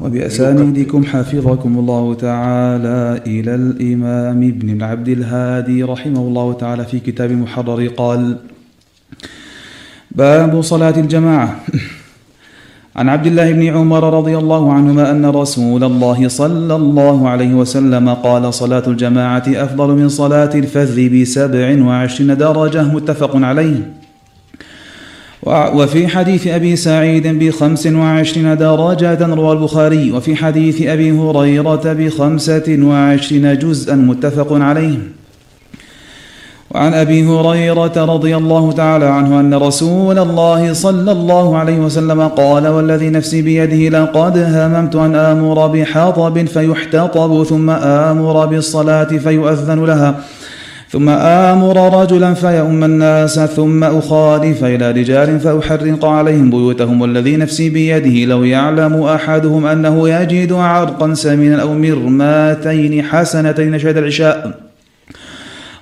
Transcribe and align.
وبأسانيدكم 0.00 1.04
حفظكم 1.04 1.78
الله 1.78 2.14
تعالى 2.14 3.20
إلى 3.26 3.54
الإمام 3.54 4.42
ابن 4.42 4.70
العبد 4.70 5.08
الهادي 5.08 5.82
رحمه 5.82 6.20
الله 6.20 6.52
تعالى 6.52 6.84
في 6.84 7.00
كتاب 7.00 7.30
محرر 7.30 7.86
قال 7.86 8.36
باب 10.10 10.60
صلاة 10.60 10.96
الجماعة. 11.00 11.56
عن 12.96 13.08
عبد 13.08 13.26
الله 13.26 13.52
بن 13.52 13.66
عمر 13.66 14.18
رضي 14.18 14.38
الله 14.38 14.72
عنهما 14.72 15.10
أن 15.10 15.26
رسول 15.26 15.84
الله 15.84 16.28
صلى 16.28 16.76
الله 16.76 17.28
عليه 17.28 17.54
وسلم 17.54 18.08
قال 18.08 18.54
صلاة 18.54 18.82
الجماعة 18.86 19.44
أفضل 19.48 19.88
من 19.94 20.08
صلاة 20.08 20.50
الفذ 20.54 21.20
بسبع 21.20 21.84
وعشرين 21.84 22.36
درجة 22.36 22.82
متفق 22.82 23.36
عليه. 23.36 23.99
وفي 25.42 26.08
حديث 26.08 26.46
أبي 26.46 26.76
سعيد 26.76 27.26
بخمس 27.26 27.86
وعشرين 27.86 28.56
درجة 28.56 29.26
روى 29.34 29.52
البخاري 29.52 30.12
وفي 30.12 30.36
حديث 30.36 30.82
أبي 30.82 31.10
هريرة 31.12 31.92
بخمسة 31.92 32.78
وعشرين 32.82 33.58
جزءا 33.58 33.94
متفق 33.94 34.52
عليه. 34.52 34.98
وعن 36.70 36.94
أبي 36.94 37.24
هريرة 37.24 37.92
رضي 37.96 38.36
الله 38.36 38.72
تعالى 38.72 39.04
عنه 39.04 39.40
أن 39.40 39.54
رسول 39.54 40.18
الله 40.18 40.72
صلى 40.72 41.12
الله 41.12 41.56
عليه 41.58 41.78
وسلم 41.78 42.28
قال 42.28 42.68
والذي 42.68 43.10
نفسي 43.10 43.42
بيده 43.42 43.98
لقد 43.98 44.38
هممت 44.38 44.96
أن 44.96 45.14
آمر 45.14 45.66
بحطب 45.66 46.46
فيحتطب 46.46 47.44
ثم 47.44 47.70
آمر 47.70 48.46
بالصلاة 48.46 49.04
فيؤذن 49.04 49.84
لها. 49.84 50.20
ثم 50.92 51.08
آمر 51.08 52.02
رجلا 52.02 52.34
فيؤم 52.34 52.84
الناس 52.84 53.40
ثم 53.40 53.84
أخالف 53.84 54.64
إلى 54.64 54.90
رجال 54.90 55.40
فأحرق 55.40 56.04
عليهم 56.04 56.50
بيوتهم 56.50 57.00
والذي 57.00 57.36
نفسي 57.36 57.70
بيده 57.70 58.24
لو 58.24 58.44
يعلم 58.44 59.02
أحدهم 59.02 59.66
أنه 59.66 60.08
يجد 60.08 60.52
عرقا 60.52 61.14
سمينا 61.14 61.62
أو 61.62 61.74
مرماتين 61.74 63.02
حسنتين 63.02 63.78
شهد 63.78 63.96
العشاء. 63.96 64.54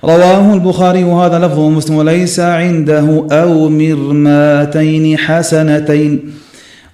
رواه 0.03 0.53
البخاري 0.53 1.03
وهذا 1.03 1.39
لفظ 1.39 1.59
مسلم 1.59 1.95
وليس 1.95 2.39
عنده 2.39 3.27
أو 3.31 3.69
مرماتين 3.69 5.17
حسنتين. 5.17 6.19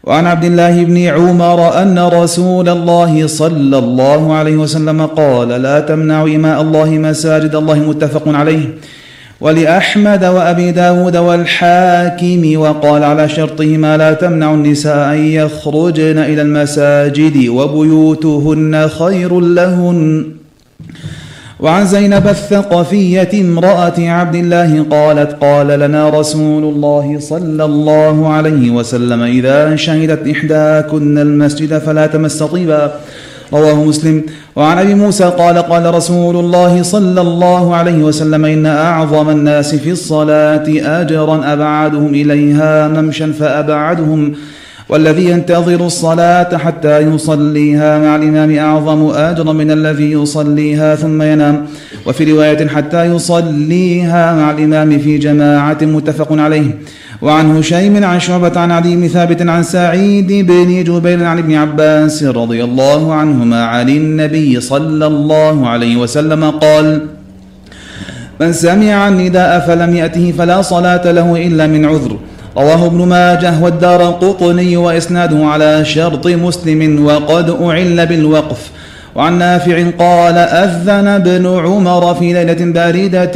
وعن 0.05 0.27
عبد 0.27 0.43
الله 0.45 0.83
بن 0.83 0.97
عمر 0.97 1.81
أن 1.81 1.99
رسول 1.99 2.69
الله 2.69 3.27
صلى 3.27 3.77
الله 3.77 4.33
عليه 4.33 4.55
وسلم 4.55 5.05
قال 5.05 5.47
لا 5.47 5.79
تمنعوا 5.79 6.27
إماء 6.27 6.61
الله 6.61 6.89
مساجد 6.89 7.55
الله 7.55 7.79
متفق 7.79 8.23
عليه 8.27 8.69
ولأحمد 9.41 10.25
وأبي 10.25 10.71
داود 10.71 11.17
والحاكم 11.17 12.57
وقال 12.59 13.03
على 13.03 13.29
شرطهما 13.29 13.97
لا 13.97 14.13
تمنع 14.13 14.53
النساء 14.53 15.13
أن 15.13 15.25
يخرجن 15.25 16.17
إلى 16.17 16.41
المساجد 16.41 17.47
وبيوتهن 17.47 18.87
خير 18.87 19.39
لهن 19.39 20.25
وعن 21.65 21.85
زينب 21.85 22.27
الثقفية 22.27 23.29
امرأة 23.41 23.93
عبد 23.99 24.35
الله 24.35 24.85
قالت 24.91 25.31
قال 25.41 25.67
لنا 25.67 26.09
رسول 26.09 26.63
الله 26.63 27.17
صلى 27.19 27.65
الله 27.65 28.33
عليه 28.33 28.71
وسلم 28.71 29.21
إذا 29.21 29.75
شهدت 29.75 30.27
إحداكن 30.27 31.17
المسجد 31.17 31.77
فلا 31.77 32.07
تمس 32.07 32.43
طيبا 32.43 32.91
رواه 33.53 33.83
مسلم. 33.83 34.23
وعن 34.55 34.77
أبي 34.77 34.93
موسى 34.93 35.23
قال 35.23 35.57
قال 35.57 35.93
رسول 35.95 36.35
الله 36.35 36.83
صلى 36.83 37.21
الله 37.21 37.75
عليه 37.75 38.03
وسلم 38.03 38.45
إن 38.45 38.65
أعظم 38.65 39.29
الناس 39.29 39.75
في 39.75 39.91
الصلاة 39.91 40.65
أجرا 41.01 41.53
أبعدهم 41.53 42.13
إليها 42.13 42.87
ممشا 42.87 43.31
فأبعدهم. 43.31 44.33
والذي 44.89 45.25
ينتظر 45.29 45.85
الصلاة 45.85 46.57
حتى 46.57 46.99
يصليها 46.99 47.99
مع 47.99 48.15
الإمام 48.15 48.57
أعظم 48.57 49.09
أجرا 49.09 49.53
من 49.53 49.71
الذي 49.71 50.11
يصليها 50.11 50.95
ثم 50.95 51.21
ينام. 51.21 51.65
وفي 52.05 52.31
رواية 52.31 52.67
حتى 52.67 53.05
يصليها 53.05 54.33
مع 54.35 54.51
الإمام 54.51 54.99
في 54.99 55.17
جماعة 55.17 55.77
متفق 55.81 56.27
عليه. 56.31 56.77
وعن 57.21 57.57
هشيم 57.57 58.03
عن 58.03 58.19
شعبة 58.19 58.59
عن 58.59 58.71
علي 58.71 58.95
بن 58.95 59.07
ثابت 59.07 59.41
عن 59.41 59.63
سعيد 59.63 60.27
بن 60.27 60.83
جبير 60.83 61.23
عن 61.23 61.37
ابن 61.37 61.53
عباس 61.53 62.23
رضي 62.23 62.63
الله 62.63 63.13
عنهما 63.13 63.65
عن 63.65 63.89
النبي 63.89 64.61
صلى 64.61 65.07
الله 65.07 65.67
عليه 65.67 65.97
وسلم 65.97 66.43
قال 66.49 67.01
من 68.41 68.53
سمع 68.53 69.07
النداء 69.07 69.67
فلم 69.67 69.95
يأته 69.95 70.33
فلا 70.37 70.61
صلاة 70.61 71.11
له 71.11 71.47
إلا 71.47 71.67
من 71.67 71.85
عذر. 71.85 72.17
رواه 72.57 72.85
ابن 72.85 72.97
ماجه 72.97 73.53
والدار 73.61 74.01
قطني 74.03 74.77
وإسناده 74.77 75.45
على 75.45 75.85
شرط 75.85 76.27
مسلم 76.27 77.05
وقد 77.05 77.49
أعل 77.61 78.05
بالوقف. 78.05 78.71
وعن 79.15 79.37
نافع 79.37 79.89
قال 79.99 80.37
أذن 80.37 81.07
ابن 81.07 81.45
عمر 81.47 82.15
في 82.15 82.33
ليلة 82.33 82.65
باردة 82.65 83.31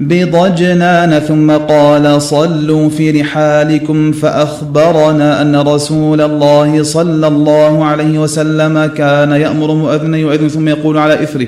بضجنان 0.00 1.18
ثم 1.18 1.50
قال 1.50 2.22
صلوا 2.22 2.88
في 2.88 3.20
رحالكم 3.20 4.12
فأخبرنا 4.12 5.42
أن 5.42 5.56
رسول 5.56 6.20
الله 6.20 6.82
صلى 6.82 7.26
الله 7.26 7.84
عليه 7.84 8.18
وسلم 8.18 8.86
كان 8.86 9.32
يأمر 9.32 9.74
مؤذنا 9.74 10.16
يؤذن 10.16 10.48
ثم 10.48 10.68
يقول 10.68 10.98
على 10.98 11.22
إثره 11.22 11.46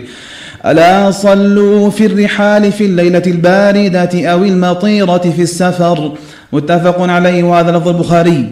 ألا 0.69 1.11
صلوا 1.11 1.91
في 1.91 2.06
الرحال 2.06 2.73
في 2.73 2.84
الليلة 2.84 3.23
الباردة 3.27 4.27
أو 4.33 4.45
المطيرة 4.45 5.19
في 5.37 5.43
السفر؟ 5.43 6.12
متفق 6.53 7.01
عليه 7.01 7.43
وهذا 7.43 7.71
لفظ 7.71 7.89
البخاري. 7.89 8.47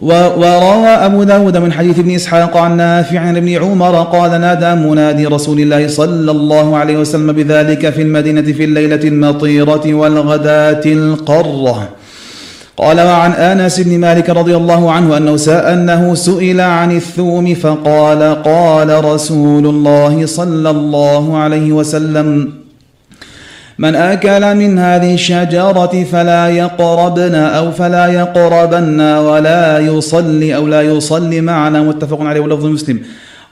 وروى 0.00 0.88
أبو 0.88 1.22
داود 1.22 1.56
من 1.56 1.72
حديث 1.72 1.98
ابن 1.98 2.14
إسحاق 2.14 2.56
عن 2.56 2.76
نافع 2.76 3.20
عن 3.20 3.36
ابن 3.36 3.48
عمر 3.48 4.02
قال 4.02 4.40
نادى 4.40 4.74
منادي 4.74 5.26
رسول 5.26 5.60
الله 5.60 5.88
صلى 5.88 6.30
الله 6.30 6.76
عليه 6.76 6.96
وسلم 6.96 7.32
بذلك 7.32 7.90
في 7.90 8.02
المدينة 8.02 8.42
في 8.42 8.64
الليلة 8.64 9.08
المطيرة 9.08 9.94
والغداة 9.94 10.82
القرة. 10.86 11.88
قال 12.78 13.00
وعن 13.00 13.32
آنس 13.32 13.80
بن 13.80 13.98
مالك 13.98 14.30
رضي 14.30 14.56
الله 14.56 14.92
عنه 14.92 15.16
أنه 15.16 15.36
أنه 15.48 16.14
سئل 16.14 16.60
عن 16.60 16.96
الثوم 16.96 17.54
فقال 17.54 18.42
قال 18.42 19.04
رسول 19.04 19.66
الله 19.66 20.26
صلى 20.26 20.70
الله 20.70 21.36
عليه 21.36 21.72
وسلم 21.72 22.52
من 23.78 23.94
آكل 23.94 24.54
من 24.54 24.78
هذه 24.78 25.14
الشجرة 25.14 26.04
فلا 26.12 26.48
يقربن 26.48 27.34
أو 27.34 27.72
فلا 27.72 28.06
يقربن 28.06 29.00
ولا 29.00 29.78
يصلي 29.78 30.56
أو 30.56 30.66
لا 30.66 30.82
يصلي 30.82 31.40
معنا 31.40 31.82
متفق 31.82 32.22
عليه 32.22 32.40
ولفظ 32.40 32.66
مسلم 32.66 33.00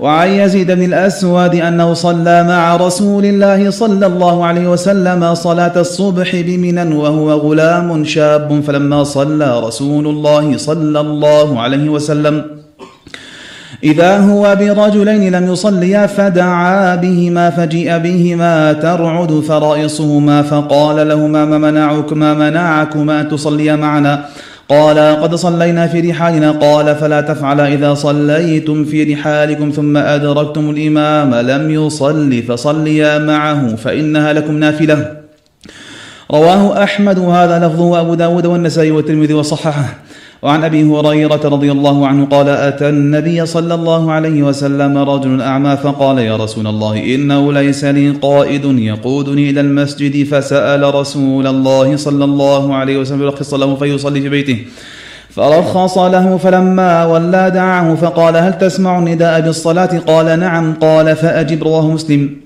وعن 0.01 0.29
يزيد 0.29 0.71
بن 0.71 0.83
الأسود 0.83 1.55
أنه 1.55 1.95
صلى 1.95 2.45
مع 2.45 2.77
رسول 2.77 3.25
الله 3.25 3.71
صلى 3.71 4.07
الله 4.07 4.45
عليه 4.45 4.69
وسلم 4.69 5.35
صلاة 5.35 5.81
الصبح 5.81 6.37
بمنى 6.37 6.95
وهو 6.95 7.33
غلام 7.33 8.05
شاب 8.05 8.61
فلما 8.67 9.05
صلى 9.05 9.61
رسول 9.61 10.07
الله 10.07 10.57
صلى 10.57 11.01
الله 11.01 11.61
عليه 11.61 11.89
وسلم 11.89 12.45
إذا 13.85 14.19
هو 14.19 14.57
برجلين 14.57 15.33
لم 15.33 15.53
يصليا 15.53 16.07
فدعا 16.07 16.95
بهما 16.97 17.51
فجيء 17.51 17.99
بهما 17.99 18.73
ترعد 18.73 19.41
فرائصهما 19.49 20.43
فقال 20.43 21.09
لهما 21.09 21.45
ما 21.45 21.59
منعكما 21.59 22.35
منعكما 22.35 23.21
أن 23.21 23.29
تصليا 23.29 23.77
معنا؟ 23.77 24.25
قال 24.69 24.99
قد 24.99 25.35
صلينا 25.35 25.87
في 25.87 26.11
رحالنا. 26.11 26.51
قال 26.51 26.97
فلا 26.97 27.21
تفعل 27.21 27.61
إذا 27.61 27.95
صليتم 27.95 28.85
في 28.85 29.15
رحالكم 29.15 29.71
ثم 29.71 29.97
أدركتم 29.97 30.71
الإمام 30.71 31.35
لم 31.35 31.71
يصل 31.71 32.43
فصليا 32.43 33.19
معه 33.19 33.77
فإنها 33.77 34.33
لكم 34.33 34.59
نافلة. 34.59 35.17
رواه 36.31 36.83
أحمد. 36.83 37.19
وهذا 37.19 37.59
لفظه. 37.59 38.01
أبو 38.01 38.15
داود 38.15 38.47
والنسائي 38.47 38.91
والترمذي 38.91 39.35
وصححه. 39.35 40.06
وعن 40.47 40.65
أبي 40.65 40.83
هريرة 40.85 41.41
رضي 41.45 41.73
الله 41.73 42.07
عنه 42.07 42.27
قال 42.27 42.49
أتى 42.49 42.89
النبي 42.89 43.47
صلى 43.47 43.75
الله 43.75 44.13
عليه 44.13 44.43
وسلم 44.43 44.99
رجل 44.99 45.43
أعمى 45.43 45.77
فقال 45.77 46.19
يا 46.19 46.37
رسول 46.37 46.67
الله 46.67 47.15
إنه 47.15 47.53
ليس 47.53 47.85
لي 47.85 48.11
قائد 48.11 48.65
يقودني 48.65 49.51
إلى 49.51 49.61
المسجد 49.61 50.27
فسأل 50.27 50.95
رسول 50.95 51.47
الله 51.47 51.97
صلى 51.97 52.25
الله 52.25 52.75
عليه 52.75 52.97
وسلم 52.99 53.23
يرخص 53.23 53.55
له 53.55 53.77
فيصلي 53.77 54.21
في 54.21 54.29
بيته 54.29 54.59
فرخص 55.31 55.99
له 55.99 56.37
فلما 56.37 57.05
ولى 57.07 57.51
دعاه 57.55 57.95
فقال 57.95 58.37
هل 58.37 58.59
تسمع 58.59 58.99
النداء 58.99 59.41
بالصلاة 59.41 59.99
قال 59.99 60.41
نعم 60.41 60.75
قال 60.75 61.17
فاجب 61.17 61.63
رواه 61.63 61.91
مسلم 61.91 62.37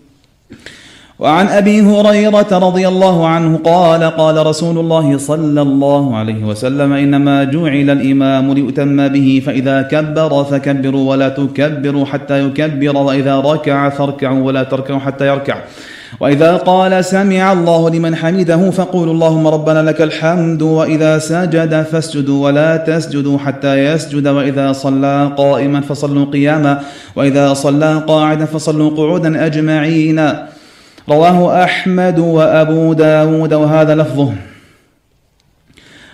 وعن 1.21 1.49
أبي 1.49 1.81
هريرة 1.81 2.59
رضي 2.59 2.89
الله 2.89 3.27
عنه 3.27 3.61
قال 3.65 4.05
قال 4.05 4.47
رسول 4.47 4.79
الله 4.79 5.19
صلى 5.19 5.63
الله 5.63 6.17
عليه 6.17 6.45
وسلم 6.45 6.93
إنما 6.93 7.45
جعل 7.45 7.91
الإمام 7.91 8.53
ليؤتم 8.53 9.09
به 9.09 9.43
فإذا 9.47 9.83
كبر 9.83 10.45
فكبروا 10.45 11.11
ولا 11.11 11.29
تكبروا 11.29 12.05
حتى 12.05 12.45
يكبر 12.45 12.97
وإذا 12.97 13.41
ركع 13.41 13.89
فاركعوا 13.89 14.41
ولا 14.41 14.63
تركعوا 14.63 14.99
حتى 15.01 15.27
يركع. 15.27 15.57
وإذا 16.21 16.57
قال 16.57 17.05
سمع 17.05 17.53
الله 17.53 17.91
لمن 17.91 18.17
حمده 18.17 18.71
فقولوا 18.71 19.15
اللهم 19.15 19.47
ربنا 19.47 19.83
لك 19.83 20.01
الحمد 20.03 20.63
وإذا 20.63 21.19
سجد 21.19 21.83
فاسجدوا 21.83 22.45
ولا 22.45 22.77
تسجدوا 22.77 23.39
حتى 23.39 23.85
يسجد 23.85 24.29
وإذا 24.29 24.73
صلى 24.73 25.33
قائما 25.37 25.81
فصلوا 25.81 26.25
قياما 26.33 26.81
وإذا 27.17 27.55
صلى 27.55 28.05
قاعدا 28.09 28.45
فصلوا 28.45 28.91
قعودا 28.91 29.47
أجمعين. 29.47 30.21
رواه 31.11 31.65
أحمد 31.65 32.19
وأبو 32.19 32.93
داود 32.93 33.55
وهذا 33.55 33.95
لفظه. 33.95 34.33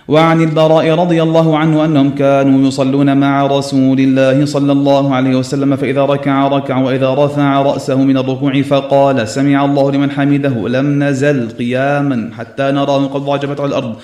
وعن 0.08 0.42
البراء 0.42 0.90
رضي 0.90 1.22
الله 1.22 1.58
عنه 1.58 1.84
أنهم 1.84 2.10
كانوا 2.14 2.68
يصلون 2.68 3.16
مع 3.16 3.46
رسول 3.46 3.98
الله 4.00 4.46
صلى 4.46 4.72
الله 4.72 5.14
عليه 5.14 5.36
وسلم 5.36 5.76
فإذا 5.76 6.02
ركع 6.04 6.48
ركع 6.48 6.78
وإذا 6.78 7.14
رفع 7.14 7.62
رأسه 7.62 7.98
من 8.02 8.16
الركوع 8.16 8.62
فقال 8.62 9.28
سمع 9.28 9.64
الله 9.64 9.92
لمن 9.92 10.10
حمده 10.10 10.68
لم 10.68 11.02
نزل 11.02 11.50
قياما 11.50 12.30
حتى 12.38 12.70
نراه 12.70 13.06
قد 13.06 13.20
ضعجبت 13.20 13.60
على 13.60 13.68
الأرض 13.68 13.96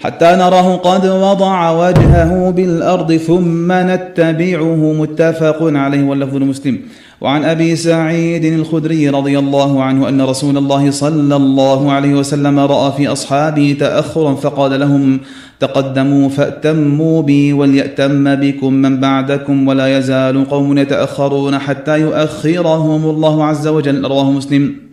حتى 0.00 0.30
نراه 0.36 0.76
قد 0.76 1.06
وضع 1.06 1.70
وجهه 1.70 2.50
بالأرض 2.50 3.16
ثم 3.16 3.72
نتبعه. 3.72 4.92
متفق 4.92 5.58
عليه 5.62 6.02
واللفظ 6.02 6.36
المسلم 6.36 6.80
وعن 7.20 7.44
أبي 7.44 7.76
سعيد 7.76 8.44
الخدري 8.44 9.08
رضي 9.08 9.38
الله 9.38 9.82
عنه 9.82 10.08
أن 10.08 10.20
رسول 10.20 10.56
الله 10.56 10.90
صلى 10.90 11.36
الله 11.36 11.92
عليه 11.92 12.14
وسلم 12.14 12.58
رأى 12.58 12.92
في 12.96 13.08
أصحابه 13.08 13.76
تأخرا 13.80 14.34
فقال 14.34 14.80
لهم 14.80 15.20
تقدموا 15.60 16.28
فأتموا 16.28 17.22
بي 17.22 17.52
وليأتم 17.52 18.34
بكم 18.34 18.72
من 18.72 19.00
بعدكم 19.00 19.68
ولا 19.68 19.98
يزال 19.98 20.48
قوم 20.48 20.78
يتأخرون 20.78 21.58
حتى 21.58 22.00
يؤخرهم 22.00 23.10
الله 23.10 23.44
عز 23.44 23.66
وجل. 23.68 24.06
رواه 24.06 24.30
مسلم. 24.30 24.89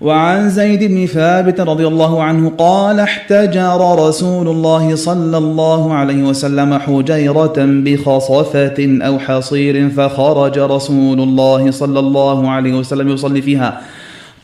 وعن 0.00 0.50
زيد 0.50 0.84
بن 0.84 1.06
ثابت 1.06 1.60
رضي 1.60 1.86
الله 1.86 2.22
عنه 2.22 2.52
قال 2.58 3.00
احتجر 3.00 4.08
رسول 4.08 4.48
الله 4.48 4.96
صلى 4.96 5.38
الله 5.38 5.94
عليه 5.94 6.22
وسلم 6.22 6.78
حجيرة 6.78 7.54
بخصفة 7.58 8.98
أو 9.02 9.18
حصير 9.18 9.90
فخرج 9.90 10.58
رسول 10.58 11.20
الله 11.20 11.70
صلى 11.70 11.98
الله 11.98 12.50
عليه 12.50 12.74
وسلم 12.74 13.08
يصلي 13.08 13.42
فيها. 13.42 13.80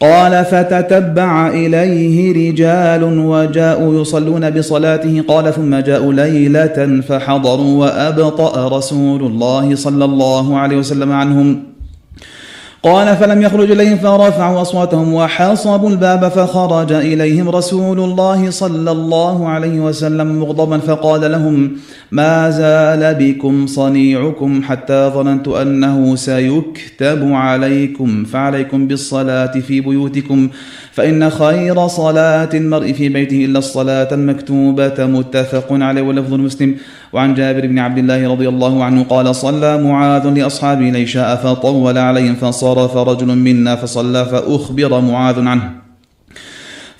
قال 0.00 0.44
فتتبع 0.44 1.48
إليه 1.48 2.50
رجال 2.50 3.04
وجاءوا 3.18 4.00
يصلون 4.00 4.50
بصلاته. 4.50 5.22
قال 5.28 5.54
ثم 5.54 5.76
جاءوا 5.76 6.12
ليلة 6.12 7.00
فحضروا 7.08 7.80
وأبطأ 7.80 8.78
رسول 8.78 9.22
الله 9.22 9.74
صلى 9.74 10.04
الله 10.04 10.58
عليه 10.58 10.76
وسلم 10.76 11.12
عنهم. 11.12 11.71
قال 12.84 13.16
فلم 13.16 13.42
يخرج 13.42 13.70
إليهم 13.70 13.96
فرفعوا 13.96 14.62
أصواتهم 14.62 15.14
وحاصبوا 15.14 15.90
الباب 15.90 16.28
فخرج 16.28 16.92
إليهم 16.92 17.48
رسول 17.48 18.00
الله 18.00 18.50
صلى 18.50 18.90
الله 18.90 19.48
عليه 19.48 19.80
وسلم 19.80 20.40
مغضبا 20.40 20.78
فقال 20.78 21.32
لهم 21.32 21.76
ما 22.10 22.50
زال 22.50 23.14
بكم 23.14 23.66
صنيعكم 23.66 24.62
حتى 24.62 25.10
ظننت 25.14 25.48
أنه 25.48 26.16
سيكتب 26.16 27.32
عليكم 27.32 28.24
فعليكم 28.24 28.86
بالصلاة 28.86 29.52
في 29.60 29.80
بيوتكم 29.80 30.48
فإن 30.92 31.30
خير 31.30 31.86
صلاة 31.88 32.48
المرء 32.54 32.92
في 32.92 33.08
بيته 33.08 33.44
إلا 33.44 33.58
الصلاة 33.58 34.08
المكتوبة 34.14 35.06
متفق 35.06 35.66
عليه 35.70 36.02
ولفظ 36.02 36.34
المسلم 36.34 36.76
وعن 37.12 37.34
جابر 37.34 37.66
بن 37.66 37.78
عبد 37.78 37.98
الله 37.98 38.32
رضي 38.32 38.48
الله 38.48 38.84
عنه 38.84 39.04
قال 39.04 39.34
صلى 39.34 39.82
معاذ 39.82 40.28
لأصحابه 40.28 40.88
العشاء 40.88 41.36
فطول 41.36 41.98
عليهم 41.98 42.34
فانصرف 42.34 42.96
رجل 42.96 43.38
منا 43.38 43.76
فصلى 43.76 44.24
فأخبر 44.24 45.00
معاذ 45.00 45.46
عنه. 45.46 45.81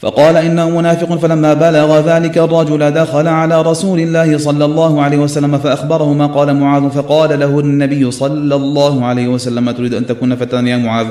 فقال 0.03 0.37
إنه 0.37 0.71
منافق 0.71 1.19
فلما 1.19 1.55
بلغ 1.55 2.01
ذلك 2.01 2.39
الرجل 2.39 2.91
دخل 2.91 3.29
على 3.29 3.63
رسول 3.63 4.01
الله 4.01 4.39
صلى 4.39 4.65
الله 4.65 5.03
عليه 5.03 5.19
وسلم 5.19 5.59
فأخبره 5.59 6.13
ما 6.13 6.27
قال 6.27 6.57
معاذ 6.57 6.91
فقال 6.91 7.41
له 7.41 7.61
النبي 7.61 8.11
صلى 8.11 8.55
الله 8.55 9.05
عليه 9.05 9.29
وسلم 9.29 9.71
تريد 9.71 9.95
أن 9.95 10.07
تكون 10.07 10.37
فتانا 10.37 10.71
يا 10.71 10.77
معاذ؟ 10.77 11.07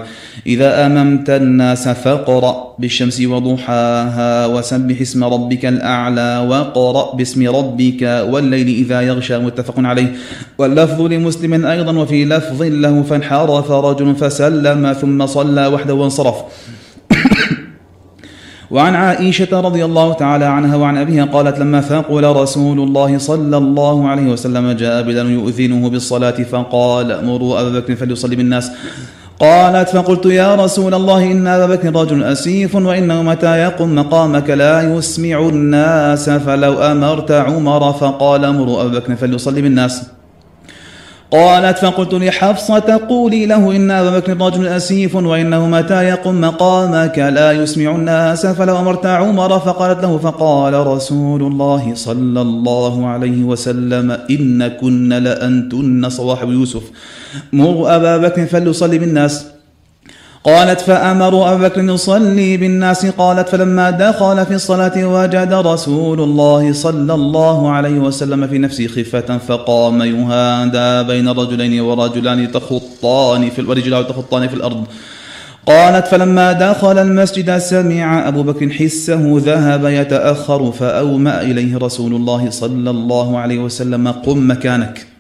إذا 0.47 0.85
أممت 0.85 1.29
الناس 1.29 1.88
فاقرأ 1.88 2.75
بالشمس 2.79 3.21
وضحاها 3.21 4.45
وسبح 4.45 5.01
اسم 5.01 5.23
ربك 5.23 5.65
الأعلى 5.65 6.47
وقرأ 6.49 7.15
باسم 7.15 7.55
ربك 7.55 8.01
والليل 8.29 8.67
إذا 8.67 9.01
يغشى 9.01 9.37
متفق 9.37 9.75
عليه. 9.77 10.13
واللفظ 10.57 11.01
لمسلم 11.01 11.65
أيضا 11.65 11.97
وفي 11.97 12.25
لفظ 12.25 12.61
له 12.63 13.03
فانحرف 13.03 13.71
رجل 13.71 14.15
فسلم 14.15 14.94
ثم 14.94 15.25
صلى 15.25 15.67
وحده 15.67 15.94
وانصرف. 15.94 16.35
وعن 18.71 18.95
عائشة 18.95 19.59
رضي 19.59 19.85
الله 19.85 20.13
تعالى 20.13 20.45
عنها 20.45 20.75
وعن 20.75 20.97
أبيها 20.97 21.25
قالت 21.25 21.59
لما 21.59 21.81
ثقل 21.81 22.23
رسول 22.23 22.79
الله 22.79 23.18
صلى 23.18 23.57
الله 23.57 24.07
عليه 24.07 24.27
وسلم 24.31 24.71
جاء 24.71 25.01
بلال 25.01 25.29
يؤذنه 25.29 25.89
بالصلاة 25.89 26.44
فقال 26.51 27.25
مروا 27.25 27.62
أبا 27.62 27.79
بكر 27.79 27.95
فليصلي 27.95 28.35
بالناس. 28.35 28.71
قالت 29.39 29.89
فقلت 29.89 30.25
يا 30.25 30.56
رسول 30.56 30.94
الله 30.94 31.31
إن 31.31 31.47
أبا 31.47 31.75
بكر 31.75 31.95
رجل 31.95 32.23
أسيف 32.23 32.75
وإنه 32.75 33.23
متى 33.23 33.57
يقم 33.57 33.95
مقامك 33.95 34.50
لا 34.50 34.95
يسمع 34.95 35.39
الناس 35.39 36.29
فلو 36.29 36.73
أمرت 36.79 37.31
عمر 37.31 37.94
فقال 37.94 38.53
مروا 38.53 38.81
أبا 38.81 39.00
بكر 39.00 39.15
فليصلي 39.15 39.62
بالناس. 39.62 40.20
قالت 41.31 41.78
فقلت 41.78 42.13
لحفصة 42.13 43.01
قولي 43.10 43.45
له 43.45 43.75
إن 43.75 43.92
أبا 43.92 44.19
بكر 44.19 44.38
رجل 44.45 44.68
أسيف 44.68 45.16
وإنه 45.16 45.68
متى 45.68 46.04
يقم 46.04 46.42
مقامك 46.42 47.19
لا 47.19 47.51
يسمع 47.51 47.95
الناس 47.95 48.45
فلو 48.45 48.80
أمرت 48.80 49.06
عمر 49.06 49.60
فقالت 49.60 50.04
له 50.04 50.18
فقال 50.18 50.88
رسول 50.88 51.42
الله 51.42 51.92
صلى 51.95 52.42
الله 52.42 53.07
عليه 53.07 53.44
وسلم 53.44 54.18
إن 54.30 54.68
كن 54.68 55.10
لأنتن 55.13 56.10
صواحب 56.10 56.50
يوسف 56.50 56.83
مر 57.54 57.95
أبا 57.95 58.18
بكر 58.18 58.45
فليصلي 58.45 58.98
بالناس 58.98 59.45
قالت 60.43 60.81
فأمروا 60.81 61.53
أبا 61.53 61.67
بكر 61.67 61.83
يصلي 61.83 62.57
بالناس. 62.57 63.05
قالت 63.05 63.49
فلما 63.49 63.89
دخل 63.89 64.45
في 64.45 64.53
الصلاة 64.53 65.05
وجد 65.05 65.53
رسول 65.53 66.21
الله 66.21 66.73
صلى 66.73 67.13
الله 67.13 67.71
عليه 67.71 67.99
وسلم 67.99 68.47
في 68.47 68.57
نفسه 68.57 68.88
خفة 68.88 69.38
فقام 69.38 70.01
يهادى 70.01 71.07
بين 71.07 71.29
رجلين 71.29 71.81
ورجلان 71.81 72.51
تخطان 72.51 73.49
في 73.49 73.61
ورجلان 73.61 74.07
تخطان 74.07 74.47
في 74.47 74.53
الأرض. 74.53 74.83
قالت 75.65 76.07
فلما 76.07 76.51
دخل 76.51 76.97
المسجد 76.97 77.57
سمع 77.57 78.27
أبو 78.27 78.44
بكر 78.44 78.69
حسه 78.69 79.41
ذهب 79.45 79.85
يتأخر 79.85 80.71
فأومأ 80.71 81.41
إليه 81.41 81.77
رسول 81.77 82.15
الله 82.15 82.49
صلى 82.49 82.89
الله 82.89 83.37
عليه 83.39 83.59
وسلم. 83.59 84.07
قم 84.07 84.51
مكانك. 84.51 85.10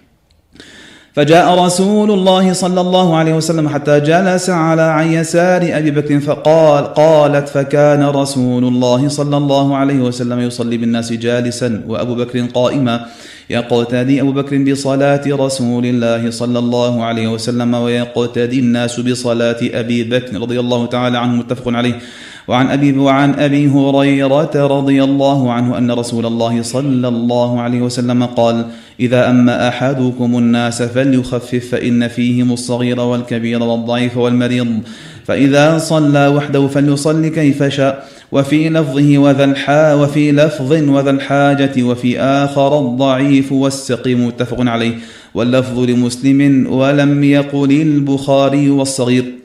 فجاء 1.13 1.65
رسول 1.65 2.11
الله 2.11 2.53
صلى 2.53 2.81
الله 2.81 3.15
عليه 3.15 3.33
وسلم 3.33 3.69
حتى 3.69 3.99
جلس 3.99 4.49
على 4.49 4.81
عن 4.81 5.11
يسار 5.11 5.61
أبي 5.73 5.91
بكر 5.91 6.19
فقال 6.19 6.93
قالت 6.93 7.49
فكان 7.49 8.03
رسول 8.03 8.63
الله 8.63 9.07
صلى 9.07 9.37
الله 9.37 9.75
عليه 9.75 9.99
وسلم 9.99 10.39
يصلي 10.39 10.77
بالناس 10.77 11.13
جالسا 11.13 11.83
وأبو 11.87 12.15
بكر 12.15 12.39
قائما. 12.53 13.05
يقتدي 13.49 14.21
أبو 14.21 14.31
بكر 14.31 14.71
بصلاة 14.71 15.21
رسول 15.27 15.85
الله 15.85 16.31
صلى 16.31 16.59
الله 16.59 17.03
عليه 17.03 17.27
وسلم 17.27 17.73
ويقتدي 17.73 18.59
الناس 18.59 18.99
بصلاة 18.99 19.59
أبي 19.61 20.03
بكر 20.03 20.39
رضي 20.39 20.59
الله 20.59 20.85
تعالى 20.85 21.17
عنه 21.17 21.35
متفق 21.35 21.67
عليه. 21.67 21.99
وعن 22.47 22.67
أبي 22.67 22.97
وعن 22.97 23.39
أبي 23.39 23.67
هريرة 23.67 24.51
رضي 24.55 25.03
الله 25.03 25.51
عنه 25.51 25.77
أن 25.77 25.91
رسول 25.91 26.25
الله 26.25 26.61
صلى 26.61 27.07
الله 27.07 27.61
عليه 27.61 27.81
وسلم 27.81 28.23
قال 28.25 28.65
إذا 29.01 29.29
أما 29.29 29.67
أحدكم 29.67 30.37
الناس 30.37 30.81
فليخفف 30.81 31.69
فإن 31.71 32.07
فيهم 32.07 32.51
الصغير 32.51 32.99
والكبير 32.99 33.63
والضعيف 33.63 34.17
والمريض. 34.17 34.79
فإذا 35.25 35.77
صلى 35.77 36.27
وحده 36.27 36.67
فليصلي 36.67 37.29
كيف 37.29 37.63
شاء. 37.63 38.07
وفي 38.31 38.69
لفظه 38.69 39.17
وذا 39.17 39.43
الحا 39.43 39.93
وفي 39.93 40.31
لفظ 40.31 40.71
وذا 40.89 41.09
الحاجة 41.09 41.83
وفي 41.83 42.19
آخر 42.19 42.79
الضعيف 42.79 43.51
والسقيم 43.51 44.27
متفق 44.27 44.61
عليه. 44.61 44.93
واللفظ 45.33 45.79
لمسلم 45.79 46.67
ولم 46.73 47.23
يقل 47.23 47.71
البخاري 47.71 48.69
والصغير. 48.69 49.40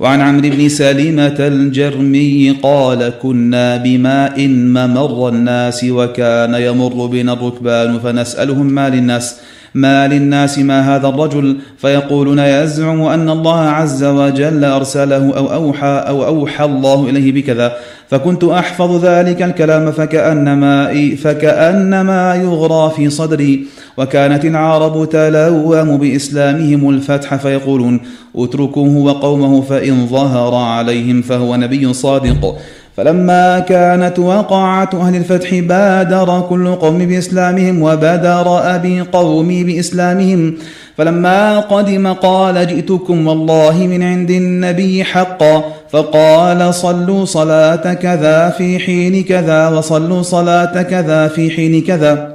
وعن 0.00 0.20
عمرو 0.20 0.48
بن 0.50 0.68
سلمة 0.68 1.36
الجرمي 1.38 2.56
قال 2.62 3.12
كنا 3.22 3.76
بماء 3.76 4.48
ممر 4.48 5.28
الناس 5.28 5.84
وكان 5.84 6.54
يمر 6.54 7.06
بنا 7.06 7.32
الركبان 7.32 7.98
فنسألهم 7.98 8.66
ما 8.66 8.88
للناس 8.88 9.36
ما 9.74 10.08
للناس 10.08 10.58
ما 10.58 10.96
هذا 10.96 11.08
الرجل؟ 11.08 11.56
فيقولون 11.78 12.38
يزعم 12.38 13.02
أن 13.02 13.30
الله 13.30 13.60
عز 13.60 14.04
وجل 14.04 14.64
أرسله 14.64 15.36
أو 15.36 15.52
أوحى 15.52 16.04
أو 16.08 16.24
أوحى 16.26 16.64
الله 16.64 17.08
إليه 17.10 17.32
بكذا 17.32 17.76
فكنت 18.10 18.44
أحفظ 18.44 19.04
ذلك 19.04 19.42
الكلام 19.42 19.92
فكأنما 19.92 20.94
فكأنما 21.22 22.34
يغرى 22.34 22.92
في 22.96 23.10
صدري. 23.10 23.64
وكانت 23.98 24.44
العرب 24.44 25.08
تلوم 25.08 25.96
بإسلامهم 25.96 26.90
الفتح 26.90 27.34
فيقولون 27.34 28.00
اتركوه 28.36 28.96
وقومه 28.96 29.60
فإن 29.60 30.06
ظهر 30.06 30.54
عليهم 30.54 31.22
فهو 31.22 31.56
نبي 31.56 31.92
صادق. 31.92 32.56
فلما 32.96 33.58
كانت 33.58 34.18
وقعة 34.18 34.90
أهل 34.94 35.16
الفتح 35.16 35.54
بادر 35.54 36.40
كل 36.40 36.74
قوم 36.74 36.98
بإسلامهم 36.98 37.82
وبادر 37.82 38.74
أبي 38.74 39.00
قومي 39.00 39.64
بإسلامهم. 39.64 40.54
فلما 40.98 41.60
قدم 41.60 42.12
قال 42.12 42.66
جئتكم 42.66 43.26
والله 43.26 43.86
من 43.86 44.02
عند 44.02 44.30
النبي 44.30 45.04
حقا 45.04 45.64
فقال 45.90 46.74
صلوا 46.74 47.24
صلاة 47.24 47.94
كذا 47.94 48.50
في 48.50 48.78
حين 48.78 49.24
كذا 49.24 49.68
وصلوا 49.68 50.22
صلاة 50.22 50.82
كذا 50.82 51.28
في 51.28 51.50
حين 51.50 51.82
كذا. 51.82 52.33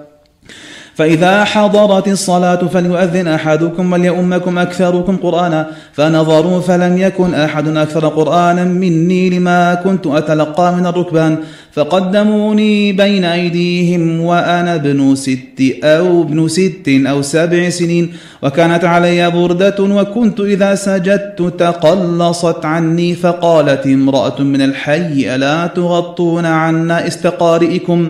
فإذا 1.00 1.44
حضرت 1.44 2.08
الصلاة 2.08 2.56
فليؤذن 2.56 3.28
أحدكم 3.28 3.94
وليؤمكم 3.94 4.58
أكثركم 4.58 5.18
قرآنا 5.18 5.68
فنظروا 5.94 6.62
فلم 6.62 6.98
يكن 6.98 7.34
أحد 7.34 7.78
أكثر 7.78 8.08
قرآنا 8.08 8.64
مني 8.64 9.30
لما 9.30 9.74
كنت 9.74 10.08
أتلقى 10.08 10.76
من 10.76 10.86
الركبان 10.86 11.38
فقدموني 11.72 12.92
بين 12.92 13.26
أيديهم 13.26 14.22
وأنا 14.22 14.76
ابن 14.76 15.16
ست 15.16 15.62
أو 15.84 16.22
ابن 16.22 16.48
ست 16.48 16.88
أو 16.88 17.22
سبع 17.22 17.70
سنين 17.70 18.14
وكانت 18.44 18.84
علي 18.86 19.32
بردة 19.32 19.84
وكنت 19.84 20.40
إذا 20.40 20.76
سجدت 20.76 21.54
تقلصت 21.60 22.66
عني 22.66 23.16
فقالت 23.16 23.86
امرأة 23.86 24.42
من 24.42 24.62
الحي 24.62 25.36
ألا 25.36 25.68
تغطون 25.68 26.46
عنا 26.46 27.08
استقارئكم؟ 27.08 28.10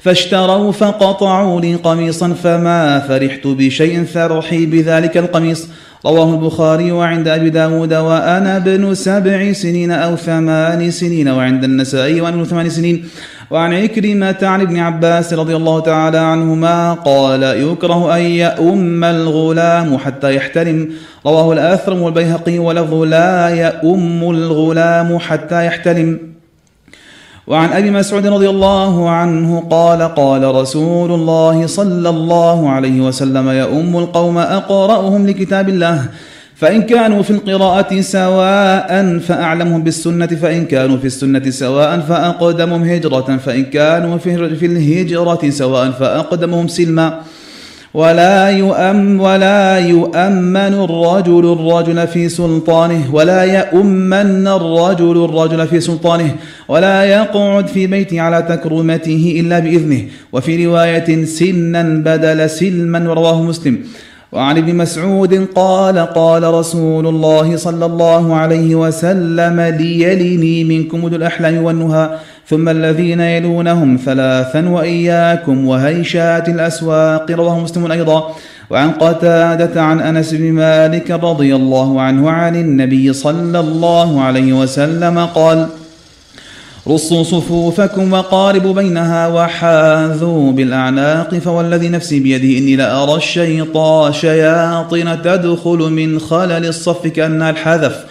فاشتروا 0.00 0.72
فقطعوا 0.72 1.60
لي 1.60 1.74
قميصا 1.74 2.28
فما 2.28 2.98
فرحت 2.98 3.46
بشيء 3.46 4.04
فرحي 4.04 4.66
بذلك 4.66 5.16
القميص. 5.16 5.68
رواه 6.06 6.34
البخاري 6.34 6.92
وعند 6.92 7.28
أبي 7.28 7.50
داود 7.50 7.94
وأنا 7.94 8.56
ابن 8.56 8.94
سبع 8.94 9.52
سنين 9.52 9.92
أو 9.92 10.16
ثمان 10.16 10.90
سنين 10.90 11.28
وعند 11.28 11.64
النسائي 11.64 12.20
وأنا 12.20 12.36
ابن 12.36 12.44
ثمان 12.44 12.68
سنين. 12.68 13.04
وعن 13.50 13.74
عكرمة 13.74 14.36
عن 14.42 14.60
ابن 14.60 14.78
عباس 14.78 15.34
رضي 15.34 15.56
الله 15.56 15.80
تعالى 15.80 16.18
عنهما 16.18 16.92
قال 16.92 17.42
يكره 17.42 18.16
أن 18.16 18.20
يؤم 18.20 19.04
الغلام 19.04 19.98
حتى 19.98 20.34
يحترم. 20.34 20.88
رواه 21.26 21.52
الآثرم 21.52 22.02
والبيهقي 22.02 22.58
ولفظ 22.58 22.94
لا 22.94 23.48
يؤم 23.48 24.30
الغلام 24.30 25.18
حتى 25.18 25.66
يحترم. 25.66 26.29
وعن 27.50 27.72
أبي 27.72 27.90
مسعود 27.90 28.26
رضي 28.26 28.48
الله 28.48 29.10
عنه 29.10 29.66
قال 29.70 30.02
قال 30.02 30.54
رسول 30.54 31.10
الله 31.12 31.66
صلى 31.66 32.08
الله 32.08 32.70
عليه 32.70 33.00
وسلم 33.00 33.48
يا 33.48 33.64
أم 33.64 33.96
القوم 33.96 34.38
أقرأهم 34.38 35.26
لكتاب 35.26 35.68
الله 35.68 36.04
فإن 36.54 36.82
كانوا 36.82 37.22
في 37.22 37.30
القراءة 37.30 38.00
سواء 38.00 39.18
فأعلمهم 39.18 39.82
بالسنة 39.82 40.26
فإن 40.26 40.64
كانوا 40.66 40.96
في 40.96 41.06
السنة 41.06 41.50
سواء 41.50 42.00
فأقدمهم 42.00 42.82
هجرة 42.82 43.36
فإن 43.36 43.64
كانوا 43.64 44.18
في 44.18 44.66
الهجرة 44.66 45.50
سواء 45.50 45.90
فأقدمهم 45.90 46.68
سلما 46.68 47.20
ولا 47.94 48.50
يؤم 48.50 49.20
ولا 49.20 49.78
يؤمن 49.78 50.74
الرجل 50.86 51.52
الرجل 51.52 52.06
في 52.06 52.28
سلطانه 52.28 53.14
ولا 53.14 53.42
يؤمن 53.42 54.48
الرجل 54.48 55.24
الرجل 55.24 55.66
في 55.68 55.80
سلطانه 55.80 56.34
ولا 56.70 56.98
يقعد 57.04 57.66
في 57.66 57.86
بيته 57.86 58.20
على 58.20 58.38
تكرمته 58.42 59.22
إلا 59.40 59.58
بإذنه. 59.58 60.02
وفي 60.32 60.52
رواية 60.66 61.24
سنا 61.24 61.82
بدل 62.06 62.50
سلما 62.50 62.98
رواه 62.98 63.42
مسلم. 63.42 63.78
وعن 64.32 64.56
ابن 64.62 64.74
مسعود 64.74 65.34
قال 65.54 65.98
قال 65.98 66.42
رسول 66.60 67.06
الله 67.06 67.56
صلى 67.56 67.86
الله 67.86 68.24
عليه 68.36 68.74
وسلم 68.74 69.60
ليلني 69.60 70.64
منكم 70.64 70.98
ذو 71.10 71.16
الأحلام 71.16 71.56
والنهى. 71.66 72.04
ثم 72.46 72.68
الذين 72.68 73.20
يلونهم 73.20 73.98
ثلاثا 74.06 74.68
وإياكم 74.68 75.66
وهيشات 75.66 76.48
الأسواق 76.48 77.30
رواه 77.30 77.56
مسلم 77.60 77.92
أيضا. 77.92 78.18
وعن 78.70 78.90
قتادة 78.90 79.82
عن 79.82 80.00
أنس 80.00 80.34
بن 80.34 80.52
مالك 80.52 81.10
رضي 81.10 81.50
الله 81.60 82.00
عنه 82.00 82.30
عن 82.30 82.54
النبي 82.56 83.12
صلى 83.12 83.60
الله 83.60 84.22
عليه 84.22 84.52
وسلم 84.52 85.18
قال 85.18 85.66
رصوا 86.90 87.22
صفوفكم 87.22 88.12
وقاربوا 88.12 88.74
بينها 88.74 89.28
وحاذوا 89.28 90.52
بالأعناق 90.52 91.34
فوالذي 91.34 91.88
نفسي 91.88 92.20
بيده 92.20 92.58
إني 92.58 92.76
لأرى 92.76 93.14
الشيطان 93.14 94.12
شياطين 94.12 95.22
تدخل 95.22 95.78
من 95.78 96.18
خلل 96.18 96.66
الصف 96.66 97.06
كأنها 97.06 97.50
الحذف. 97.50 98.04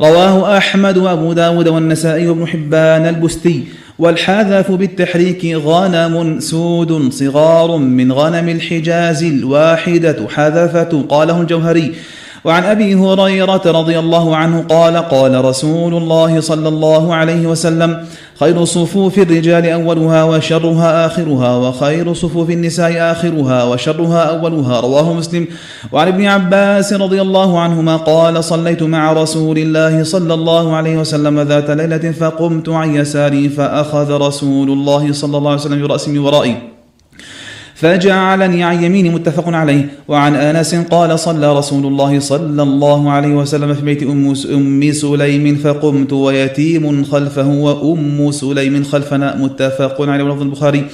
رواه 0.00 0.58
أحمد 0.58 0.98
وأبو 0.98 1.32
داود 1.32 1.68
والنسائي 1.68 2.28
وابن 2.28 2.46
حبان 2.46 3.06
البستي. 3.06 3.64
والحذف 3.98 4.72
بالتحريك 4.72 5.44
غنم 5.44 6.40
سود 6.40 7.12
صغار 7.12 7.76
من 7.76 8.12
غنم 8.12 8.48
الحجاز 8.48 9.22
الواحدة 9.22 10.16
حذفة 10.28 11.04
قاله 11.08 11.40
الجوهري. 11.40 11.94
وعن 12.44 12.64
أبي 12.64 12.94
هريرة 12.94 13.62
رضي 13.66 13.98
الله 13.98 14.36
عنه 14.36 14.64
قال 14.68 14.96
قال 14.96 15.44
رسول 15.44 15.94
الله 15.94 16.40
صلى 16.40 16.68
الله 16.68 17.14
عليه 17.14 17.46
وسلم 17.46 18.06
خير 18.40 18.64
صفوف 18.64 19.18
الرجال 19.18 19.66
أولها 19.66 20.24
وشرها 20.24 21.06
آخرها 21.06 21.56
وخير 21.56 22.14
صفوف 22.14 22.50
النساء 22.50 23.12
آخرها 23.12 23.64
وشرها 23.64 24.22
أولها 24.22 24.80
رواه 24.80 25.12
مسلم. 25.12 25.46
وعن 25.92 26.08
ابن 26.08 26.26
عباس 26.26 26.92
رضي 26.92 27.20
الله 27.20 27.60
عنهما 27.60 27.96
قال 27.96 28.44
صليت 28.44 28.82
مع 28.82 29.12
رسول 29.12 29.58
الله 29.58 30.02
صلى 30.02 30.34
الله 30.34 30.76
عليه 30.76 30.96
وسلم 30.96 31.40
ذات 31.40 31.70
ليلة 31.70 32.12
فقمت 32.12 32.68
عن 32.68 32.94
يساري 32.94 33.48
فأخذ 33.48 34.20
رسول 34.20 34.70
الله 34.70 35.12
صلى 35.12 35.36
الله 35.38 35.50
عليه 35.50 35.60
وسلم 35.60 35.86
برأسي 35.86 36.10
من 36.10 36.18
ورائي 36.18 36.75
فجعلني 37.76 38.64
عن 38.64 38.84
يميني 38.84 39.08
متفق 39.08 39.48
عليه. 39.48 39.88
وعن 40.08 40.34
أنس 40.34 40.74
قال 40.74 41.18
صلى 41.18 41.58
رسول 41.58 41.86
الله 41.86 42.20
صلى 42.20 42.62
الله 42.62 43.10
عليه 43.10 43.34
وسلم 43.34 43.74
في 43.74 43.82
بيت 43.82 44.02
أم 44.02 44.34
أم 44.54 44.92
سليم 44.92 45.56
فقمت 45.56 46.12
ويتيم 46.12 47.04
خلفه 47.04 47.48
وأم 47.48 48.30
سليم 48.30 48.84
خلفنا. 48.84 49.36
متفق 49.36 49.96
عليه 50.00 50.24
ولفظ 50.24 50.42
البخاري. 50.42 50.84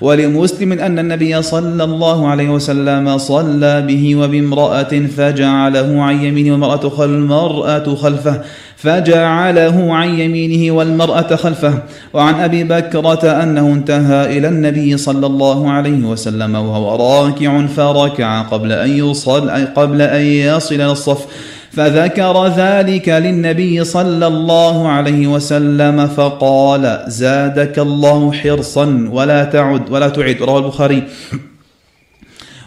ولمسلم 0.00 0.72
أن 0.72 0.98
النبي 0.98 1.42
صلى 1.42 1.84
الله 1.84 2.28
عليه 2.28 2.48
وسلم 2.48 3.18
صلى 3.18 3.84
به 3.88 4.16
وبامرأة 4.16 4.92
فجعله 5.16 6.02
عن 6.02 6.24
يمينه 6.24 6.52
والمراه 6.98 7.94
خلفه. 7.94 8.42
فجعله 8.82 9.94
عن 9.94 10.20
يمينه 10.20 10.74
والمرأة 10.74 11.36
خلفه 11.36 11.82
وعن 12.14 12.34
أبي 12.34 12.64
بكرة 12.64 13.42
أنه 13.42 13.72
انتهى 13.72 14.38
إلى 14.38 14.48
النبي 14.48 14.96
صلى 14.96 15.26
الله 15.26 15.70
عليه 15.70 16.04
وسلم 16.04 16.54
وهو 16.54 16.96
راكع 16.96 17.66
فركع 17.66 18.42
قبل 18.42 18.72
أن 18.72 18.90
يصل 18.90 19.50
قبل 19.50 20.02
أن 20.02 20.22
يصل 20.22 20.74
إلى 20.74 20.92
الصف. 20.92 21.26
فذكر 21.72 22.46
ذلك 22.46 23.08
للنبي 23.08 23.84
صلى 23.84 24.26
الله 24.26 24.88
عليه 24.88 25.26
وسلم 25.26 26.06
فقال 26.06 27.04
زادك 27.06 27.78
الله 27.78 28.32
حرصا 28.32 29.08
ولا 29.12 29.44
تعد 29.44 29.90
ولا 29.90 30.08
تعد. 30.08 30.36
رواه 30.42 30.58
البخاري. 30.58 31.02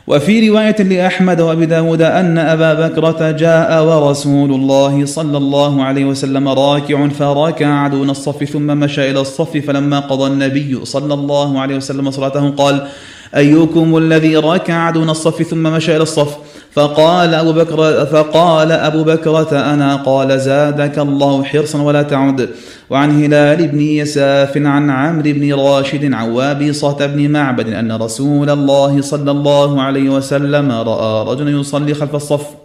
وفي 0.07 0.49
رواية 0.49 0.75
لأحمد 0.83 1.41
وأبي 1.41 1.65
داود 1.65 2.01
أن 2.01 2.37
أبا 2.37 2.87
بكرة 2.87 3.31
جاء 3.31 3.83
ورسول 3.85 4.51
الله 4.51 5.05
صلى 5.05 5.37
الله 5.37 5.83
عليه 5.83 6.05
وسلم 6.05 6.47
راكع 6.47 7.07
فركع 7.07 7.87
دون 7.87 8.09
الصف 8.09 8.43
ثم 8.43 8.67
مشى 8.67 9.11
إلى 9.11 9.19
الصف 9.19 9.57
فلما 9.57 9.99
قضى 9.99 10.27
النبي 10.27 10.85
صلى 10.85 11.13
الله 11.13 11.59
عليه 11.59 11.75
وسلم 11.75 12.11
صلاته 12.11 12.49
قال 12.49 12.87
أيكم 13.35 13.97
الذي 13.97 14.37
ركع 14.37 14.89
دون 14.89 15.09
الصف 15.09 15.41
ثم 15.41 15.63
مشى 15.63 15.95
إلى 15.95 16.03
الصف؟ 16.03 16.37
فقال 16.73 17.33
أبو 17.33 17.53
بكر 17.53 18.05
فقال 18.05 18.71
أبو 18.71 19.03
بكرة 19.03 19.73
أنا 19.73 19.95
قال 19.95 20.39
زادك 20.39 20.99
الله 20.99 21.43
حرصا 21.43 21.81
ولا 21.81 22.03
تعد. 22.03 22.49
وعن 22.89 23.23
هلال 23.23 23.67
بن 23.67 23.81
يساف 23.81 24.57
عن 24.57 24.89
عمرو 24.89 25.23
بن 25.23 25.53
راشد 25.53 26.13
عن 26.13 26.31
وابصة 26.31 27.05
بن 27.05 27.29
معبد 27.29 27.73
أن 27.73 27.91
رسول 27.91 28.49
الله 28.49 29.01
صلى 29.01 29.31
الله 29.31 29.81
عليه 29.81 30.09
وسلم 30.09 30.71
رأى 30.71 31.33
رجلا 31.33 31.51
يصلي 31.59 31.93
خلف 31.93 32.15
الصف. 32.15 32.62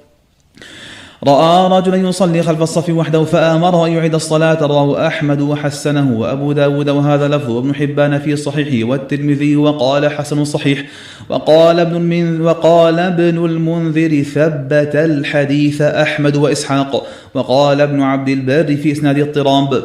رأى 1.27 1.79
رجلا 1.79 1.97
يصلي 1.97 2.43
خلف 2.43 2.63
الصف 2.63 2.91
وحده 2.91 3.25
فآمره 3.25 3.87
أن 3.87 3.93
يعيد 3.93 4.15
الصلاة 4.15 4.67
رواه 4.67 5.07
أحمد 5.07 5.41
وحسنه 5.41 6.19
وأبو 6.21 6.53
داود 6.53 6.89
وهذا 6.89 7.29
لفظ 7.29 7.51
وابن 7.51 7.75
حبان 7.75 8.19
في 8.19 8.37
صحيحه 8.37 8.89
والترمذي 8.89 9.57
وقال 9.57 10.13
حسن 10.13 10.45
صحيح. 10.45 10.85
وقال 11.29 11.81
ابن 11.81 11.97
المنذر 11.97 12.43
وقال 12.43 12.99
ابن 12.99 13.45
المنذر 13.45 14.23
ثبت 14.23 14.97
الحديث 14.97 15.83
أحمد 15.83 16.37
وإسحاق 16.37 17.07
وقال 17.35 17.81
ابن 17.81 18.03
عبد 18.03 18.29
البر 18.29 18.77
في 18.77 18.93
إسناد 18.93 19.19
اضطراب. 19.19 19.83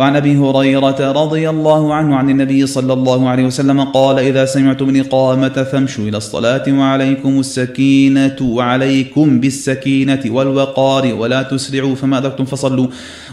وعن 0.00 0.16
أبي 0.16 0.36
هريرة 0.36 1.12
رضي 1.12 1.50
الله 1.50 1.94
عنه 1.94 2.16
عن 2.16 2.30
النبي 2.30 2.66
صلى 2.66 2.92
الله 2.92 3.28
عليه 3.28 3.44
وسلم 3.44 3.80
قال 3.80 4.18
إذا 4.18 4.44
سمعتم 4.44 4.88
الإقامة 4.88 5.48
فامشوا 5.48 6.04
إلى 6.08 6.16
الصلاة 6.16 6.64
وعليكم 6.68 7.40
السكينة 7.40 8.36
وعليكم 8.42 9.40
بالسكينة 9.40 10.22
والوقار 10.26 11.14
ولا 11.14 11.42
تسرعوا 11.42 11.94
فما 11.94 12.18
أدركتم 12.18 12.44
فصلوا 12.44 12.86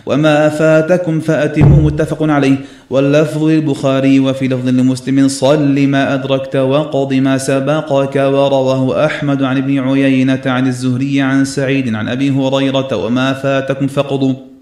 وما 0.06 0.50
فاتكم 0.50 1.20
فاتموا 1.20 1.78
متفق 1.78 2.24
عليه 2.24 2.58
واللفظ 2.90 3.44
للبخاري 3.44 4.20
وفي 4.20 4.48
لفظ 4.48 4.68
لمسلم 4.68 5.28
صل 5.28 5.88
ما 5.88 6.14
أدركت 6.14 6.56
وقض 6.56 7.14
ما 7.14 7.38
سبقك 7.38 8.16
ورواه 8.16 9.06
أحمد 9.06 9.44
عن 9.44 9.58
ابن 9.58 9.80
عيينة 9.80 10.42
عن 10.46 10.68
الزهري 10.68 11.22
عن 11.22 11.46
سعيد 11.46 11.96
عن 11.96 12.08
أبي 12.08 12.30
هريرة 12.30 12.96
وما 12.96 13.34
فاتكم 13.34 13.88
فقضوا 13.88 14.57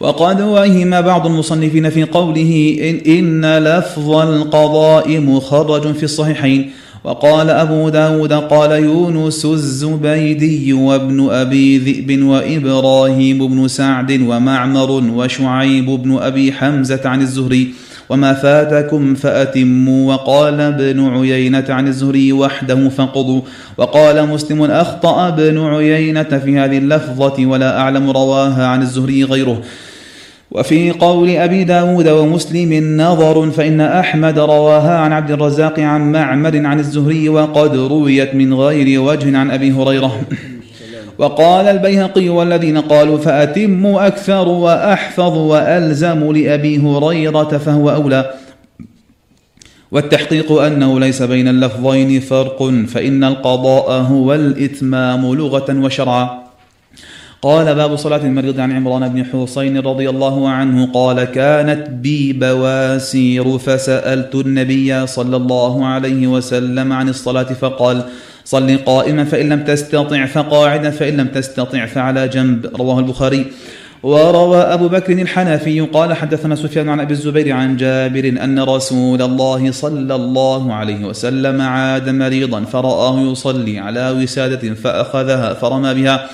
وقد 0.00 0.40
وهم 0.40 1.00
بعض 1.00 1.26
المصنفين 1.26 1.90
في 1.90 2.04
قوله 2.04 2.76
إن, 2.80 3.12
إن 3.12 3.58
لفظ 3.58 4.10
القضاء 4.10 5.20
مخرج 5.20 5.94
في 5.94 6.02
الصحيحين. 6.02 6.70
وقال 7.04 7.50
أبو 7.50 7.88
داود 7.88 8.32
قال 8.32 8.70
يونس 8.70 9.44
الزبيدي 9.44 10.72
وابن 10.72 11.28
أبي 11.30 11.78
ذئب 11.78 12.22
وإبراهيم 12.22 13.48
بن 13.48 13.68
سعد 13.68 14.12
ومعمر 14.12 14.90
وشعيب 14.90 15.86
بن 15.86 16.18
أبي 16.18 16.52
حمزة 16.52 17.00
عن 17.04 17.20
الزهري. 17.22 17.68
وما 18.08 18.32
فاتكم 18.32 19.14
فأتموا. 19.14 20.14
وقال 20.14 20.60
ابن 20.60 21.08
عيينة 21.08 21.64
عن 21.68 21.88
الزهري 21.88 22.32
وحده 22.32 22.88
فانقضوا. 22.88 23.40
وقال 23.76 24.28
مسلم 24.28 24.62
أخطأ 24.62 25.28
ابن 25.28 25.58
عيينة 25.58 26.22
في 26.22 26.58
هذه 26.58 26.78
اللفظة 26.78 27.46
ولا 27.46 27.80
أعلم 27.80 28.10
رواها 28.10 28.66
عن 28.66 28.82
الزهري 28.82 29.24
غيره. 29.24 29.62
وفي 30.50 30.90
قول 30.90 31.30
أبي 31.30 31.64
داود 31.64 32.08
ومسلم 32.08 33.00
نظر 33.00 33.50
فإن 33.50 33.80
أحمد 33.80 34.38
رواها 34.38 34.98
عن 34.98 35.12
عبد 35.12 35.30
الرزاق 35.30 35.80
عن 35.80 36.12
معمر 36.12 36.66
عن 36.66 36.78
الزهري 36.78 37.28
وقد 37.28 37.76
رويت 37.76 38.34
من 38.34 38.54
غير 38.54 39.00
وجه 39.00 39.38
عن 39.38 39.50
أبي 39.50 39.72
هريرة. 39.72 40.20
وقال 41.18 41.66
البيهقي 41.66 42.28
والذين 42.28 42.78
قالوا 42.78 43.18
فأتموا 43.18 44.06
أكثر 44.06 44.48
وأحفظ 44.48 45.36
وألزم 45.36 46.32
لأبي 46.32 46.78
هريرة 46.78 47.58
فهو 47.58 47.90
أولى. 47.90 48.30
والتحقيق 49.92 50.52
أنه 50.52 51.00
ليس 51.00 51.22
بين 51.22 51.48
اللفظين 51.48 52.20
فرق 52.20 52.72
فإن 52.88 53.24
القضاء 53.24 53.90
هو 53.90 54.34
الإتمام 54.34 55.34
لغة 55.34 55.84
وشرعا. 55.84 56.47
قال 57.42 57.74
باب 57.74 57.96
صلاة 57.96 58.16
المريض 58.16 58.60
عن 58.60 58.72
عمران 58.72 59.08
بن 59.08 59.24
حسين 59.24 59.78
رضي 59.78 60.10
الله 60.10 60.48
عنه 60.48 60.92
قال 60.92 61.24
كانت 61.24 61.90
بي 61.90 62.32
بواسير 62.32 63.58
فسألت 63.58 64.34
النبي 64.34 65.06
صلى 65.06 65.36
الله 65.36 65.86
عليه 65.86 66.26
وسلم 66.26 66.92
عن 66.92 67.08
الصلاة 67.08 67.42
فقال 67.42 68.02
صل 68.44 68.78
قائما 68.78 69.24
فإن 69.24 69.48
لم 69.48 69.64
تستطع 69.64 70.26
فقاعدا 70.26 70.90
فإن 70.90 71.16
لم 71.16 71.26
تستطع 71.26 71.86
فعلى 71.86 72.28
جنب. 72.28 72.66
رواه 72.76 72.98
البخاري. 72.98 73.46
وروى 74.02 74.58
أبو 74.58 74.88
بكر 74.88 75.12
الحنفي 75.12 75.80
قال 75.80 76.14
حدثنا 76.14 76.54
سفيان 76.54 76.88
عن 76.88 77.00
أبي 77.00 77.12
الزبير 77.12 77.52
عن 77.52 77.76
جابر 77.76 78.28
أن 78.44 78.60
رسول 78.60 79.22
الله 79.22 79.70
صلى 79.72 80.14
الله 80.14 80.74
عليه 80.74 81.04
وسلم 81.04 81.60
عاد 81.60 82.08
مريضا 82.08 82.64
فرآه 82.64 83.20
يصلي 83.20 83.78
على 83.78 84.10
وسادة 84.10 84.74
فأخذها 84.74 85.54
فرمى 85.54 85.94
بها. 85.94 86.30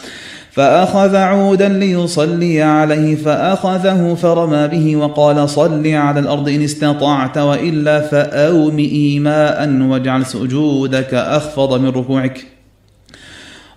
فأخذ 0.54 1.16
عودا 1.16 1.68
ليصلي 1.68 2.62
عليه 2.62 3.16
فأخذه 3.16 4.14
فرمى 4.14 4.68
به 4.68 4.96
وقال 4.96 5.48
صل 5.48 5.86
على 5.86 6.20
الأرض 6.20 6.48
إن 6.48 6.62
استطعت 6.62 7.38
وإلا 7.38 8.00
فأومئي 8.00 9.18
ماء 9.18 9.82
واجعل 9.82 10.26
سجودك 10.26 11.14
أخفض 11.14 11.80
من 11.80 11.88
ركوعك. 11.88 12.46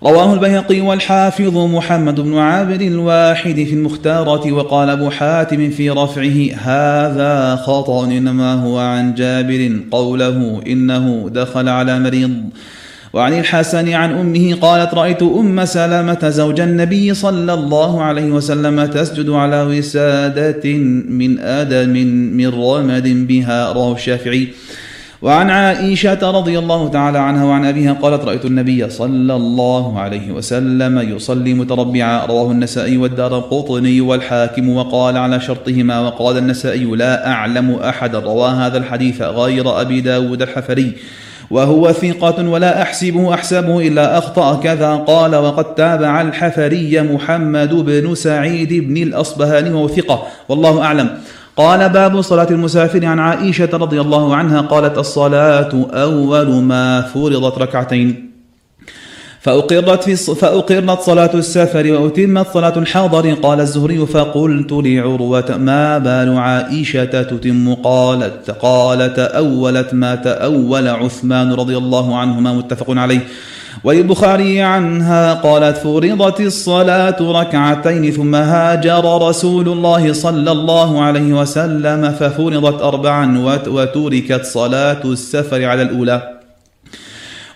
رواه 0.03 0.33
البيهقي 0.33 0.81
والحافظ 0.81 1.57
محمد 1.57 2.19
بن 2.19 2.37
عابر 2.37 2.81
الواحد 2.81 3.55
في 3.55 3.73
المختارة 3.73 4.51
وقال 4.51 4.89
أبو 4.89 5.09
حاتم 5.09 5.69
في 5.69 5.89
رفعه 5.89 6.53
هذا 6.53 7.55
خطأ 7.55 8.05
إنما 8.05 8.53
هو 8.53 8.77
عن 8.77 9.13
جابر 9.13 9.79
قوله 9.91 10.61
إنه 10.67 11.29
دخل 11.33 11.69
على 11.69 11.99
مريض 11.99 12.43
وعن 13.17 13.33
الحسن 13.33 13.93
عن 13.93 14.11
أمه 14.11 14.55
قالت 14.61 14.93
رأيت 14.93 15.23
أم 15.23 15.65
سلمه 15.65 16.29
زوج 16.29 16.59
النبي 16.59 17.13
صلى 17.13 17.53
الله 17.53 18.01
عليه 18.01 18.31
وسلم 18.31 18.85
تسجد 18.85 19.29
على 19.29 19.61
وسادة 19.61 20.73
من 21.09 21.39
آدم 21.39 21.93
من 22.37 22.47
رمد 22.47 23.27
بها 23.27 23.71
رواه 23.71 23.93
الشافعي. 23.93 24.47
وعن 25.21 25.49
عائشة 25.49 26.31
رضي 26.31 26.59
الله 26.59 26.89
تعالى 26.89 27.17
عنها 27.17 27.43
وعن 27.45 27.65
أبيها 27.65 27.93
قالت 27.93 28.25
رأيت 28.25 28.45
النبي 28.45 28.89
صلى 28.89 29.35
الله 29.35 29.99
عليه 29.99 30.31
وسلم 30.31 31.15
يصلي 31.15 31.53
متربعا 31.53 32.25
رواه 32.25 32.51
النسائي 32.51 32.97
والدار 32.97 33.37
القطني 33.37 34.01
والحاكم 34.01 34.69
وقال 34.69 35.17
على 35.17 35.39
شرطهما 35.39 35.99
وقال 35.99 36.37
النسائي 36.37 36.85
لا 36.85 37.27
أعلم 37.27 37.71
أحد 37.71 38.15
روى 38.15 38.49
هذا 38.49 38.77
الحديث 38.77 39.21
غير 39.21 39.81
أبي 39.81 40.01
داود 40.01 40.41
الحفري. 40.41 40.93
وهو 41.51 41.91
ثقة 41.91 42.49
ولا 42.49 42.81
أحسبه 42.81 43.33
أحسبه 43.33 43.87
إلا 43.87 44.17
أخطأ 44.17 44.55
كذا 44.55 44.95
قال 44.95 45.35
وقد 45.35 45.75
تابع 45.75 46.21
الحفري 46.21 47.01
محمد 47.01 47.73
بن 47.73 48.15
سعيد 48.15 48.73
بن 48.73 48.97
الأصبهاني 48.97 49.69
وهو 49.69 49.87
ثقة 49.87 50.23
والله 50.49 50.81
أعلم. 50.81 51.09
قال 51.57 51.89
باب 51.89 52.21
صلاة 52.21 52.47
المسافر 52.51 53.05
عن 53.05 53.19
عائشة 53.19 53.69
رضي 53.73 54.01
الله 54.01 54.35
عنها 54.35 54.61
قالت 54.61 54.97
الصلاة 54.97 55.87
أول 55.93 56.49
ما 56.49 57.01
فرضت 57.01 57.57
ركعتين. 57.57 58.26
فأقرت, 59.47 60.03
في 60.03 60.35
فأقرت 60.35 61.01
صلاة 61.01 61.29
السفر 61.33 61.91
وأتمت 61.91 62.47
صلاة 62.53 62.77
الحاضر. 62.77 63.33
قال 63.33 63.59
الزهري 63.59 64.05
فقلت 64.05 64.71
لعروة 64.71 65.57
ما 65.57 65.97
بال 65.97 66.37
عائشة 66.37 67.05
تتم؟ 67.05 67.73
قالت 67.73 68.51
قال 68.51 69.13
تأولت 69.13 69.93
ما 69.93 70.15
تأول 70.15 70.87
عثمان 70.87 71.53
رضي 71.53 71.77
الله 71.77 72.17
عنهما 72.17 72.53
متفق 72.53 72.89
عليه. 72.89 73.19
وللبخاري 73.83 74.61
عنها 74.61 75.33
قالت 75.33 75.77
فرضت 75.77 76.41
الصلاة 76.41 77.41
ركعتين 77.41 78.11
ثم 78.11 78.35
هاجر 78.35 79.27
رسول 79.27 79.67
الله 79.69 80.13
صلى 80.13 80.51
الله 80.51 81.01
عليه 81.01 81.33
وسلم 81.33 82.11
ففرضت 82.11 82.81
أربعا 82.81 83.39
وتركت 83.67 84.45
صلاة 84.45 85.01
السفر 85.05 85.65
على 85.65 85.81
الأولى. 85.81 86.36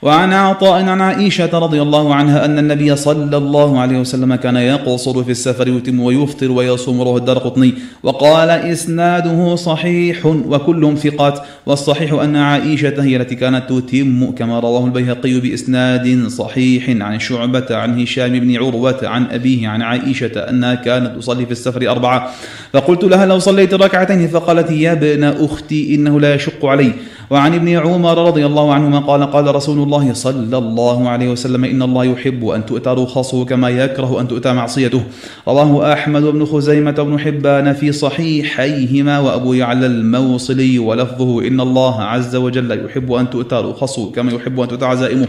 وعن 0.02 0.34
عطاء 0.34 0.84
عن 0.86 1.02
عائشة 1.02 1.60
رضي 1.60 1.82
الله 1.82 2.16
عنها 2.16 2.46
أن 2.46 2.60
النبي 2.60 2.96
صلى 2.96 3.38
الله 3.38 3.80
عليه 3.80 4.00
وسلم 4.00 4.36
كان 4.36 4.56
يقصر 4.56 5.24
في 5.24 5.32
السفر 5.32 5.70
ويتم 5.70 6.00
ويفطر 6.00 6.52
ويصوم 6.52 7.02
رواه 7.02 7.18
الدار 7.18 7.38
قطني. 7.38 7.74
وقال 8.04 8.50
إسناده 8.50 9.56
صحيح 9.56 10.26
وكلهم 10.26 10.96
ثقات 10.96 11.40
والصحيح 11.66 12.14
أن 12.14 12.36
عائشة 12.36 13.04
هي 13.04 13.16
التي 13.16 13.36
كانت 13.36 13.70
تتم 13.70 14.32
كما 14.32 14.60
رواه 14.60 14.86
البيهقي 14.86 15.40
بإسناد 15.40 16.28
صحيح 16.28 16.90
عن 16.90 17.20
شعبة 17.20 17.66
عن 17.72 18.02
هشام 18.02 18.40
بن 18.40 18.58
عروة 18.58 19.00
عن 19.04 19.26
أبيه 19.26 19.68
عن 19.68 19.82
عائشة 19.82 20.50
أنها 20.50 20.76
كانت 20.76 21.18
تصلي 21.18 21.46
في 21.46 21.52
السفر 21.52 21.90
أربعة. 21.90 22.32
فقلت 22.74 23.04
لها 23.04 23.26
لو 23.26 23.40
صليت 23.40 23.74
ركعتين 23.74 24.28
فقالت 24.28 24.72
يا 24.72 24.92
ابن 24.92 25.24
أختي 25.24 25.96
إنه 25.96 26.20
لا 26.20 26.36
يشق 26.36 26.66
علي. 26.66 26.94
وعن 27.30 27.54
ابن 27.54 27.70
عمر 27.78 28.28
رضي 28.28 28.46
الله 28.46 28.74
عنهما 28.74 29.00
قال 29.00 29.32
قال 29.32 29.56
رسول 29.56 29.80
صلى 30.14 30.58
الله 30.58 31.10
عليه 31.10 31.30
وسلم 31.30 31.66
إن 31.66 31.82
الله 31.82 32.04
يحب 32.06 32.48
أن 32.48 32.66
تؤتى 32.66 32.90
رخصه 32.90 33.46
كما 33.46 33.70
يكره 33.70 34.22
أن 34.22 34.28
تؤتى 34.28 34.54
معصيته. 34.54 35.04
رواه 35.48 35.94
أحمد 35.94 36.24
بن 36.24 36.46
خزيمة 36.46 36.92
بن 36.92 37.20
حبان 37.20 37.74
في 37.74 37.92
صحيحيهما 37.92 39.20
وأبو 39.20 39.54
يعلى 39.54 39.86
الموصلي 39.86 40.80
ولفظه 40.80 41.48
إن 41.48 41.60
الله 41.62 42.02
عز 42.02 42.36
وجل 42.36 42.86
يحب 42.86 43.12
أن 43.12 43.30
تؤتى 43.30 43.56
رخصه 43.56 44.12
كما 44.12 44.32
يحب 44.32 44.60
أن 44.60 44.68
تؤتى 44.68 44.86
عزائمه. 44.86 45.28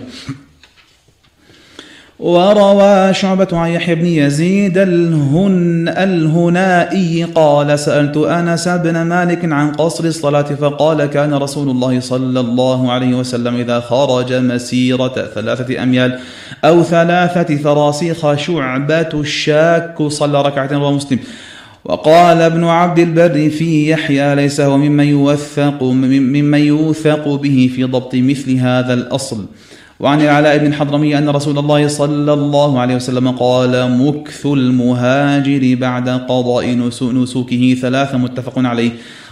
وروى 2.23 3.15
شعبة 3.15 3.49
عن 3.53 3.71
يحيى 3.71 3.95
بن 3.95 4.07
يزيد 4.07 4.79
الهن 4.79 5.89
الهنائي 5.89 7.25
قال 7.25 7.79
سألت 7.79 8.17
أنس 8.17 8.69
بن 8.69 9.03
مالك 9.03 9.45
عن 9.45 9.73
قصر 9.73 10.05
الصلاة 10.05 10.43
فقال 10.43 11.07
كان 11.07 11.35
رسول 11.35 11.71
الله 11.71 12.01
صلى 12.01 12.41
الله 12.41 12.93
عليه 12.93 13.15
وسلم 13.15 13.57
إذا 13.57 13.81
خرج 13.81 14.33
مسيرة 14.33 15.29
ثلاثة 15.35 15.83
أميال 15.83 16.19
أو 16.65 16.83
ثلاثة 16.83 17.57
فراسيخ 17.57 18.35
شعبة 18.35 19.11
الشاك 19.15 20.03
صلى 20.03 20.43
ركعتين 20.43 20.79
رواه 20.79 20.93
مسلم. 20.93 21.19
وقال 21.85 22.43
ابن 22.43 22.65
عبد 22.65 22.99
البر 22.99 23.51
في 23.51 23.91
يحيى 23.91 24.35
ليس 24.35 24.61
هو 24.61 24.77
ممن 24.77 25.05
يوثق 25.05 25.83
ممن 25.83 26.59
يوثق 26.59 27.29
به 27.29 27.71
في 27.75 27.85
ضبط 27.85 28.15
مثل 28.15 28.57
هذا 28.57 28.95
الأصل. 28.95 29.47
وعن 30.03 30.21
العلاء 30.21 30.59
بن 30.59 30.75
حضرمي 30.75 31.19
أن 31.19 31.29
رسول 31.29 31.59
الله 31.59 31.89
صلى 31.89 32.33
الله 32.33 32.81
عليه 32.81 32.97
وسلم 32.97 33.31
قال 33.31 33.99
مكث 33.99 34.47
المهاجر 34.47 35.77
بعد 35.81 36.09
قضاء 36.09 36.75
نسوكه 37.01 37.77
ثلاثة 37.83 38.19
متفق 38.19 38.53
عليه. 38.57 38.91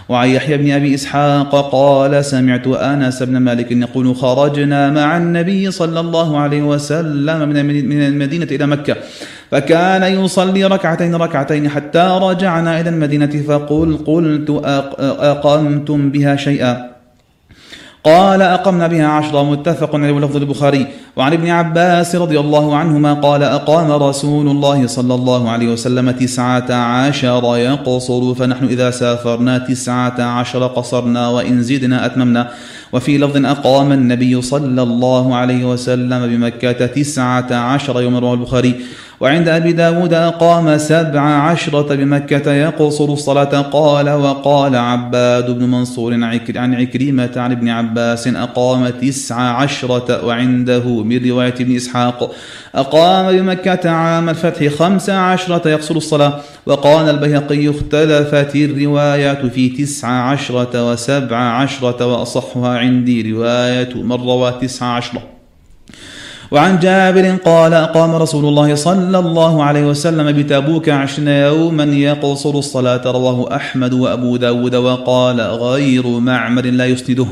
وعن 0.09 0.29
يحيى 0.29 0.57
بن 0.57 0.71
أبي 0.71 0.95
إسحاق 0.95 1.71
قال 1.71 2.25
سمعت 2.25 2.67
أنس 2.67 3.23
بن 3.23 3.37
مالك 3.37 3.71
يقول 3.71 4.15
خرجنا 4.15 4.89
مع 4.89 5.17
النبي 5.17 5.71
صلى 5.71 5.99
الله 5.99 6.37
عليه 6.37 6.61
وسلم 6.61 7.49
من 7.49 8.01
المدينة 8.01 8.47
إلى 8.51 8.67
مكة 8.67 8.95
فكان 9.51 10.23
يصلي 10.23 10.65
ركعتين 10.65 11.15
ركعتين 11.15 11.69
حتى 11.69 12.19
رجعنا 12.21 12.81
إلى 12.81 12.89
المدينة 12.89 13.43
فقل 13.47 13.97
قلت 14.07 14.49
أقمتم 15.19 16.11
بها 16.11 16.35
شيئا. 16.35 16.90
قال 18.03 18.41
أقمنا 18.41 18.87
بها 18.87 19.07
عشرة 19.07 19.43
متفق 19.43 19.95
عليه 19.95 20.11
ولفظ 20.11 20.35
البخاري. 20.35 20.87
وعن 21.15 21.33
ابن 21.33 21.49
عباس 21.49 22.15
رضي 22.15 22.39
الله 22.39 22.75
عنهما 22.75 23.13
قال 23.13 23.43
أقام 23.43 23.91
رسول 23.91 24.47
الله 24.47 24.87
صلى 24.87 25.15
الله 25.15 25.49
عليه 25.49 25.67
وسلم 25.67 26.11
تسعة 26.11 26.73
عشر 26.73 27.57
يقصر 27.57 28.33
فنحن 28.33 28.65
إذا 28.65 28.91
سافرنا 28.91 29.57
تسعة 29.57 30.21
عشر 30.21 30.67
قصرنا 30.67 31.29
وإن 31.29 31.63
زدنا 31.63 32.05
أتممنا. 32.05 32.51
وفي 32.93 33.17
لفظ 33.17 33.45
أقام 33.45 33.91
النبي 33.91 34.41
صلى 34.41 34.83
الله 34.83 35.35
عليه 35.35 35.65
وسلم 35.65 36.27
بمكة 36.27 36.85
تسعة 36.85 37.53
عشر 37.55 38.01
يوم 38.01 38.15
رواه 38.15 38.33
البخاري. 38.33 38.75
وعند 39.21 39.47
أبي 39.47 39.71
داود 39.71 40.13
أقام 40.13 40.77
سبع 40.77 41.21
عشرة 41.21 41.95
بمكة 41.95 42.53
يقصر 42.53 43.05
الصلاة. 43.05 43.61
قال 43.61 44.09
وقال 44.09 44.75
عباد 44.75 45.51
بن 45.51 45.65
منصور 45.65 46.13
عن 46.55 46.73
عكريمة 46.75 47.31
عن 47.35 47.51
ابن 47.51 47.69
عباس 47.69 48.27
أقام 48.27 48.89
تسع 48.89 49.35
عشرة 49.35 50.25
وعنده 50.25 51.03
من 51.03 51.29
رواية 51.29 51.53
ابن 51.53 51.75
إسحاق. 51.75 52.31
أقام 52.75 53.37
بمكة 53.37 53.89
عام 53.89 54.29
الفتح 54.29 54.67
خمس 54.67 55.09
عشرة 55.09 55.69
يقصر 55.69 55.95
الصلاة. 55.95 56.39
وقال 56.65 57.09
البيهقي 57.09 57.69
اختلفت 57.69 58.55
الروايات 58.55 59.45
في 59.45 59.69
تسع 59.69 60.07
عشرة 60.07 60.91
وسبع 60.91 61.37
عشرة 61.37 62.05
وأصحها 62.05 62.77
عندي 62.77 63.31
رواية 63.31 63.93
من 64.03 64.11
روى 64.11 64.53
تسع 64.61 64.85
عشرة. 64.85 65.30
وعن 66.51 66.79
جابر 66.79 67.35
قال 67.45 67.73
أقام 67.73 68.15
رسول 68.15 68.45
الله 68.45 68.75
صلى 68.75 69.19
الله 69.19 69.63
عليه 69.63 69.83
وسلم 69.83 70.31
بتبوك 70.31 70.89
عشرين 70.89 71.27
يوما 71.27 71.83
يقصر 71.83 72.49
الصلاة 72.49 73.01
رواه 73.05 73.55
أحمد 73.55 73.93
وأبو 73.93 74.37
داود 74.37 74.75
وقال 74.75 75.41
غير 75.41 76.07
معمر 76.07 76.65
لا 76.65 76.85
يسنده. 76.85 77.27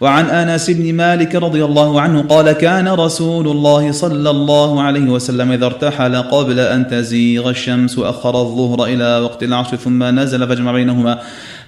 وعن 0.00 0.24
أنس 0.24 0.70
بن 0.70 0.94
مالك 0.94 1.34
رضي 1.34 1.64
الله 1.64 2.00
عنه 2.00 2.22
قال 2.22 2.52
كان 2.52 2.88
رسول 2.88 3.48
الله 3.48 3.92
صلى 3.92 4.30
الله 4.30 4.82
عليه 4.82 5.10
وسلم 5.10 5.52
إذا 5.52 5.66
ارتحل 5.66 6.16
قبل 6.16 6.60
أن 6.60 6.88
تزيغ 6.88 7.50
الشمس 7.50 7.98
اخر 7.98 8.40
الظهر 8.40 8.84
إلى 8.84 9.18
وقت 9.24 9.42
العصر 9.42 9.76
ثم 9.76 10.04
نزل 10.04 10.48
فجمع 10.48 10.72
بينهما. 10.72 11.18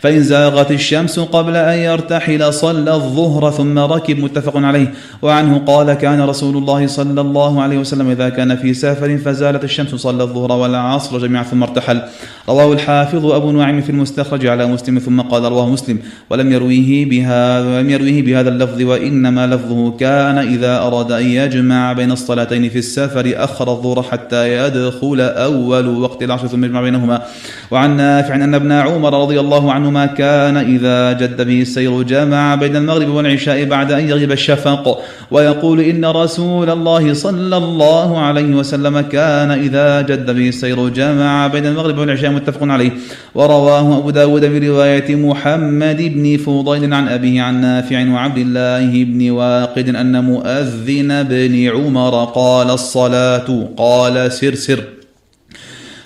فإن 0.01 0.23
زاغت 0.23 0.71
الشمس 0.71 1.21
قبل 1.21 1.57
أن 1.57 1.79
يرتحل 1.79 2.53
صلى 2.53 2.95
الظهر 2.95 3.51
ثم 3.51 3.79
ركب 3.79 4.19
متفق 4.19 4.57
عليه. 4.57 4.93
وعنه 5.23 5.59
قال 5.67 5.93
كان 5.93 6.21
رسول 6.21 6.57
الله 6.57 6.87
صلى 6.87 7.21
الله 7.21 7.63
عليه 7.63 7.79
وسلم 7.79 8.11
إذا 8.11 8.29
كان 8.29 8.57
في 8.57 8.75
سفر 8.75 9.19
فزالت 9.19 9.65
الشمس 9.65 9.95
صلى 9.95 10.23
الظهر 10.23 10.53
والعصر 10.53 11.19
جميعا 11.19 11.43
ثم 11.43 11.63
ارتحل. 11.63 12.03
رواه 12.49 12.73
الحافظ 12.73 13.27
أبو 13.27 13.51
نعيم 13.53 13.81
في 13.81 13.91
المستخرج 13.91 14.47
على 14.47 14.67
مسلم 14.67 14.99
ثم 14.99 15.21
قال 15.21 15.43
رواه 15.43 15.69
مسلم. 15.69 15.99
ولم 16.31 16.53
يرويه 16.53 17.05
بهذا 17.11 17.77
ولم 17.77 17.91
يرويه 17.91 18.23
بهذا 18.23 18.49
اللفظ 18.49 18.83
وإنما 18.83 19.47
لفظه 19.47 19.91
كان 19.91 20.39
إذا 20.39 20.79
أراد 20.79 21.13
أن 21.13 21.27
يجمع 21.27 21.93
بين 21.93 22.13
الصلاتين 22.13 22.69
في 22.69 22.79
السفر 22.79 23.33
أخر 23.37 23.71
الظهر 23.73 24.03
حتى 24.03 24.57
يدخل 24.57 25.21
أول 25.21 25.87
وقت 25.89 26.23
العصر 26.23 26.47
ثم 26.47 26.65
يجمع 26.65 26.81
بينهما. 26.81 27.23
وعن 27.71 27.97
نافع 27.97 28.35
أن 28.35 28.55
ابن 28.55 28.73
عمر 28.73 29.23
رضي 29.23 29.41
الله 29.41 29.73
عنه 29.73 29.88
ما 29.90 30.07
كان 30.07 30.57
إذا 30.57 31.12
جد 31.12 31.42
به 31.42 31.61
السير 31.62 32.03
جمع 32.03 32.55
بين 32.55 32.77
المغرب 32.77 33.09
والعشاء 33.09 33.64
بعد 33.64 33.92
أن 33.92 34.09
يغيب 34.09 34.33
الشفق. 34.33 35.03
ويقول 35.31 35.81
إن 35.81 36.05
رسول 36.05 36.70
الله 36.70 37.14
صلى 37.14 37.57
الله 37.57 38.18
عليه 38.18 38.55
وسلم 38.55 39.01
كان 39.01 39.51
إذا 39.51 40.01
جد 40.01 40.31
به 40.31 40.48
السير 40.48 40.88
جمع 40.88 41.46
بين 41.46 41.66
المغرب 41.66 41.98
والعشاء 41.98 42.31
متفق 42.31 42.62
عليه. 42.62 42.90
ورواه 43.35 43.98
أبو 43.98 44.11
داود 44.11 44.44
برواية 44.44 45.16
محمد 45.16 45.96
بن 45.96 46.37
فضيل 46.37 46.94
عن 46.94 47.09
أبيه 47.09 47.42
عن 47.42 47.61
نافع 47.61 48.11
وعبد 48.12 48.38
الله 48.38 49.05
بن 49.05 49.31
واقد 49.31 49.88
أن 49.88 50.24
مؤذن 50.24 51.22
بن 51.22 51.68
عمر 51.68 52.24
قال 52.24 52.70
الصلاة 52.70 53.68
قال 53.77 54.33
سر 54.33 54.55
سر. 54.55 54.98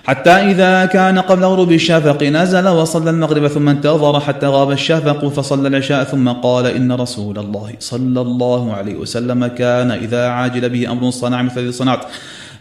حتى 0.05 0.31
إذا 0.31 0.85
كان 0.85 1.19
قبل 1.19 1.45
غروب 1.45 1.73
الشفق 1.73 2.23
نزل 2.23 2.69
وصلى 2.69 3.11
المغرب 3.11 3.47
ثم 3.47 3.69
انتظر 3.69 4.21
حتى 4.21 4.47
غاب 4.47 4.71
الشفق 4.71 5.29
فصلى 5.29 5.69
العشاء 5.69 6.05
ثم 6.05 6.29
قال 6.29 6.67
إن 6.67 6.93
رسول 6.93 7.39
الله 7.39 7.73
صلى 7.79 8.21
الله 8.21 8.75
عليه 8.75 8.95
وسلم 8.95 9.47
كان 9.47 9.91
إذا 9.91 10.29
عاجل 10.29 10.69
به 10.69 10.93
أمر 10.93 11.11
صنع 11.11 11.43
مثل 11.43 11.61
الذي 11.61 11.73
صنعت 11.73 12.01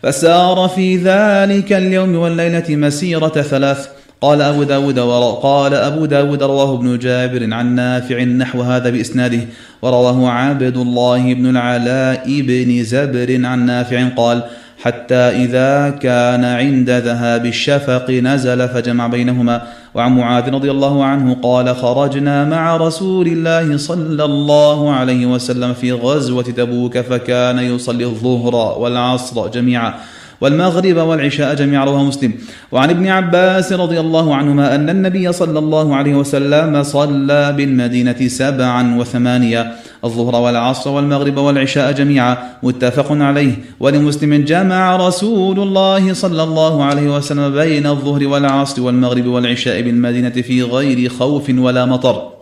فسار 0.04 0.68
في 0.76 0.98
ذلك 0.98 1.74
اليوم 1.74 2.16
والليلة 2.16 2.66
مسيرة 2.70 3.28
ثلاث. 3.28 3.88
قال 4.22 4.42
أبو 4.42 4.64
داود 4.64 5.00
قال 5.42 5.74
أبو 5.74 6.06
داود 6.06 6.44
رواه 6.44 6.76
ابن 6.76 7.00
جابر 7.00 7.54
عن 7.54 7.76
نافع 7.76 8.24
نحو 8.24 8.62
هذا 8.62 8.90
بإسناده 8.90 9.40
ورواه 9.82 10.30
عبد 10.30 10.78
الله 10.78 11.34
بن 11.34 11.50
العلاء 11.50 12.42
بن 12.42 12.84
زبر 12.84 13.46
عن 13.46 13.66
نافع 13.66 14.08
قال 14.08 14.44
حتى 14.82 15.16
إذا 15.16 15.90
كان 15.90 16.46
عند 16.46 16.90
ذهاب 16.90 17.46
الشفق 17.46 18.10
نزل 18.10 18.70
فجمع 18.70 19.08
بينهما. 19.08 19.62
وعن 19.94 20.18
معاذ 20.18 20.50
رضي 20.54 20.72
الله 20.72 21.06
عنه 21.06 21.38
قال 21.44 21.76
خرجنا 21.76 22.46
مع 22.46 22.78
رسول 22.78 23.28
الله 23.28 23.78
صلى 23.78 24.24
الله 24.24 24.94
عليه 24.94 25.26
وسلم 25.26 25.74
في 25.74 25.92
غزوة 25.92 26.44
تبوك 26.44 26.98
فكان 26.98 27.60
يصلي 27.60 28.06
الظهر 28.06 28.80
والعصر 28.80 29.48
جميعا. 29.48 29.94
والمغرب 30.42 30.98
والعشاء 30.98 31.56
جميعا 31.56 31.86
رواه 31.86 32.04
مسلم. 32.04 32.34
وعن 32.72 32.90
ابن 32.90 33.08
عباس 33.08 33.74
رضي 33.74 34.00
الله 34.00 34.36
عنهما 34.36 34.76
أن 34.76 34.90
النبي 34.90 35.32
صلى 35.32 35.60
الله 35.60 35.96
عليه 35.96 36.16
وسلم 36.16 36.84
صلى 36.84 37.54
بالمدينة 37.58 38.28
سبعا 38.28 38.98
وثمانية. 39.00 39.72
الظهر 40.04 40.36
والعصر 40.36 40.90
والمغرب 40.90 41.38
والعشاء 41.38 41.92
جميعا 41.92 42.38
متفق 42.64 43.12
عليه. 43.12 43.54
ولمسلم 43.80 44.46
جمع 44.46 44.96
رسول 44.96 45.60
الله 45.60 46.14
صلى 46.14 46.44
الله 46.44 46.84
عليه 46.84 47.16
وسلم 47.16 47.54
بين 47.54 47.88
الظهر 47.88 48.28
والعصر 48.28 48.82
والمغرب 48.82 49.26
والعشاء 49.26 49.82
بالمدينة 49.82 50.30
في 50.30 50.64
غير 50.64 51.10
خوف 51.10 51.50
ولا 51.50 51.86
مطر. 51.86 52.41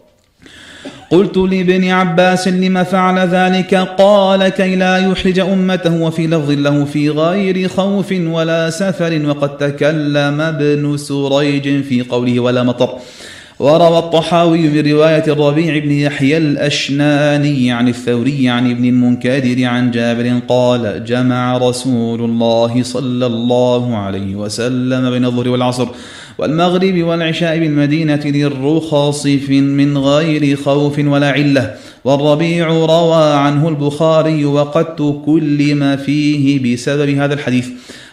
قلت 1.09 1.37
لابن 1.37 1.89
عباس 1.89 2.47
لم 2.47 2.83
فعل 2.83 3.19
ذلك؟ 3.19 3.75
قال 3.75 4.49
كي 4.49 4.75
لا 4.75 4.97
يحرج 4.97 5.39
أمته 5.39 6.01
وفي 6.01 6.27
لفظ 6.27 6.51
له 6.51 6.85
في 6.85 7.09
غير 7.09 7.67
خوف 7.67 8.11
ولا 8.11 8.69
سفر 8.69 9.21
وقد 9.25 9.57
تكلم 9.57 10.41
ابن 10.41 10.97
سريج 10.97 11.83
في 11.83 12.01
قوله 12.01 12.39
ولا 12.39 12.63
مطر. 12.63 12.89
وروى 13.59 13.99
الطحاوي 13.99 14.59
من 14.59 14.91
رواية 14.91 15.23
الربيع 15.27 15.77
بن 15.77 15.91
يحيى 15.91 16.37
الأشناني 16.37 17.71
عن 17.71 17.87
الثوري 17.87 18.49
عن 18.49 18.71
ابن 18.71 18.85
المنكدر 18.85 19.65
عن 19.65 19.91
جابر 19.91 20.39
قال 20.47 21.05
جمع 21.05 21.57
رسول 21.57 22.21
الله 22.21 22.83
صلى 22.83 23.25
الله 23.25 23.97
عليه 23.97 24.35
وسلم 24.35 25.09
بين 25.09 25.25
الظهر 25.25 25.49
والعصر. 25.49 25.87
والمغرب 26.39 27.03
والعشاء 27.03 27.59
بالمدينة 27.59 28.21
للرخص 28.25 29.25
من 29.49 29.97
غير 29.97 30.55
خوف 30.55 30.99
ولا 30.99 31.29
علة. 31.29 31.75
والربيع 32.03 32.67
روى 32.67 33.33
عنه 33.33 33.69
البخاري 33.69 34.45
وقد 34.45 34.95
تكلم 34.95 35.97
فيه 35.97 36.73
بسبب 36.75 37.09
هذا 37.09 37.33
الحديث. 37.33 37.67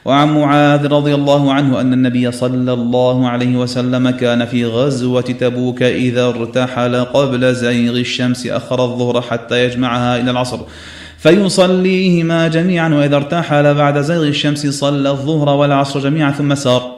وعن 0.04 0.34
معاذ 0.34 0.86
رضي 0.86 1.14
الله 1.14 1.52
عنه 1.52 1.80
أن 1.80 1.92
النبي 1.92 2.32
صلى 2.32 2.72
الله 2.72 3.28
عليه 3.28 3.56
وسلم 3.56 4.10
كان 4.10 4.46
في 4.46 4.64
غزوة 4.64 5.20
تبوك 5.20 5.82
إذا 5.82 6.26
ارتحل 6.28 7.04
قبل 7.04 7.54
زيغ 7.54 7.96
الشمس 7.96 8.46
أخر 8.46 8.84
الظهر 8.84 9.22
حتى 9.22 9.64
يجمعها 9.64 10.20
إلى 10.20 10.30
العصر. 10.30 10.58
فيصليهما 11.18 12.48
جميعا 12.48 12.88
وإذا 12.94 13.16
ارتحل 13.16 13.74
بعد 13.74 14.00
زيغ 14.00 14.22
الشمس 14.22 14.66
صلى 14.66 15.10
الظهر 15.10 15.48
والعصر 15.48 16.00
جميعا 16.00 16.30
ثم 16.30 16.54
سار. 16.54 16.95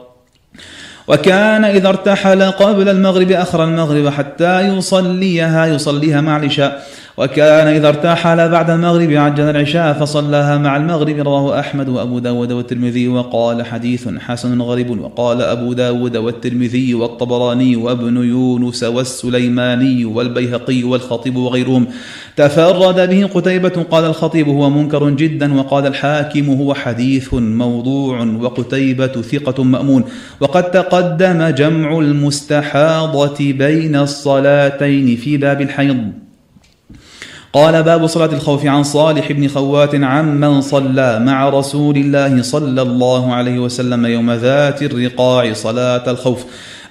وكان 1.09 1.65
إذا 1.65 1.89
ارتحل 1.89 2.43
قبل 2.43 2.89
المغرب 2.89 3.31
أخر 3.31 3.63
المغرب 3.63 4.09
حتى 4.09 4.61
يصليها 4.61 5.65
يصليها 5.65 6.21
مع 6.21 6.37
العشاء. 6.37 6.85
وكان 7.19 7.67
إذا 7.67 7.87
ارتحل 7.87 8.49
بعد 8.49 8.69
المغرب 8.69 9.11
عجل 9.11 9.43
العشاء 9.43 9.93
فصلاها 9.93 10.57
مع 10.57 10.77
المغرب. 10.77 11.19
رواه 11.19 11.59
أحمد 11.59 11.89
وأبو 11.89 12.19
داود 12.19 12.51
والترمذي 12.51 13.07
وقال 13.07 13.65
حديث 13.65 14.07
حسن 14.07 14.61
غريب. 14.61 14.99
وقال 14.99 15.41
أبو 15.41 15.73
داود 15.73 16.17
والترمذي 16.17 16.93
والطبراني 16.93 17.75
وابن 17.75 18.17
يونس 18.17 18.83
والسليماني 18.83 20.05
والبيهقي 20.05 20.83
والخطيب 20.83 21.35
وغيرهم. 21.35 21.87
تفرد 22.35 23.09
به 23.09 23.29
قتيبة 23.33 23.85
قال 23.91 24.05
الخطيب 24.05 24.47
هو 24.47 24.69
منكر 24.69 25.09
جدا. 25.09 25.59
وقال 25.59 25.87
الحاكم 25.87 26.49
هو 26.49 26.73
حديث 26.73 27.33
موضوع. 27.33 28.23
وقتيبة 28.23 29.07
ثقة 29.07 29.63
مأمون. 29.63 30.03
وقد 30.39 30.71
تقدم 30.71 31.47
جمع 31.47 31.99
المستحاضة 31.99 33.53
بين 33.53 33.95
الصلاتين 33.95 35.15
في 35.15 35.37
باب 35.37 35.61
الحيض. 35.61 36.28
قال 37.53 37.83
باب 37.83 38.07
صلاة 38.07 38.33
الخوف 38.33 38.65
عن 38.65 38.83
صالح 38.83 39.31
بن 39.31 39.47
خوات 39.47 39.95
عمن 39.95 40.61
صلى 40.61 41.19
مع 41.19 41.49
رسول 41.49 41.97
الله 41.97 42.41
صلى 42.41 42.81
الله 42.81 43.33
عليه 43.33 43.59
وسلم 43.59 44.05
يوم 44.05 44.31
ذات 44.31 44.83
الرقاع 44.83 45.53
صلاة 45.53 46.11
الخوف. 46.11 46.45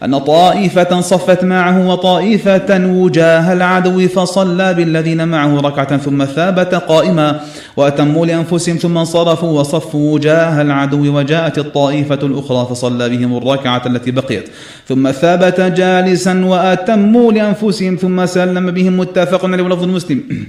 أن 0.05 0.19
طائفة 0.19 1.01
صفت 1.01 1.45
معه 1.45 1.89
وطائفة 1.89 2.87
وجاه 2.87 3.53
العدو 3.53 4.09
فصلى 4.09 4.75
بالذين 4.75 5.29
معه 5.29 5.61
ركعة 5.61 5.97
ثم 5.97 6.25
ثابت 6.25 6.75
قائما 6.75 7.41
وأتموا 7.77 8.27
لأنفسهم 8.27 8.77
ثم 8.77 8.99
انصرفوا 8.99 9.61
وصفوا 9.61 10.15
وجاه 10.15 10.63
العدو 10.63 11.19
وجاءت 11.19 11.59
الطائفة 11.59 12.19
الأخرى 12.23 12.67
فصلى 12.71 13.09
بهم 13.09 13.37
الركعة 13.37 13.83
التي 13.87 14.11
بقيت. 14.11 14.49
ثم 14.89 15.11
ثابت 15.11 15.61
جالسا 15.61 16.45
وأتموا 16.45 17.33
لأنفسهم 17.33 17.97
ثم 17.97 18.27
سلم 18.27 18.71
بهم 18.71 18.99
متفق 18.99 19.45
عليه 19.45 19.63
ولفظ 19.63 19.83
المسلم. 19.83 20.47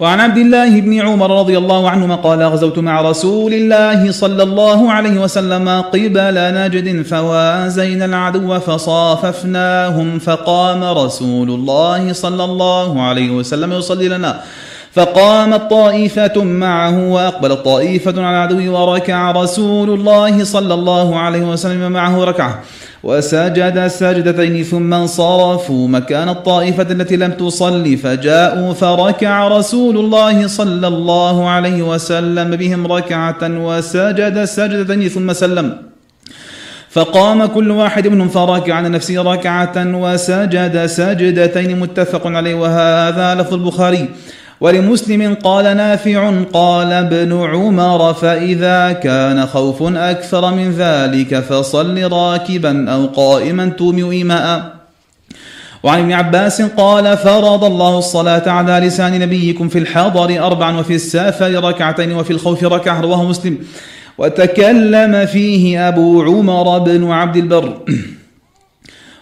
وعن 0.00 0.20
عبد 0.20 0.38
الله 0.38 0.80
بن 0.80 1.00
عمر 1.00 1.40
رضي 1.40 1.58
الله 1.58 1.90
عنهما 1.90 2.14
قال 2.14 2.42
غزوت 2.42 2.78
مع 2.78 3.00
رسول 3.00 3.52
الله 3.54 4.12
صلى 4.12 4.42
الله 4.42 4.92
عليه 4.92 5.20
وسلم 5.20 5.68
قبل 5.68 6.36
نجد 6.54 7.02
فوازينا 7.02 8.04
العدو 8.04 8.58
فصاففناهم 8.58 10.18
فقام 10.18 10.84
رسول 10.84 11.50
الله 11.50 12.12
صلى 12.12 12.44
الله 12.44 13.02
عليه 13.02 13.30
وسلم 13.30 13.72
يصلي 13.72 14.08
لنا. 14.08 14.40
فقامت 14.92 15.70
طائفة 15.70 16.44
معه 16.44 17.10
وأقبلت 17.12 17.64
طائفة 17.64 18.22
على 18.26 18.36
العدو 18.36 18.72
وركع 18.72 19.30
رسول 19.30 19.90
الله 19.90 20.44
صلى 20.44 20.74
الله 20.74 21.18
عليه 21.18 21.42
وسلم 21.42 21.92
معه 21.92 22.24
ركعة. 22.24 22.60
وسجد 23.02 23.86
سجدتين 23.86 24.64
ثم 24.64 24.94
انصرفوا 24.94 25.88
مكان 25.88 26.28
الطائفة 26.28 26.86
التي 26.90 27.16
لم 27.16 27.32
تصلي 27.32 27.96
فجاءوا 27.96 28.72
فركع 28.72 29.48
رسول 29.48 29.98
الله 29.98 30.46
صلى 30.46 30.86
الله 30.86 31.48
عليه 31.48 31.82
وسلم 31.82 32.56
بهم 32.56 32.86
ركعة 32.86 33.42
وسجد 33.42 34.44
سجدتين 34.44 35.08
ثم 35.08 35.32
سلم. 35.32 35.76
فقام 36.90 37.46
كل 37.46 37.70
واحد 37.70 38.08
منهم 38.08 38.28
فركع 38.28 38.74
على 38.74 38.88
نفسه 38.88 39.22
ركعة 39.22 39.76
وسجد 39.76 40.86
سجدتين 40.86 41.80
متفق 41.80 42.26
عليه. 42.26 42.54
وهذا 42.54 43.34
لفظ 43.34 43.54
البخاري. 43.54 44.08
ولمسلم 44.60 45.34
قال 45.34 45.76
نافع 45.76 46.42
قال 46.52 46.92
ابن 46.92 47.42
عمر 47.42 48.14
فإذا 48.14 48.92
كان 48.92 49.46
خوف 49.46 49.82
أكثر 49.82 50.54
من 50.54 50.72
ذلك 50.72 51.40
فصل 51.40 52.12
راكبا 52.12 52.90
أو 52.90 53.06
قائما 53.06 53.68
تومئ 53.68 54.10
إيماء 54.10 54.80
وعن 55.82 55.98
ابن 55.98 56.12
عباس 56.12 56.62
قال 56.62 57.16
فرض 57.16 57.64
الله 57.64 57.98
الصلاة 57.98 58.50
على 58.50 58.86
لسان 58.86 59.20
نبيكم 59.20 59.68
في 59.68 59.78
الحضر 59.78 60.46
أربعا 60.46 60.78
وفي 60.80 60.94
السافر 60.94 61.64
ركعتين 61.64 62.12
وفي 62.12 62.30
الخوف 62.30 62.64
ركعة 62.64 63.00
رواه 63.00 63.24
مسلم. 63.24 63.58
وتكلم 64.18 65.26
فيه 65.26 65.88
أبو 65.88 66.22
عمر 66.22 66.78
بن 66.78 67.10
عبد 67.10 67.36
البر. 67.36 67.76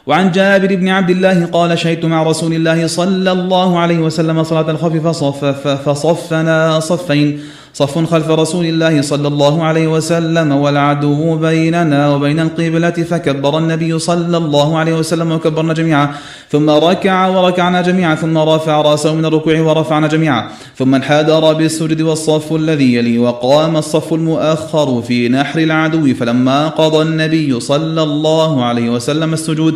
وعن 0.08 0.32
جابر 0.32 0.74
بن 0.74 0.88
عبد 0.88 1.10
الله 1.10 1.46
قال 1.46 1.78
شهدت 1.78 2.04
مع 2.04 2.22
رسول 2.22 2.54
الله 2.54 2.86
صلى 2.86 3.32
الله 3.32 3.78
عليه 3.78 3.98
وسلم 3.98 4.42
صلاة 4.42 4.70
الخوف 4.70 4.96
فصف 4.96 5.44
فصفنا 5.88 6.80
صفين. 6.80 7.40
صف 7.74 8.10
خلف 8.10 8.30
رسول 8.30 8.66
الله 8.66 9.02
صلى 9.02 9.28
الله 9.28 9.64
عليه 9.64 9.86
وسلم 9.86 10.52
والعدو 10.52 11.36
بيننا 11.36 12.14
وبين 12.14 12.40
القبلة 12.40 12.90
فكبر 12.90 13.58
النبي 13.58 13.98
صلى 13.98 14.36
الله 14.36 14.78
عليه 14.78 14.94
وسلم 14.94 15.32
وكبرنا 15.32 15.74
جميعا. 15.74 16.10
ثم 16.50 16.70
ركع 16.70 17.26
وركعنا 17.26 17.82
جميعا. 17.82 18.14
ثم 18.14 18.38
رفع 18.38 18.80
رأسه 18.80 19.14
من 19.14 19.24
الركوع 19.24 19.60
ورفعنا 19.60 20.06
جميعا. 20.06 20.48
ثم 20.78 20.94
انحدر 20.94 21.52
بالسجد 21.52 22.00
والصف 22.00 22.52
الذي 22.52 22.94
يلي 22.94 23.18
وقام 23.18 23.76
الصف 23.76 24.12
المؤخر 24.12 25.02
في 25.02 25.28
نحر 25.28 25.58
العدو 25.58 26.14
فلما 26.14 26.68
قضى 26.68 27.02
النبي 27.02 27.60
صلى 27.60 28.02
الله 28.02 28.64
عليه 28.64 28.90
وسلم 28.90 29.32
السجود 29.32 29.74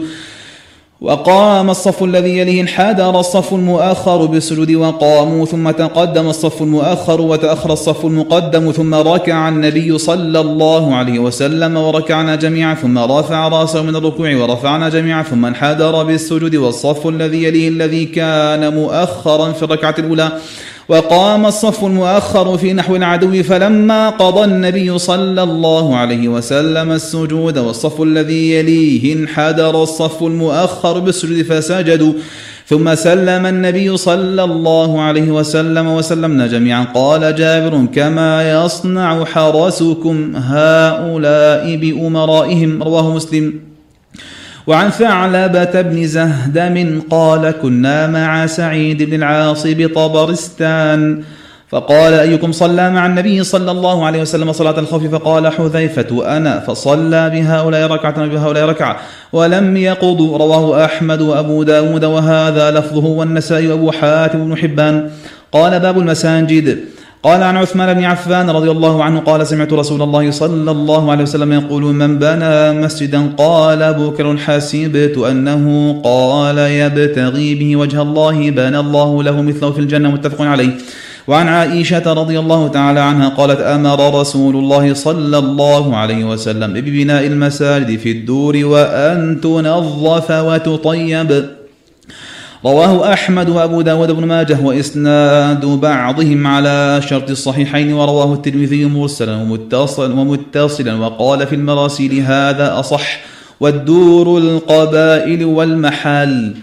وقام 1.02 1.70
الصف 1.70 2.02
الذي 2.02 2.38
يليه 2.38 2.60
انحدر 2.60 3.20
الصف 3.20 3.54
المؤخر 3.54 4.26
بالسجود 4.26 4.72
وقاموا 4.72 5.46
ثم 5.46 5.70
تقدم 5.70 6.28
الصف 6.28 6.62
المؤخر 6.62 7.20
وتأخر 7.20 7.72
الصف 7.72 8.06
المقدم 8.06 8.72
ثم 8.72 8.94
ركع 8.94 9.48
النبي 9.48 9.98
صلى 9.98 10.40
الله 10.40 10.94
عليه 10.94 11.18
وسلم 11.18 11.76
وركعنا 11.76 12.36
جميعا 12.36 12.74
ثم 12.74 12.98
رفع 12.98 13.48
رأسه 13.48 13.82
من 13.82 13.96
الركوع 13.96 14.36
ورفعنا 14.36 14.88
جميعا 14.88 15.22
ثم 15.22 15.44
انحدر 15.44 16.02
بالسجود 16.02 16.56
والصف 16.56 17.06
الذي 17.06 17.44
يليه 17.44 17.68
الذي 17.68 18.04
كان 18.04 18.74
مؤخرا 18.74 19.52
في 19.52 19.62
الركعة 19.62 19.94
الأولى. 19.98 20.32
وقام 20.88 21.46
الصف 21.46 21.84
المؤخر 21.84 22.58
في 22.58 22.72
نحو 22.72 22.96
العدو 22.96 23.42
فلما 23.42 24.10
قضى 24.10 24.44
النبي 24.44 24.98
صلى 24.98 25.42
الله 25.42 25.96
عليه 25.96 26.28
وسلم 26.28 26.92
السجود 26.92 27.58
والصف 27.58 28.02
الذي 28.02 28.52
يليه 28.52 29.14
انحدر 29.14 29.82
الصف 29.82 30.22
المؤخر 30.22 30.98
بالسجود 30.98 31.42
فسجدوا. 31.42 32.12
ثم 32.66 32.94
سلم 32.94 33.46
النبي 33.46 33.96
صلى 33.96 34.44
الله 34.44 35.00
عليه 35.00 35.30
وسلم 35.30 35.86
وسلمنا 35.86 36.46
جميعا. 36.46 36.84
قال 36.94 37.34
جابر 37.34 37.86
كما 37.94 38.64
يصنع 38.64 39.24
حرسكم 39.24 40.36
هؤلاء 40.36 41.76
بأمرائهم. 41.76 42.82
رواه 42.82 43.14
مسلم. 43.14 43.71
وعن 44.66 44.90
ثعلبة 44.90 45.80
بن 45.80 46.06
زهدم 46.06 47.02
قال 47.10 47.50
كنا 47.50 48.06
مع 48.06 48.46
سعيد 48.46 49.02
بن 49.02 49.14
العاص 49.14 49.66
بطبرستان 49.66 51.22
فقال 51.68 52.14
أيكم 52.14 52.52
صلى 52.52 52.90
مع 52.90 53.06
النبي 53.06 53.44
صلى 53.44 53.70
الله 53.70 54.06
عليه 54.06 54.20
وسلم 54.20 54.52
صلاة 54.52 54.78
الخوف? 54.78 55.06
فقال 55.06 55.52
حذيفة 55.52 56.36
أنا 56.36 56.60
فصلى 56.60 57.30
بهؤلاء 57.30 57.90
ركعة 57.90 58.26
بهؤلاء 58.26 58.64
ركعة 58.64 58.96
ولم 59.32 59.76
يقضوا 59.76 60.38
رواه 60.38 60.84
أحمد 60.84 61.20
وأبو 61.20 61.62
داود 61.62 62.04
وهذا 62.04 62.70
لفظه 62.70 63.06
والنسائي 63.06 63.68
وأبو 63.68 63.90
حاتم 63.92 64.48
بن 64.48 64.56
حبان. 64.56 65.10
قال 65.52 65.80
باب 65.80 65.98
المساجد 65.98 66.78
قال 67.22 67.42
عن 67.42 67.56
عثمان 67.56 67.94
بن 67.94 68.04
عفان 68.04 68.50
رضي 68.50 68.70
الله 68.70 69.04
عنه 69.04 69.20
قال 69.20 69.46
سمعت 69.46 69.72
رسول 69.72 70.02
الله 70.02 70.30
صلى 70.30 70.70
الله 70.70 71.10
عليه 71.10 71.22
وسلم 71.22 71.52
يقول 71.52 71.82
من 71.82 72.18
بنى 72.18 72.72
مسجدا 72.72 73.32
قال 73.38 73.94
بكر 73.94 74.36
حسبت 74.36 75.18
أنه 75.18 75.92
قال 76.04 76.58
يبتغي 76.58 77.54
به 77.54 77.76
وجه 77.76 78.02
الله 78.02 78.50
بنى 78.50 78.78
الله 78.78 79.22
له 79.22 79.42
مثله 79.42 79.70
في 79.70 79.78
الجنة 79.78 80.10
متفق 80.10 80.42
عليه. 80.42 80.70
وعن 81.28 81.48
عائشة 81.48 82.12
رضي 82.12 82.38
الله 82.38 82.68
تعالى 82.68 83.00
عنها 83.00 83.28
قالت 83.28 83.60
أمر 83.60 84.20
رسول 84.20 84.56
الله 84.56 84.94
صلى 84.94 85.38
الله 85.38 85.96
عليه 85.96 86.24
وسلم 86.24 86.72
ببناء 86.72 87.26
المساجد 87.26 87.98
في 87.98 88.10
الدور 88.12 88.64
وأن 88.64 89.40
تنظف 89.42 90.30
وتطيب 90.30 91.61
رواه 92.64 93.12
أحمد 93.12 93.48
وأبو 93.48 93.80
داود 93.80 94.10
بن 94.10 94.24
ماجه 94.24 94.60
وإسناد 94.60 95.66
بعضهم 95.66 96.46
على 96.46 97.00
شرط 97.06 97.30
الصحيحين 97.30 97.92
ورواه 97.92 98.34
الترمذي 98.34 98.84
مرسلا 98.84 99.36
ومتصلا 99.36 100.20
ومتصلا 100.20 100.94
وقال 100.94 101.46
في 101.46 101.54
المراسيل 101.54 102.20
هذا 102.20 102.78
أصح 102.80 103.20
والدور 103.60 104.38
القبائل 104.38 105.44
والمحال 105.44 106.54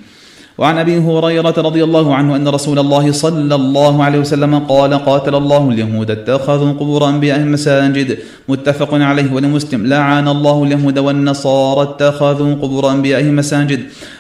وعن 0.58 0.78
أبي 0.78 0.98
هريرة 0.98 1.54
رضي 1.58 1.84
الله 1.84 2.16
عنه 2.16 2.36
أن 2.36 2.48
رسول 2.48 2.80
الله 2.80 3.12
صلى 3.12 3.56
الله 3.56 4.04
عليه 4.04 4.20
وسلم 4.20 4.60
قال 4.60 4.94
قاتل 4.94 5.36
الله 5.36 5.70
اليهود 5.70 6.12
اتخذوا 6.12 6.72
قبور 6.72 7.10
انبيائهم 7.10 7.52
مساجد 7.52 8.18
متفق 8.50 8.94
عليه 8.94 9.34
ولمسلم 9.34 9.88
لعن 9.88 10.28
الله 10.28 10.64
اليهود 10.64 11.00
والنصارى 11.00 11.82
اتخذوا 11.84 12.56
قبور 12.56 12.92
انبيائهم 12.92 13.36
مساجد 13.36 13.80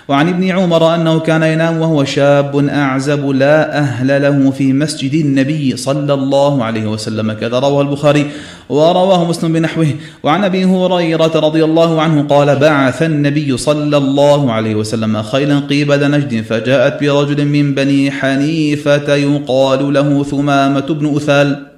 وعن 0.10 0.30
ابن 0.30 0.50
عمر 0.50 0.96
أنه 0.96 1.20
كان 1.20 1.44
ينام 1.44 1.82
وهو 1.82 2.04
شاب 2.04 2.66
أعزب 2.68 3.30
لا 3.30 3.78
أهل 3.78 4.22
له 4.22 4.52
في 4.52 4.74
مسجد 4.74 5.14
النبي 5.14 5.78
صلى 5.78 6.14
الله 6.14 6.64
عليه 6.64 6.88
وسلم 6.88 7.34
كذا 7.34 7.60
رواه 7.60 7.82
البخاري 7.82 8.26
ورواه 8.70 9.30
مسلم 9.30 9.54
بنحوه. 9.54 9.88
وعن 10.24 10.44
أبي 10.44 10.66
هريرة 10.66 11.32
رضي 11.36 11.64
الله 11.64 12.02
عنه 12.02 12.28
قال 12.28 12.56
بعث 12.56 13.04
النبي 13.04 13.58
صلى 13.58 13.98
الله 13.98 14.52
عليه 14.52 14.76
وسلم 14.76 15.22
خيلا 15.22 15.60
قيبل 15.60 16.12
نجد 16.12 16.44
فجاءت 16.44 17.04
برجل 17.04 17.46
من 17.46 17.76
بني 17.76 18.12
حنيفة 18.12 19.16
يقال 19.16 19.94
له 19.94 20.24
ثمامة 20.24 20.88
بن 20.90 21.16
أثال. 21.16 21.69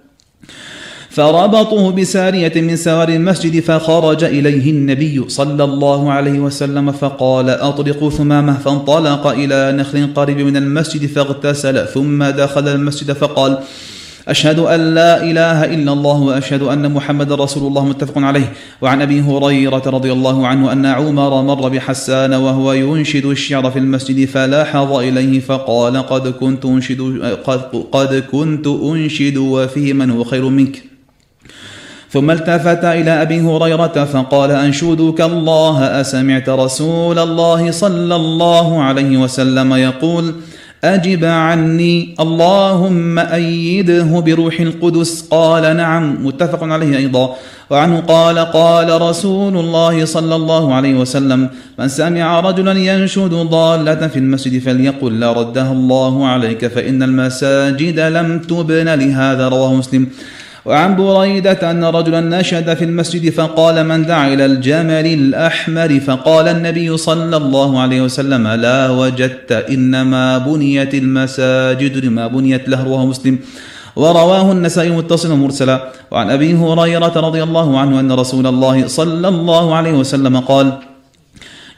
فربطوه 1.11 1.91
بسارية 1.91 2.61
من 2.61 2.75
سوار 2.75 3.09
المسجد 3.09 3.59
فخرج 3.59 4.23
إليه 4.23 4.71
النبي 4.71 5.23
صلى 5.27 5.63
الله 5.63 6.11
عليه 6.11 6.39
وسلم 6.39 6.91
فقال 6.91 7.49
أطلقوا 7.49 8.09
ثمامه. 8.09 8.57
فانطلق 8.57 9.27
إلى 9.27 9.71
نخل 9.77 10.13
قريب 10.15 10.37
من 10.37 10.57
المسجد 10.57 11.05
فاغتسل 11.05 11.87
ثم 11.87 12.23
دخل 12.23 12.67
المسجد 12.67 13.11
فقال 13.11 13.57
أشهد 14.27 14.59
أن 14.59 14.95
لا 14.95 15.23
إله 15.23 15.65
إلا 15.65 15.93
الله 15.93 16.21
وأشهد 16.21 16.61
أن 16.61 16.91
محمد 16.91 17.31
رسول 17.31 17.67
الله. 17.67 17.85
متفق 17.85 18.17
عليه. 18.17 18.53
وعن 18.81 19.01
أبي 19.01 19.21
هريرة 19.21 19.83
رضي 19.87 20.11
الله 20.11 20.47
عنه 20.47 20.71
أن 20.71 20.85
عمر 20.85 21.41
مر 21.41 21.69
بحسان 21.69 22.33
وهو 22.33 22.73
ينشد 22.73 23.25
الشعر 23.25 23.71
في 23.71 23.79
المسجد 23.79 24.25
فلاحظ 24.25 24.91
إليه 24.93 25.39
فقال 25.39 25.97
قد 25.97 26.27
كنت 26.27 26.65
أنشد 26.65 27.01
قد, 27.43 27.61
قد 27.91 28.23
كنت 28.31 28.67
أنشد 28.67 29.37
وفيه 29.37 29.93
من 29.93 30.11
هو 30.11 30.23
خير 30.23 30.49
منك. 30.49 30.90
ثم 32.11 32.31
التفت 32.31 32.85
إلى 32.85 33.21
أبي 33.21 33.41
هريرة 33.41 34.05
فقال 34.05 34.51
أنشودك 34.51 35.21
الله 35.21 36.01
أسمعت 36.01 36.49
رسول 36.49 37.19
الله 37.19 37.71
صلى 37.71 38.15
الله 38.15 38.83
عليه 38.83 39.17
وسلم 39.17 39.73
يقول 39.73 40.35
أجب 40.83 41.25
عني 41.25 42.15
اللهم 42.19 43.19
أيده 43.19 44.19
بروح 44.19 44.59
القدس 44.59 45.27
قال 45.31 45.77
نعم 45.77 46.25
متفق 46.25 46.63
عليه 46.63 46.97
أيضا 46.97 47.35
وعنه 47.69 47.99
قال 47.99 48.39
قال 48.39 49.01
رسول 49.01 49.57
الله 49.57 50.05
صلى 50.05 50.35
الله 50.35 50.73
عليه 50.73 50.95
وسلم 50.95 51.49
من 51.79 51.87
سمع 51.87 52.39
رجلا 52.39 52.71
ينشد 52.79 53.33
ضالة 53.33 54.07
في 54.07 54.19
المسجد 54.19 54.61
فليقل 54.61 55.19
لا 55.19 55.31
ردها 55.31 55.71
الله 55.71 56.27
عليك 56.27 56.67
فإن 56.67 57.03
المساجد 57.03 57.99
لم 57.99 58.39
تبن 58.39 58.89
لهذا 58.89 59.47
رواه 59.47 59.73
مسلم 59.73 60.07
وعن 60.65 60.95
بريدة 60.95 61.71
أن 61.71 61.83
رجلا 61.83 62.21
نشد 62.21 62.73
في 62.73 62.85
المسجد 62.85 63.29
فقال 63.29 63.87
من 63.87 64.05
دعا 64.05 64.33
إلى 64.33 64.45
الجمل 64.45 65.05
الأحمر؟ 65.05 65.99
فقال 65.99 66.47
النبي 66.47 66.97
صلى 66.97 67.37
الله 67.37 67.79
عليه 67.81 68.01
وسلم 68.01 68.47
لا 68.47 68.89
وجدت 68.89 69.51
إنما 69.51 70.37
بنيت 70.37 70.93
المساجد 70.93 72.05
لما 72.05 72.27
بنيت 72.27 72.69
له 72.69 72.83
رواه 72.83 73.05
مسلم. 73.05 73.39
ورواه 73.95 74.51
النسائي 74.51 74.89
متصلا 74.89 75.35
مرسلا. 75.35 75.91
وعن 76.11 76.29
أبي 76.29 76.53
هريرة 76.53 77.15
رضي 77.15 77.43
الله 77.43 77.79
عنه 77.79 77.99
أن 77.99 78.11
رسول 78.11 78.47
الله 78.47 78.87
صلى 78.87 79.27
الله 79.27 79.75
عليه 79.75 79.93
وسلم 79.93 80.39
قال 80.39 80.73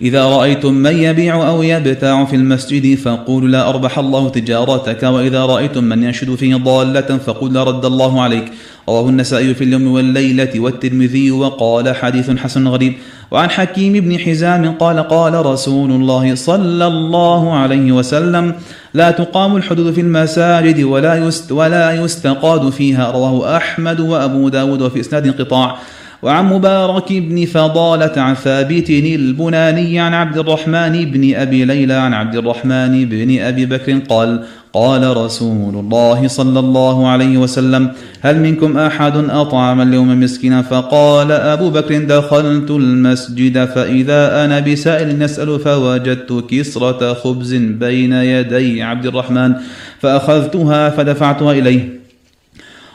إذا 0.03 0.25
رأيتم 0.25 0.73
من 0.73 0.97
يبيع 0.97 1.47
أو 1.47 1.63
يبتاع 1.63 2.25
في 2.25 2.35
المسجد 2.35 2.97
فقولوا 2.97 3.49
لا 3.49 3.69
أربح 3.69 3.99
الله 3.99 4.29
تجارتك 4.29 5.03
وإذا 5.03 5.45
رأيتم 5.45 5.83
من 5.83 6.03
ينشد 6.03 6.35
فيه 6.35 6.55
ضالة 6.55 7.17
فقل 7.17 7.53
لا 7.53 7.63
رد 7.63 7.85
الله 7.85 8.21
عليك. 8.21 8.51
رواه 8.89 9.09
النسائي 9.09 9.53
في 9.53 9.63
اليوم 9.63 9.87
والليلة 9.87 10.59
والترمذي 10.59 11.31
وقال 11.31 11.95
حديث 11.95 12.31
حسن 12.31 12.67
غريب. 12.67 12.93
وعن 13.31 13.49
حكيم 13.49 13.93
بن 13.93 14.19
حزام 14.19 14.71
قال 14.71 14.99
قال 14.99 15.45
رسول 15.45 15.91
الله 15.91 16.35
صلى 16.35 16.87
الله 16.87 17.53
عليه 17.53 17.91
وسلم 17.91 18.53
لا 18.93 19.11
تقام 19.11 19.55
الحدود 19.55 19.93
في 19.93 20.01
المساجد 20.01 20.83
ولا 20.83 21.27
يست 21.27 21.51
ولا 21.51 22.03
يستقاد 22.03 22.69
فيها. 22.69 23.11
رواه 23.11 23.57
أحمد 23.57 23.99
وأبو 23.99 24.49
داود 24.49 24.81
وفي 24.81 24.99
إسناد 24.99 25.27
انقطاع 25.27 25.77
وعن 26.23 26.45
مبارك 26.45 27.13
بن 27.13 27.45
فضالة 27.45 28.21
عن 28.21 28.33
ثابت 28.33 28.89
البناني 28.89 29.99
عن 29.99 30.13
عبد 30.13 30.37
الرحمن 30.37 31.05
بن 31.05 31.35
أبي 31.35 31.65
ليلى 31.65 31.93
عن 31.93 32.13
عبد 32.13 32.35
الرحمن 32.35 33.05
بن 33.05 33.39
أبي 33.39 33.65
بكر 33.65 33.99
قال 33.99 34.43
قال 34.73 35.17
رسول 35.17 35.75
الله 35.75 36.27
صلى 36.27 36.59
الله 36.59 37.07
عليه 37.07 37.37
وسلم 37.37 37.91
هل 38.21 38.39
منكم 38.39 38.77
أحد 38.77 39.17
أطعم 39.29 39.81
اليوم 39.81 40.19
مسكنا 40.19 40.61
فقال 40.61 41.31
أبو 41.31 41.69
بكر 41.69 42.03
دخلت 42.03 42.71
المسجد 42.71 43.65
فإذا 43.65 44.45
أنا 44.45 44.59
بسائل 44.59 45.19
نسأل 45.19 45.59
فوجدت 45.59 46.45
كسرة 46.49 47.13
خبز 47.13 47.53
بين 47.55 48.13
يدي 48.13 48.83
عبد 48.83 49.05
الرحمن 49.05 49.53
فأخذتها 49.99 50.89
فدفعتها 50.89 51.51
إليه. 51.51 52.02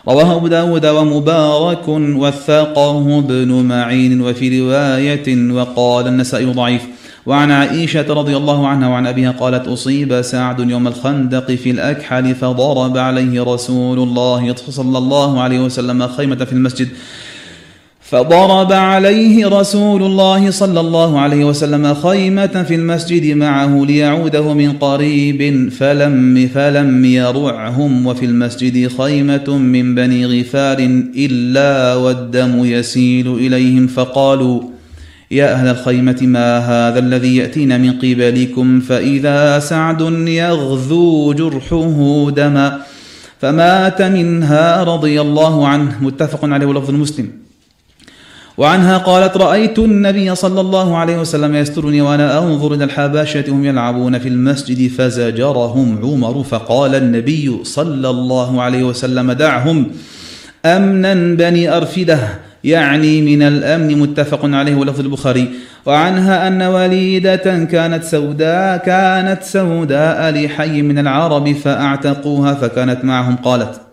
رواه 0.08 0.36
أبو 0.36 0.48
داود 0.48 0.86
ومبارك 0.86 1.88
وثقه 1.88 3.18
ابن 3.18 3.52
معين 3.52 4.20
وفي 4.20 4.60
رواية 4.60 5.52
وقال 5.52 6.06
النسائي 6.06 6.44
ضعيف. 6.44 6.82
وعن 7.26 7.50
عائشة 7.50 8.14
رضي 8.14 8.36
الله 8.36 8.68
عنها 8.68 8.88
وعن 8.88 9.06
أبيها 9.06 9.30
قالت 9.30 9.68
أصيب 9.68 10.22
سعد 10.22 10.70
يوم 10.70 10.88
الخندق 10.88 11.50
في 11.50 11.70
الأكحل 11.70 12.34
فضرب 12.34 12.96
عليه 12.96 13.42
رسول 13.42 13.98
الله 13.98 14.54
صلى 14.54 14.98
الله 14.98 15.40
عليه 15.40 15.60
وسلم 15.60 16.08
خيمة 16.08 16.36
في 16.36 16.52
المسجد. 16.52 16.88
فضرب 18.10 18.72
عليه 18.72 19.48
رسول 19.48 20.02
الله 20.02 20.50
صلى 20.50 20.80
الله 20.80 21.20
عليه 21.20 21.44
وسلم 21.44 21.94
خيمة 21.94 22.64
في 22.68 22.74
المسجد 22.74 23.36
معه 23.36 23.84
ليعوده 23.84 24.54
من 24.54 24.72
قريب 24.72 25.70
فلم 25.72 26.48
فلم 26.54 27.04
يرعهم 27.04 28.06
وفي 28.06 28.24
المسجد 28.24 28.88
خيمة 28.98 29.58
من 29.58 29.94
بني 29.94 30.26
غفار 30.26 30.78
إلا 31.16 31.94
والدم 31.94 32.64
يسيل 32.64 33.34
إليهم 33.34 33.86
فقالوا 33.86 34.62
يا 35.30 35.52
أهل 35.52 35.68
الخيمة 35.68 36.18
ما 36.22 36.58
هذا 36.58 36.98
الذي 36.98 37.36
يأتينا 37.36 37.78
من 37.78 37.92
قبلكم؟ 37.92 38.80
فإذا 38.80 39.58
سعد 39.58 40.00
يغذو 40.28 41.32
جرحه 41.32 42.30
دما 42.30 42.78
فمات 43.40 44.02
منها 44.02 44.84
رضي 44.84 45.20
الله 45.20 45.68
عنه. 45.68 45.96
متفق 46.00 46.44
عليه 46.44 46.66
ولفظ 46.66 46.90
مسلم. 46.90 47.38
وعنها 48.58 48.98
قالت 48.98 49.36
رأيت 49.36 49.78
النبي 49.78 50.34
صلى 50.34 50.60
الله 50.60 50.96
عليه 50.96 51.20
وسلم 51.20 51.54
يسترني 51.54 52.00
وأنا 52.00 52.38
أنظر 52.38 52.74
إلى 52.74 52.84
الحباشة 52.84 53.44
هم 53.48 53.64
يلعبون 53.64 54.18
في 54.18 54.28
المسجد 54.28 54.90
فزجرهم 54.90 55.98
عمر 56.02 56.44
فقال 56.44 56.94
النبي 56.94 57.60
صلى 57.62 58.10
الله 58.10 58.62
عليه 58.62 58.84
وسلم 58.84 59.32
دعهم 59.32 59.86
أمنا 60.64 61.14
بني 61.34 61.76
أرفدة. 61.76 62.18
يعني 62.64 63.22
من 63.22 63.42
الأمن 63.42 63.98
متفق 63.98 64.40
عليه 64.44 64.74
ولفظ 64.74 65.00
البخاري. 65.00 65.48
وعنها 65.86 66.48
أن 66.48 66.62
وليدة 66.62 67.64
كانت 67.64 68.04
سوداء 68.04 68.76
كانت 68.76 69.42
سوداء 69.42 70.30
لحي 70.30 70.82
من 70.82 70.98
العرب 70.98 71.52
فأعتقوها 71.52 72.54
فكانت 72.54 73.04
معهم 73.04 73.36
قالت. 73.36 73.88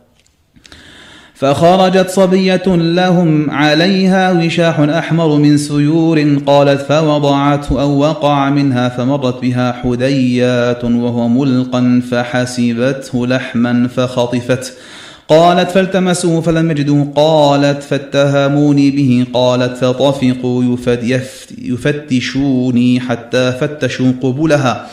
فخرجت 1.36 2.10
صبية 2.10 2.63
لهم 2.67 3.52
عليها 3.52 4.32
وشاح 4.32 4.80
أحمر 4.80 5.36
من 5.38 5.58
سيور 5.58 6.38
قالت 6.45 6.82
فوضعته 6.82 7.82
أو 7.82 8.00
وقع 8.00 8.50
منها 8.50 8.89
فمرت 8.89 9.41
بها 9.41 9.71
حديات 9.71 10.84
وهو 10.84 11.28
ملقا 11.28 12.02
فحسبته 12.12 13.28
لحما 13.28 13.88
فخطفته 13.88 14.71
قالت 15.30 15.71
فالتمسوه 15.71 16.41
فلم 16.41 16.71
يجدوه 16.71 17.12
قالت 17.15 17.84
فاتهموني 17.84 18.91
به 18.91 19.26
قالت 19.34 19.78
فطفقوا 19.78 20.78
يفتشوني 21.62 23.00
حتى 23.00 23.52
فتشوا 23.52 24.12
قبلها 24.21 24.88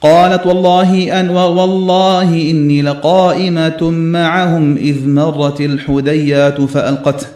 قالت 0.00 0.46
والله 0.46 1.20
أن 1.20 1.30
والله 1.30 2.50
إني 2.50 2.82
لقائمة 2.82 3.90
معهم 3.90 4.76
إذ 4.76 5.08
مرت 5.08 5.60
الحديات 5.60 6.60
فألقته. 6.60 7.26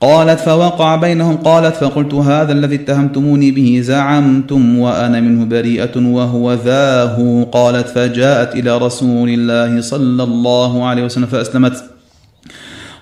قالت 0.00 0.40
فوقع 0.40 0.96
بينهم 0.96 1.36
قالت 1.36 1.76
فقلت 1.76 2.14
هذا 2.14 2.52
الذي 2.52 2.74
اتهمتموني 2.74 3.50
به 3.50 3.80
زعمتم 3.84 4.78
وأنا 4.78 5.20
منه 5.20 5.44
بريئة 5.44 5.96
وهو 5.96 6.52
ذاه 6.52 7.46
قالت 7.52 7.88
فجاءت 7.88 8.54
إلى 8.54 8.78
رسول 8.78 9.28
الله 9.28 9.80
صلى 9.80 10.22
الله 10.22 10.86
عليه 10.86 11.02
وسلم 11.04 11.26
فأسلمت. 11.26 11.84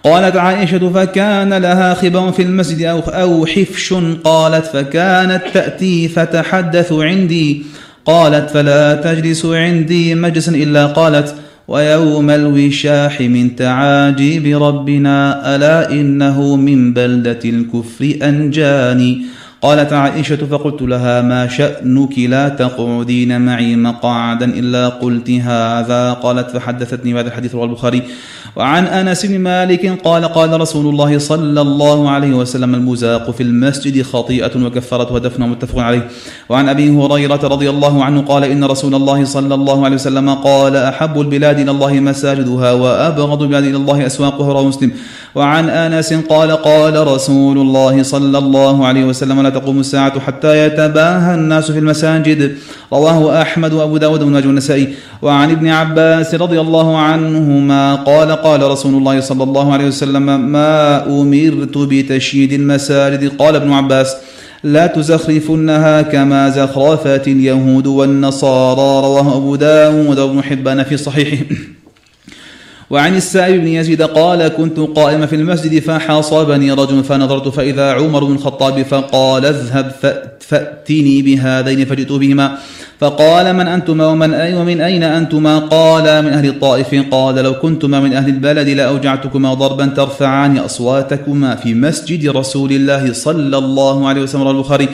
قالت 0.05 0.37
عائشة 0.37 0.93
فكان 0.93 1.55
لها 1.55 1.95
خبر 1.95 2.33
في 2.33 2.43
المسجد 2.43 2.83
أو, 2.83 2.99
أو 2.99 3.47
حفش. 3.47 3.95
قالت 4.25 4.67
فكانت 4.67 5.43
تأتي 5.55 6.09
فتحدث 6.09 6.93
عندي. 6.93 7.63
قالت 8.07 8.51
فلا 8.51 8.95
تجلس 8.95 9.47
عندي 9.47 10.15
مجلسا 10.15 10.53
إلا 10.53 10.87
قالت 10.87 11.35
ويوم 11.69 12.31
الوشاح 12.31 13.21
من 13.21 13.57
تعاجيب 13.57 14.63
ربنا 14.63 15.17
ألا 15.57 15.93
إنه 15.93 16.57
من 16.57 16.93
بلدة 16.93 17.39
الكفر 17.45 18.15
أنجاني؟ 18.23 19.23
قالت 19.63 19.93
عائشة 19.93 20.37
فقلت 20.37 20.83
لها 20.83 21.23
ما 21.23 21.49
شأنك 21.49 22.19
لا 22.19 22.49
تقعدين 22.49 23.41
معي 23.41 23.77
مقعدا 23.77 24.45
إلا 24.45 24.89
قلت 24.89 25.31
هذا. 25.31 26.13
قالت 26.13 26.51
فحدثتني 26.51 27.15
بهذا 27.15 27.29
الحديث 27.29 27.55
رواه 27.55 27.65
البخاري. 27.65 28.03
وعن 28.57 28.87
أنس 28.87 29.27
بن 29.27 29.39
مالك 29.39 30.03
قال 30.05 30.25
قال 30.25 30.61
رسول 30.61 30.87
الله 30.87 31.19
صلى 31.19 31.61
الله 31.61 32.11
عليه 32.11 32.33
وسلم 32.35 32.75
المزاق 32.75 33.31
في 33.31 33.43
المسجد 33.43 34.03
خطيئة 34.03 34.65
وكفرت 34.65 35.13
ودفن 35.13 35.43
متفق 35.43 35.79
عليه. 35.79 36.09
وعن 36.49 36.69
أبي 36.69 36.91
هريرة 36.91 37.41
رضي 37.45 37.71
الله 37.71 38.05
عنه 38.05 38.23
قال 38.23 38.45
إن 38.45 38.65
رسول 38.65 38.95
الله 38.95 39.25
صلى 39.25 39.55
الله 39.55 39.85
عليه 39.85 39.97
وسلم 39.97 40.31
قال 40.31 40.77
أحب 40.77 41.21
البلاد 41.21 41.59
إلى 41.59 41.71
الله 41.71 41.93
مساجدها 41.93 42.73
وأبغض 42.73 43.43
البلاد 43.43 43.65
إلى 43.65 43.77
الله 43.77 44.07
أسواقها 44.07 44.53
رواه 44.53 44.69
مسلم. 44.69 44.91
وعن 45.35 45.69
أنس 45.69 46.13
قال 46.13 46.51
قال 46.51 47.07
رسول 47.07 47.59
الله 47.59 48.03
صلى 48.03 48.39
الله 48.39 48.87
عليه 48.87 49.05
وسلم 49.05 49.41
لا 49.41 49.51
تقوم 49.51 49.81
الساعة 49.81 50.21
حتى 50.21 50.67
يتباهى 50.67 51.35
الناس 51.35 51.71
في 51.71 51.79
المساجد. 51.79 52.57
رواه 52.93 53.43
أحمد 53.43 53.73
وأبو 53.73 53.97
داود 53.97 54.23
ونجو 54.23 54.51
النسائي 54.51 54.95
وعن 55.23 55.51
ابن 55.51 55.69
عباس 55.69 56.35
رضي 56.35 56.61
الله 56.61 56.99
عنهما 56.99 57.95
قال 57.95 58.42
قال 58.45 58.63
رسول 58.63 58.95
الله 58.95 59.21
صلى 59.21 59.43
الله 59.43 59.73
عليه 59.73 59.87
وسلم 59.87 60.27
ما 60.53 61.07
أمرت 61.07 61.79
بتشييد 61.79 62.53
المساجد. 62.53 63.37
قال 63.39 63.57
ابن 63.57 63.73
عباس 63.73 64.17
لا 64.65 64.87
تزخرفنها 64.87 66.03
كما 66.03 66.51
زخرفت 66.51 67.29
اليهود 67.29 67.87
والنصارى. 67.87 69.07
رواه 69.07 69.37
أبو 69.37 69.57
داود 69.57 70.19
وابن 70.19 70.43
حبان 70.43 70.83
في 70.83 70.97
صحيحه. 70.97 71.45
وعن 72.93 73.17
السائب 73.17 73.61
بن 73.61 73.69
يزيد 73.69 74.03
قال 74.03 74.49
كنت 74.49 74.79
قائما 74.79 75.27
في 75.27 75.37
المسجد 75.37 75.83
فحاصبني 75.83 76.73
رجل 76.73 77.05
فنظرت 77.05 77.49
فإذا 77.49 77.93
عمر 77.93 78.25
بن 78.25 78.33
الخطاب 78.33 78.83
فقال 78.83 79.47
اذهب 79.47 79.93
فأتني 80.41 81.23
بهذين 81.23 81.85
فجئت 81.85 82.13
بهما. 82.13 82.59
فقال 83.01 83.57
من 83.57 83.69
أنتما 83.69 84.07
ومن 84.07 84.35
أي 84.35 84.55
ومن 84.55 84.81
أين 84.81 85.03
أنتما؟ 85.03 85.59
قال 85.59 86.25
من 86.25 86.33
أهل 86.33 86.49
الطائف. 86.49 86.95
قال 87.11 87.35
لو 87.35 87.55
كنتما 87.55 88.01
من 88.01 88.13
أهل 88.13 88.29
البلد 88.29 88.69
لأوجعتكما 88.69 89.55
ضربا 89.55 89.87
ترفعان 89.87 90.59
أصواتكما 90.59 91.57
في 91.57 91.75
مسجد 91.75 92.29
رسول 92.29 92.73
الله 92.73 93.13
صلى 93.13 93.59
الله 93.59 94.09
عليه 94.09 94.23
وسلم. 94.23 94.49
البخاري. 94.49 94.89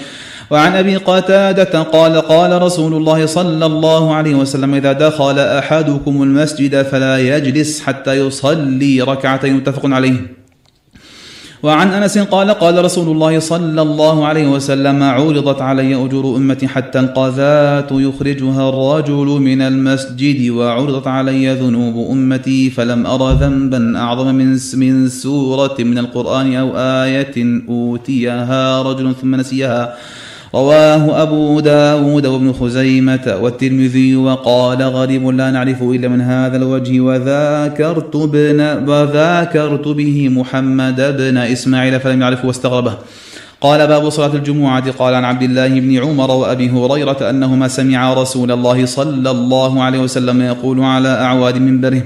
وعن 0.51 0.72
أبي 0.72 0.96
قتادة 0.96 1.82
قال 1.82 2.20
قال 2.20 2.62
رسول 2.62 2.94
الله 2.94 3.26
صلى 3.26 3.66
الله 3.66 4.14
عليه 4.14 4.34
وسلم 4.34 4.74
إذا 4.74 4.92
دخل 4.92 5.38
أحدكم 5.38 6.22
المسجد 6.22 6.82
فلا 6.82 7.18
يجلس 7.18 7.80
حتى 7.80 8.12
يصلي 8.14 9.03
ركعتين 9.03 9.57
متفق 9.57 9.86
عليه. 9.86 10.38
وعن 11.62 11.88
أنس 11.88 12.18
قال 12.18 12.51
قال 12.51 12.84
رسول 12.84 13.09
الله 13.09 13.38
صلى 13.38 13.82
الله 13.82 14.26
عليه 14.26 14.46
وسلم 14.46 15.03
عرضت 15.03 15.61
علي 15.61 15.94
أجور 15.94 16.36
أمتي 16.36 16.68
حتى 16.68 17.01
القذاه 17.01 17.86
يخرجها 17.90 18.68
الرجل 18.68 19.26
من 19.26 19.62
المسجد 19.62 20.51
وعرضت 20.51 21.07
علي 21.07 21.55
ذنوب 21.55 22.11
أمتي 22.11 22.70
فلم 22.70 23.07
أر 23.07 23.32
ذنبا 23.32 23.99
أعظم 23.99 24.34
من 24.34 24.59
من 24.74 25.09
سورة 25.09 25.76
من 25.78 25.99
القرآن 25.99 26.55
أو 26.55 26.68
آية 26.76 27.62
أوتيها 27.68 28.82
رجل 28.82 29.14
ثم 29.20 29.34
نسيها. 29.34 29.96
رواه 30.55 31.22
أبو 31.22 31.61
داود 31.61 32.26
وابن 32.26 32.53
خزيمة 32.53 33.38
والترمذي 33.40 34.16
وقال 34.16 34.82
غريب 34.82 35.28
لا 35.28 35.51
نعرف 35.51 35.82
إلا 35.82 36.09
من 36.09 36.20
هذا 36.20 36.57
الوجه 36.57 37.01
وذاكرت, 37.01 38.16
بن 38.16 38.61
وذاكرت 38.88 39.88
به 39.88 40.28
محمد 40.28 41.16
بن 41.18 41.36
إسماعيل 41.36 42.01
فلم 42.01 42.20
يعرفه 42.22 42.46
واستغربه. 42.46 42.94
قال 43.61 43.86
باب 43.86 44.09
صلاة 44.09 44.34
الجمعة. 44.34 44.90
قال 44.90 45.14
عن 45.14 45.24
عبد 45.24 45.42
الله 45.42 45.68
بن 45.68 45.96
عمر 45.96 46.30
وأبي 46.30 46.70
هريرة 46.70 47.30
أنهما 47.30 47.68
سمعا 47.68 48.14
رسول 48.14 48.53
الله 48.53 48.86
صلى 48.86 49.30
الله 49.30 49.82
عليه 49.82 49.99
وسلم 49.99 50.42
يقول 50.42 50.80
على 50.80 51.09
أعواد 51.09 51.59
منبره 51.59 52.03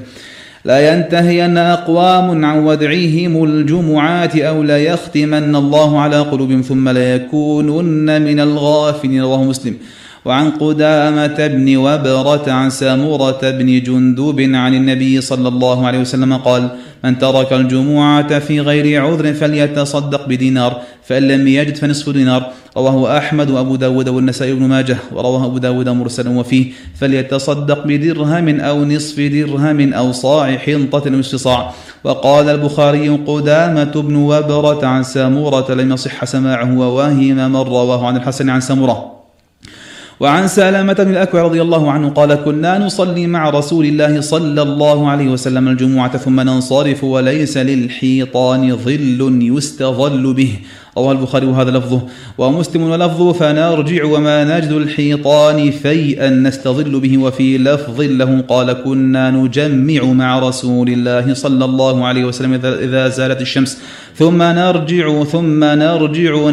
لا 0.64 0.94
ينتهين 0.94 1.58
أقوام 1.58 2.44
عن 2.44 2.58
ودعهم 2.58 3.44
الجمعات 3.44 4.36
أو 4.36 4.62
ليختمن 4.62 5.56
الله 5.56 6.00
على 6.00 6.20
قلوبهم 6.20 6.60
ثم 6.60 6.88
ليكونن 6.88 8.22
من 8.22 8.40
الغافلين. 8.40 9.22
رواه 9.22 9.44
مسلم. 9.44 9.76
وعن 10.24 10.50
قدامة 10.50 11.46
بن 11.46 11.76
وبرة 11.76 12.52
عن 12.52 12.70
سامورة 12.70 13.40
بن 13.42 13.82
جندوب 13.82 14.40
عن 14.40 14.74
النبي 14.74 15.20
صلى 15.20 15.48
الله 15.48 15.86
عليه 15.86 15.98
وسلم 15.98 16.36
قال 16.36 16.68
من 17.04 17.18
ترك 17.18 17.52
الجمعة 17.52 18.38
في 18.38 18.60
غير 18.60 19.02
عذر 19.04 19.34
فليتصدق 19.34 20.28
بدينار 20.28 20.82
فإن 21.04 21.28
لم 21.28 21.48
يجد 21.48 21.76
فنصف 21.76 22.10
دينار. 22.10 22.52
رواه 22.76 23.18
أحمد 23.18 23.50
وأبو 23.50 23.76
داود 23.76 24.08
والنسائي 24.08 24.52
بن 24.52 24.62
ماجه 24.62 24.96
ورواه 25.12 25.46
أبو 25.46 25.58
داود 25.58 25.88
مرسلا 25.88 26.30
وفيه 26.30 26.72
فليتصدق 27.00 27.86
بدرهم 27.86 28.60
أو 28.60 28.84
نصف 28.84 29.20
درهم 29.20 29.92
أو 29.92 30.12
صاع 30.12 30.56
حنطة 30.56 31.10
نصف 31.10 31.36
صاع 31.36 31.72
وقال 32.04 32.48
البخاري 32.48 33.08
قدامة 33.08 33.84
بن 33.84 34.16
وبرة 34.16 34.86
عن 34.86 35.02
سامورة 35.02 35.74
لم 35.74 35.92
يصح 35.92 36.24
سماعه 36.24 36.78
وواهم 36.78 37.36
من 37.36 37.56
رواه 37.56 38.06
عن 38.06 38.16
الحسن 38.16 38.50
عن 38.50 38.60
سامورة. 38.60 39.21
وعن 40.20 40.48
سلامة 40.48 40.92
بن 40.92 41.10
الأكوع 41.10 41.42
رضي 41.42 41.62
الله 41.62 41.90
عنه 41.90 42.08
قال 42.08 42.34
كنا 42.34 42.78
نصلي 42.78 43.26
مع 43.26 43.50
رسول 43.50 43.86
الله 43.86 44.20
صلى 44.20 44.62
الله 44.62 45.10
عليه 45.10 45.28
وسلم 45.28 45.68
الجمعة 45.68 46.16
ثم 46.16 46.40
ننصرف 46.40 47.04
وليس 47.04 47.56
للحيطان 47.58 48.76
ظل 48.76 49.38
يستظل 49.42 50.34
به. 50.34 50.52
رواه 50.98 51.12
البخاري 51.12 51.46
وهذا 51.46 51.70
لفظه. 51.70 52.02
ومسلم 52.38 52.82
ولفظه 52.82 53.32
فنرجع 53.32 54.04
وما 54.04 54.58
نجد 54.58 54.72
الحيطان 54.72 55.70
فيئا 55.70 56.30
نستظل 56.30 57.00
به. 57.00 57.18
وفي 57.18 57.58
لفظ 57.58 58.00
له 58.00 58.40
قال 58.48 58.72
كنا 58.72 59.30
نجمع 59.30 60.02
مع 60.04 60.38
رسول 60.38 60.88
الله 60.88 61.34
صلى 61.34 61.64
الله 61.64 62.06
عليه 62.06 62.24
وسلم 62.24 62.60
إذا 62.64 63.08
زالت 63.08 63.40
الشمس. 63.40 63.78
ثم 64.16 64.42
نرجع 64.42 65.24
ثم 65.24 65.64
نرجع 65.64 66.50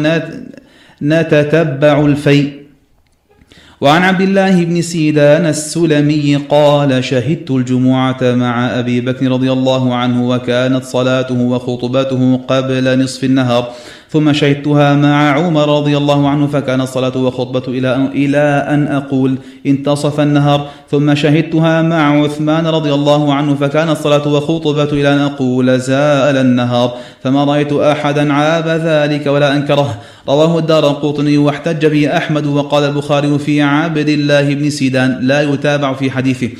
نتتبع 1.02 2.00
الفيء. 2.06 2.59
وعن 3.80 4.02
عبد 4.02 4.20
الله 4.20 4.64
بن 4.64 4.82
سيدان 4.82 5.46
السلمي 5.46 6.36
قال 6.36 7.04
شهدت 7.04 7.50
الجمعة 7.50 8.18
مع 8.22 8.78
أبي 8.78 9.00
بكر 9.00 9.28
رضي 9.28 9.52
الله 9.52 9.94
عنه 9.94 10.28
وكانت 10.28 10.84
صلاته 10.84 11.40
وخطبته 11.40 12.40
قبل 12.48 13.02
نصف 13.04 13.24
النهار. 13.24 13.72
ثم 14.12 14.32
شهدتها 14.32 14.94
مع 14.94 15.30
عمر 15.30 15.78
رضي 15.78 15.96
الله 15.96 16.28
عنه 16.28 16.46
فكان 16.46 16.80
الصلاة 16.80 17.16
وخطبة 17.16 17.62
إلى 17.68 17.94
أن, 17.94 18.06
إلى 18.06 18.66
أن 18.68 18.86
أقول 18.86 19.38
انتصف 19.66 20.20
النهار. 20.20 20.68
ثم 20.90 21.14
شهدتها 21.14 21.82
مع 21.82 22.22
عثمان 22.22 22.66
رضي 22.66 22.94
الله 22.94 23.34
عنه 23.34 23.54
فكان 23.54 23.88
الصلاة 23.88 24.28
وخطبة 24.28 24.84
إلى 24.84 25.14
أن 25.14 25.18
أقول 25.18 25.80
زال 25.80 26.36
النهار. 26.36 26.94
فما 27.22 27.44
رأيت 27.44 27.72
أحدا 27.72 28.32
عاب 28.32 28.68
ذلك 28.68 29.26
ولا 29.26 29.56
أنكره. 29.56 29.98
رواه 30.28 30.58
الدار 30.58 30.90
القطني 30.90 31.38
واحتج 31.38 31.86
به 31.86 32.16
أحمد 32.16 32.46
وقال 32.46 32.84
البخاري 32.84 33.38
في 33.38 33.62
عبد 33.62 34.08
الله 34.08 34.54
بن 34.54 34.70
سيدان 34.70 35.18
لا 35.22 35.42
يتابع 35.42 35.92
في 35.92 36.10
حديثه. 36.10 36.50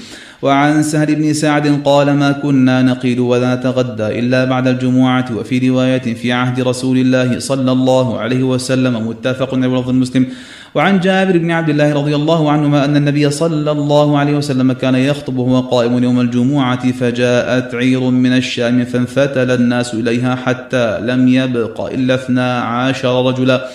وعن 0.42 0.82
سهل 0.82 1.14
بن 1.14 1.32
سعد 1.32 1.82
قال 1.84 2.10
ما 2.14 2.32
كنا 2.32 2.82
نقيل 2.82 3.20
ولا 3.20 3.54
نتغدى 3.54 4.18
إلا 4.18 4.44
بعد 4.44 4.68
الجمعة 4.68 5.36
وفي 5.36 5.68
رواية 5.68 6.14
في 6.14 6.32
عهد 6.32 6.60
رسول 6.60 6.98
الله 6.98 7.38
صلى 7.38 7.72
الله 7.72 8.18
عليه 8.18 8.42
وسلم 8.42 9.08
متفق 9.08 9.54
على 9.54 9.66
لفظ 9.66 9.88
المسلم 9.88 10.26
وعن 10.74 11.00
جابر 11.00 11.38
بن 11.38 11.50
عبد 11.50 11.68
الله 11.68 11.92
رضي 11.92 12.14
الله 12.14 12.50
عنهما 12.50 12.84
أن 12.84 12.96
النبي 12.96 13.30
صلى 13.30 13.70
الله 13.70 14.18
عليه 14.18 14.36
وسلم 14.36 14.72
كان 14.72 14.94
يخطب 14.94 15.38
وهو 15.38 15.60
قائم 15.60 16.04
يوم 16.04 16.20
الجمعة 16.20 16.92
فجاءت 16.92 17.74
عير 17.74 18.00
من 18.00 18.32
الشام 18.32 18.84
فانفتل 18.84 19.50
الناس 19.50 19.94
إليها 19.94 20.34
حتى 20.34 21.00
لم 21.00 21.28
يبق 21.28 21.80
إلا 21.80 22.14
اثنا 22.14 22.60
عشر 22.60 23.26
رجلا. 23.28 23.68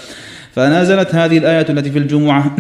فنزلت 0.55 1.15
هذه 1.15 1.37
الآية 1.37 1.65
التي 1.69 1.91
في 1.91 1.99
الجمعة 1.99 2.55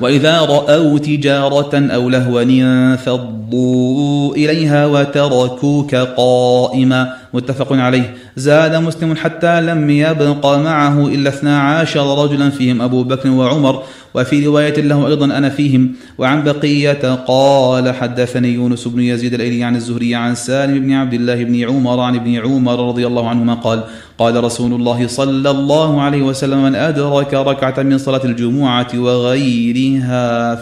وإذا 0.00 0.40
رأوا 0.40 0.98
تجارة 0.98 1.88
أو 1.94 2.08
لهوا 2.08 2.42
انفضوا 2.42 4.34
إليها 4.34 4.86
وتركوك 4.86 5.94
قائما 5.94 7.14
متفق 7.34 7.72
عليه. 7.72 8.14
زاد 8.36 8.74
مسلم 8.74 9.16
حتى 9.16 9.60
لم 9.60 9.90
يبق 9.90 10.46
معه 10.56 11.06
إلا 11.06 11.28
اثنا 11.28 11.60
عشر 11.60 12.24
رجلا 12.24 12.50
فيهم 12.50 12.82
أبو 12.82 13.02
بكر 13.02 13.30
وعمر 13.30 13.82
وفي 14.14 14.46
رواية 14.46 14.80
له 14.80 15.06
أيضا 15.06 15.24
أنا 15.26 15.48
فيهم. 15.48 15.92
وعن 16.18 16.44
بقية 16.44 17.14
قال 17.14 17.94
حدثني 17.94 18.48
يونس 18.48 18.88
بن 18.88 19.00
يزيد 19.00 19.34
الأيلي 19.34 19.64
عن 19.64 19.76
الزهري 19.76 20.14
عن 20.14 20.34
سالم 20.34 20.80
بن 20.80 20.92
عبد 20.92 21.14
الله 21.14 21.44
بن 21.44 21.68
عمر 21.68 22.00
عن 22.00 22.14
ابن 22.14 22.34
عمر 22.34 22.88
رضي 22.88 23.06
الله 23.06 23.28
عنهما 23.28 23.54
قال 23.54 23.84
قال 24.18 24.44
رسول 24.44 24.72
الله 24.72 25.06
صلى 25.06 25.50
الله 25.50 26.00
عليه 26.02 26.22
وسلم 26.22 26.62
من 26.62 26.74
أدرك 26.74 27.34
ركعة 27.34 27.82
من 27.82 27.98
صلاة 27.98 28.24
الجمعة 28.24 28.88
وغيرها 28.94 30.54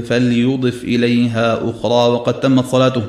فليضف 0.00 0.84
إليها 0.84 1.54
أخرى 1.70 2.12
وقد 2.12 2.40
تمت 2.40 2.64
صلاته. 2.66 3.02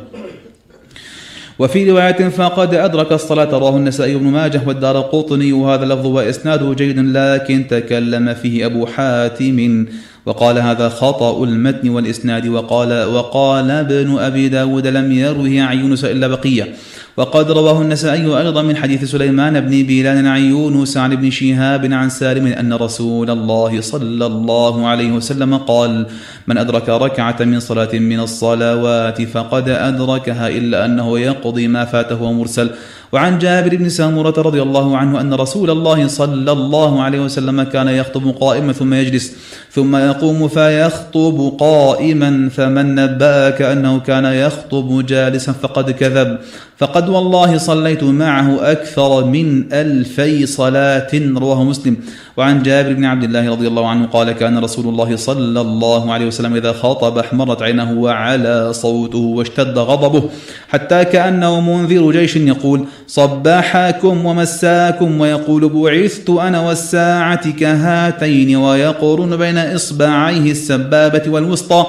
وفي 1.60 1.92
رواية 1.92 2.30
فقد 2.30 2.74
أدرك 2.74 3.12
الصلاة 3.12 3.58
رواه 3.58 3.78
النسائي 3.78 4.16
بن 4.16 4.26
ماجه 4.26 4.62
والدار 4.68 5.02
قطني 5.02 5.54
وهذا 5.54 5.84
اللفظ 5.84 6.06
وإسناده 6.06 6.74
جيد 6.74 7.00
لكن 7.00 7.68
تكلم 7.70 8.34
فيه 8.34 8.66
أبو 8.66 8.86
حاتم. 8.86 9.86
وقال 10.26 10.58
هذا 10.58 10.90
خطأ 10.90 11.44
المتن 11.44 11.90
والإسناد 11.90 12.48
وقال 12.48 13.04
وقال 13.04 13.72
ابن 13.72 14.20
أبي 14.20 14.50
داود 14.50 14.88
لم 14.88 15.12
يروه 15.12 15.62
عن 15.62 15.80
يونس 15.80 16.06
إلا 16.06 16.28
بقية. 16.28 16.74
وقد 17.18 17.52
رواه 17.52 17.82
النسائي 17.82 18.38
أيضا 18.38 18.62
من 18.62 18.76
حديث 18.76 19.04
سليمان 19.04 19.60
بن 19.60 19.84
بلال 19.84 20.28
عن 20.28 20.42
يونس 20.42 20.98
عن 20.98 21.12
ابن 21.12 21.30
شهاب 21.30 21.94
عن 21.94 22.10
سالم 22.10 22.48
أن 22.48 22.74
رسول 22.74 23.30
الله 23.30 23.82
صلى 23.82 24.26
الله 24.26 24.88
عليه 24.88 25.12
وسلم 25.12 25.58
قال 25.58 26.06
من 26.48 26.58
أدرك 26.58 26.90
ركعة 26.90 27.36
من 27.42 27.60
صلاة 27.60 27.94
من 27.94 28.20
الصلوات 28.20 29.22
فقد 29.22 29.70
أدركها 29.70 30.48
إلا 30.48 30.86
أنه 30.86 31.20
يقضي 31.20 31.68
ما 31.68 31.86
فاته 31.86 32.32
مرسل 32.32 32.70
وعن 33.14 33.40
جابر 33.40 33.76
بن 33.76 33.90
سامورة 33.90 34.34
رضي 34.38 34.62
الله 34.62 34.98
عنه 34.98 35.22
أن 35.22 35.34
رسول 35.34 35.70
الله 35.70 36.08
صلى 36.08 36.52
الله 36.52 37.02
عليه 37.02 37.20
وسلم 37.20 37.64
كان 37.64 37.88
يخطب 37.88 38.36
قائما 38.42 38.74
ثم 38.74 38.94
يجلس 38.94 39.34
ثم 39.72 39.96
يقوم 39.96 40.48
فيخطب 40.48 41.58
قائما 41.60 42.50
فمن 42.50 42.96
نبأك 42.96 43.62
أنه 43.62 44.00
كان 44.00 44.26
يخطب 44.26 45.06
جالسا 45.06 45.52
فقد 45.52 45.92
كذب. 45.92 46.38
فقد 46.78 47.10
والله 47.10 47.58
صليت 47.58 48.04
معه 48.04 48.72
أكثر 48.72 49.26
من 49.26 49.74
ألفي 49.74 50.46
صلاة 50.46 51.10
رواه 51.14 51.64
مسلم. 51.64 51.98
وعن 52.38 52.64
جابر 52.64 52.94
بن 52.94 53.06
عبد 53.06 53.24
الله 53.24 53.50
رضي 53.50 53.68
الله 53.68 53.90
عنه 53.90 54.06
قال 54.06 54.32
كان 54.32 54.58
رسول 54.58 54.86
الله 54.88 55.16
صلى 55.16 55.62
الله 55.62 56.14
عليه 56.14 56.26
وسلم 56.26 56.56
إذا 56.56 56.74
خاطب 56.74 57.18
احمرت 57.18 57.62
عينه 57.62 57.92
وعلى 57.92 58.74
صوته 58.74 59.20
واشتد 59.20 59.78
غضبه 59.78 60.30
حتى 60.70 61.06
كأنه 61.06 61.62
منذر 61.62 62.12
جيش 62.12 62.36
يقول 62.36 62.86
صباحكم 63.08 64.26
ومساكم 64.26 65.20
ويقول 65.20 65.70
بعثت 65.70 66.30
أنا 66.30 66.62
والساعة 66.62 67.52
كهاتين 67.52 68.56
ويقرن 68.56 69.38
بين 69.38 69.58
إصبعيه 69.58 70.52
السبابة 70.52 71.24
والوسطى. 71.28 71.86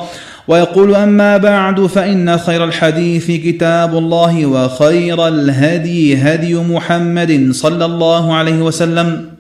ويقول 0.49 0.95
أما 0.95 1.37
بعد 1.37 1.81
فإن 1.87 2.39
خير 2.39 2.65
الحديث 2.65 3.27
كتاب 3.27 3.99
الله 3.99 4.47
وخير 4.47 5.29
الهدي 5.29 6.17
هدي 6.17 6.55
محمد 6.55 7.49
صلى 7.53 7.85
الله 7.85 8.35
عليه 8.35 8.63
وسلم 8.63 9.34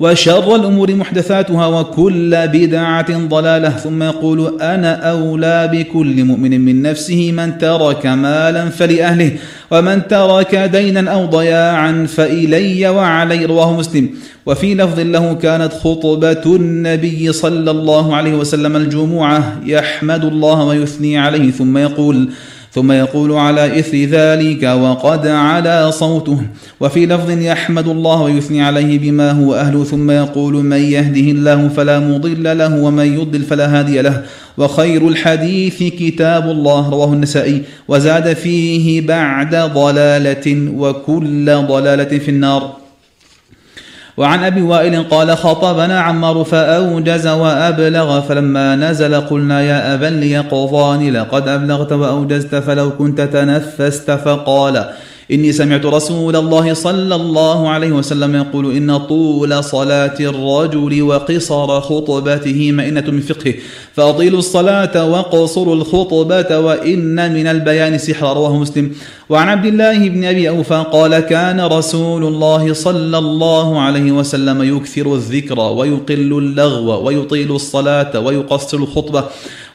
وشر 0.00 0.54
الأمور 0.54 0.94
محدثاتها 0.94 1.66
وكل 1.66 2.48
بدعة 2.48 3.26
ضلالة 3.28 3.68
ثم 3.68 4.02
يقول 4.02 4.60
أنا 4.60 5.10
أولى 5.10 5.70
بكل 5.72 6.24
مؤمن 6.24 6.60
من 6.60 6.82
نفسه 6.82 7.32
من 7.32 7.58
ترك 7.58 8.06
مالا 8.06 8.68
فلأهله 8.68 9.32
ومن 9.70 10.08
ترك 10.08 10.54
دينا 10.54 11.10
أو 11.10 11.26
ضياعا 11.26 12.06
فإلي 12.08 12.88
وعلي 12.88 13.44
رواه 13.44 13.76
مسلم. 13.76 14.10
وفي 14.46 14.74
لفظ 14.74 15.00
له 15.00 15.34
كانت 15.34 15.72
خطبة 15.72 16.42
النبي 16.46 17.32
صلى 17.32 17.70
الله 17.70 18.16
عليه 18.16 18.34
وسلم 18.34 18.76
الجمعة 18.76 19.60
يحمد 19.66 20.24
الله 20.24 20.64
ويثني 20.64 21.18
عليه 21.18 21.50
ثم 21.50 21.78
يقول 21.78 22.30
ثم 22.72 22.92
يقول 22.92 23.32
على 23.32 23.78
إثر 23.80 23.98
ذلك 23.98 24.62
وقد 24.62 25.26
علا 25.26 25.90
صوته. 25.90 26.38
وفي 26.80 27.06
لفظ 27.06 27.30
يحمد 27.30 27.88
الله 27.88 28.22
ويثني 28.22 28.62
عليه 28.62 28.98
بما 28.98 29.32
هو 29.32 29.54
أهل 29.54 29.86
ثم 29.86 30.10
يقول 30.10 30.54
من 30.54 30.76
يهده 30.76 31.30
الله 31.30 31.68
فلا 31.68 31.98
مضل 31.98 32.58
له 32.58 32.82
ومن 32.82 33.20
يضل 33.20 33.42
فلا 33.42 33.78
هادي 33.78 34.02
له. 34.02 34.22
وخير 34.58 35.08
الحديث 35.08 35.82
كتاب 35.82 36.50
الله 36.50 36.90
رواه 36.90 37.12
النسائي. 37.12 37.62
وزاد 37.88 38.32
فيه 38.32 39.06
بعد 39.06 39.54
ضلالة 39.54 40.72
وكل 40.76 41.46
ضلالة 41.46 42.18
في 42.18 42.28
النار. 42.28 42.79
وعن 44.20 44.44
أبي 44.44 44.62
وائل 44.62 45.02
قال 45.02 45.36
خطبنا 45.36 46.00
عمار 46.00 46.44
فأوجز 46.44 47.26
وأبلغ 47.26 48.20
فلما 48.20 48.76
نزل 48.76 49.14
قلنا 49.14 49.60
يا 49.60 49.94
أبا 49.94 50.06
ليقضان 50.06 51.12
لقد 51.12 51.48
أبلغت 51.48 51.92
وأوجزت 51.92 52.54
فلو 52.54 52.90
كنت 52.90 53.20
تنفست 53.20 54.10
فقال 54.10 54.84
إني 55.32 55.52
سمعت 55.52 55.86
رسول 55.86 56.36
الله 56.36 56.74
صلى 56.74 57.14
الله 57.14 57.68
عليه 57.68 57.92
وسلم 57.92 58.36
يقول 58.36 58.76
إن 58.76 58.98
طول 58.98 59.64
صلاة 59.64 60.14
الرجل 60.20 61.02
وقصر 61.02 61.80
خطبته 61.80 62.72
مئنة 62.72 63.04
من 63.10 63.20
فقهه 63.20 63.54
فأطيلوا 63.94 64.38
الصلاة 64.38 65.04
وقصروا 65.04 65.74
الخطبة 65.74 66.58
وإن 66.58 67.34
من 67.34 67.46
البيان 67.46 67.98
سحر 67.98 68.36
رواه 68.36 68.58
مسلم. 68.58 68.92
وعن 69.30 69.48
عبد 69.48 69.66
الله 69.66 70.08
بن 70.08 70.24
أبي 70.24 70.48
أوفى 70.48 70.84
قال 70.92 71.20
كان 71.20 71.60
رسول 71.60 72.24
الله 72.24 72.72
صلى 72.72 73.18
الله 73.18 73.80
عليه 73.80 74.12
وسلم 74.12 74.76
يكثر 74.76 75.14
الذكر 75.14 75.60
ويقل 75.60 76.38
اللغو 76.38 77.06
ويطيل 77.06 77.52
الصلاة 77.52 78.20
ويقصر 78.20 78.76
الخطبة 78.78 79.24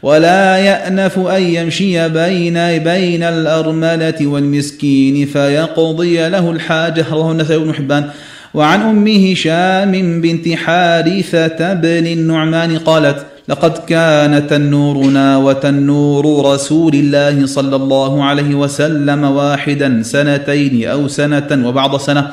ولا 0.04 0.58
يأنف 0.58 1.20
أن 1.20 1.42
يمشي 1.42 2.10
بين 2.10 2.54
بين 2.78 3.24
الأرملة 3.24 4.28
والمسكين 4.28 5.26
فيقضي 5.26 6.30
له 6.30 6.52
الحاجة. 6.52 7.06
رواه 7.12 7.32
النسائي 7.32 7.60
بن 7.60 7.74
حبان. 7.74 8.10
وعن 8.54 8.82
أم 8.82 9.08
هشام 9.08 10.22
بنت 10.22 10.50
حارثة 10.50 11.74
بن 11.74 12.08
النعمان 12.08 12.78
قالت 12.78 13.35
لقد 13.50 13.78
كان 13.78 14.48
تنورنا 14.48 15.38
وتنور 15.38 16.54
رسول 16.54 16.94
الله 16.96 17.46
صلى 17.46 17.76
الله 17.76 18.24
عليه 18.24 18.56
وسلم 18.56 19.24
واحدا 19.24 20.04
سنتين 20.04 20.88
أو 20.88 21.08
سنة 21.08 21.68
وبعض 21.68 21.98
سنة. 21.98 22.32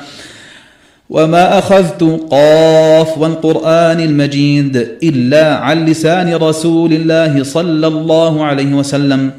وما 1.09 1.59
أخذت 1.59 2.01
قاف 2.31 3.17
والقرآن 3.17 3.99
المجيد 3.99 4.87
إلا 5.03 5.57
عن 5.57 5.85
لسان 5.85 6.33
رسول 6.33 6.93
الله 6.93 7.43
صلى 7.43 7.87
الله 7.87 8.45
عليه 8.45 8.73
وسلم. 8.73 9.31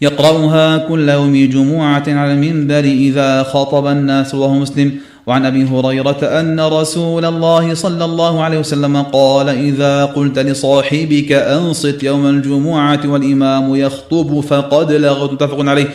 يقرأها 0.00 0.76
كل 0.76 1.08
يوم 1.08 1.34
جمعة 1.48 2.04
على 2.08 2.32
المنبر 2.32 2.84
إذا 2.84 3.42
خطب 3.42 3.86
الناس 3.86 4.34
وهو 4.34 4.54
مسلم. 4.54 4.92
وعن 5.26 5.46
أبي 5.46 5.64
هريرة 5.64 6.18
أن 6.22 6.60
رسول 6.60 7.24
الله 7.24 7.74
صلى 7.74 8.04
الله 8.04 8.42
عليه 8.42 8.58
وسلم 8.58 9.02
قال 9.02 9.48
إذا 9.48 10.04
قلت 10.04 10.38
لصاحبك 10.38 11.32
أنصت 11.32 12.02
يوم 12.02 12.26
الجمعة 12.26 13.00
والإمام 13.04 13.74
يخطب 13.74 14.40
فقد 14.40 14.92
لغت 14.92 15.32
متفق 15.32 15.68
عليه. 15.68 15.88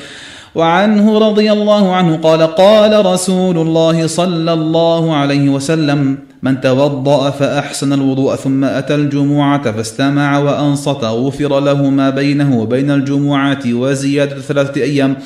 وعنه 0.56 1.18
رضي 1.18 1.52
الله 1.52 1.96
عنه 1.96 2.18
قال 2.18 2.42
قال 2.42 3.06
رسول 3.06 3.58
الله 3.58 4.08
صلى 4.08 4.54
الله 4.54 5.16
عليه 5.16 5.50
وسلم 5.50 6.18
من 6.44 6.62
توضأ 6.62 7.30
فأحسن 7.30 7.94
الوضوء 7.94 8.36
ثم 8.36 8.64
أتى 8.64 8.96
الجمعة 8.96 9.72
فاستمع 9.72 10.40
وأنصت 10.40 11.04
غفر 11.04 11.60
له 11.60 11.90
ما 11.90 12.10
بينه 12.10 12.60
وبين 12.60 12.92
الجمعة 12.92 13.64
وزيادة 13.66 14.42
ثلاثة 14.42 14.82
أيام. 14.82 15.18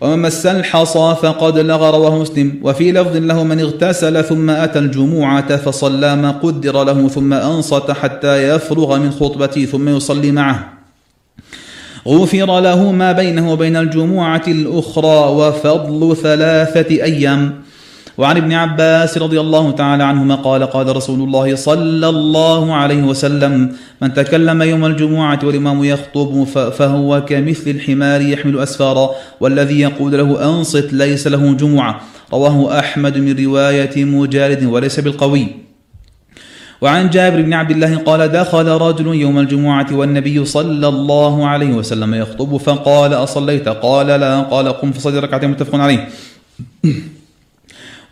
ومن 0.00 0.22
مس 0.22 0.46
الحصى 0.46 1.16
فقد 1.22 1.58
لغى 1.58 1.90
رواه 1.90 2.18
مسلم 2.18 2.60
وفي 2.62 2.92
لفظ 2.92 3.16
له 3.16 3.44
من 3.44 3.60
اغتسل 3.60 4.24
ثم 4.24 4.50
أتى 4.50 4.78
الجمعة 4.78 5.56
فصلى 5.56 6.16
ما 6.16 6.30
قدر 6.30 6.84
له 6.84 7.08
ثم 7.08 7.32
أنصت 7.32 7.90
حتى 7.90 8.48
يفرغ 8.48 8.98
من 8.98 9.10
خطبته 9.10 9.64
ثم 9.64 9.88
يصلي 9.88 10.32
معه. 10.32 10.72
غفر 12.08 12.60
له 12.60 12.92
ما 12.92 13.12
بينه 13.12 13.52
وبين 13.52 13.76
الجمعة 13.76 14.42
الأخرى 14.48 15.18
وفضل 15.28 16.16
ثلاثة 16.16 16.90
أيام. 16.90 17.62
وعن 18.18 18.36
ابن 18.36 18.52
عباس 18.52 19.18
رضي 19.18 19.40
الله 19.40 19.70
تعالى 19.70 20.04
عنهما 20.04 20.34
قال 20.34 20.66
قال 20.66 20.96
رسول 20.96 21.20
الله 21.20 21.54
صلى 21.54 22.08
الله 22.08 22.74
عليه 22.74 23.02
وسلم 23.02 23.72
من 24.02 24.14
تكلم 24.14 24.62
يوم 24.62 24.84
الجمعة 24.84 25.40
والإمام 25.42 25.84
يخطب 25.84 26.44
فهو 26.78 27.24
كمثل 27.24 27.70
الحمار 27.70 28.20
يحمل 28.20 28.58
أسفارا 28.58 29.10
والذي 29.40 29.80
يقول 29.80 30.12
له 30.12 30.44
أنصت 30.44 30.92
ليس 30.92 31.26
له 31.26 31.54
جمعة. 31.54 32.00
رواه 32.32 32.78
أحمد 32.78 33.18
من 33.18 33.44
رواية 33.44 34.04
مجالد 34.04 34.64
وليس 34.64 35.00
بالقوي. 35.00 35.46
وعن 36.80 37.10
جابر 37.10 37.42
بن 37.42 37.52
عبد 37.54 37.70
الله 37.70 37.96
قال 37.96 38.28
دخل 38.32 38.68
رجل 38.68 39.06
يوم 39.14 39.38
الجمعة 39.38 39.86
والنبي 39.92 40.44
صلى 40.44 40.88
الله 40.88 41.46
عليه 41.46 41.72
وسلم 41.72 42.14
يخطب 42.14 42.56
فقال 42.56 43.14
أصليت؟ 43.14 43.68
قال 43.68 44.06
لا. 44.06 44.40
قال 44.40 44.68
قم 44.68 44.92
فصلي 44.92 45.18
ركعتين 45.18 45.50
متفق 45.50 45.78
عليه. 45.78 46.08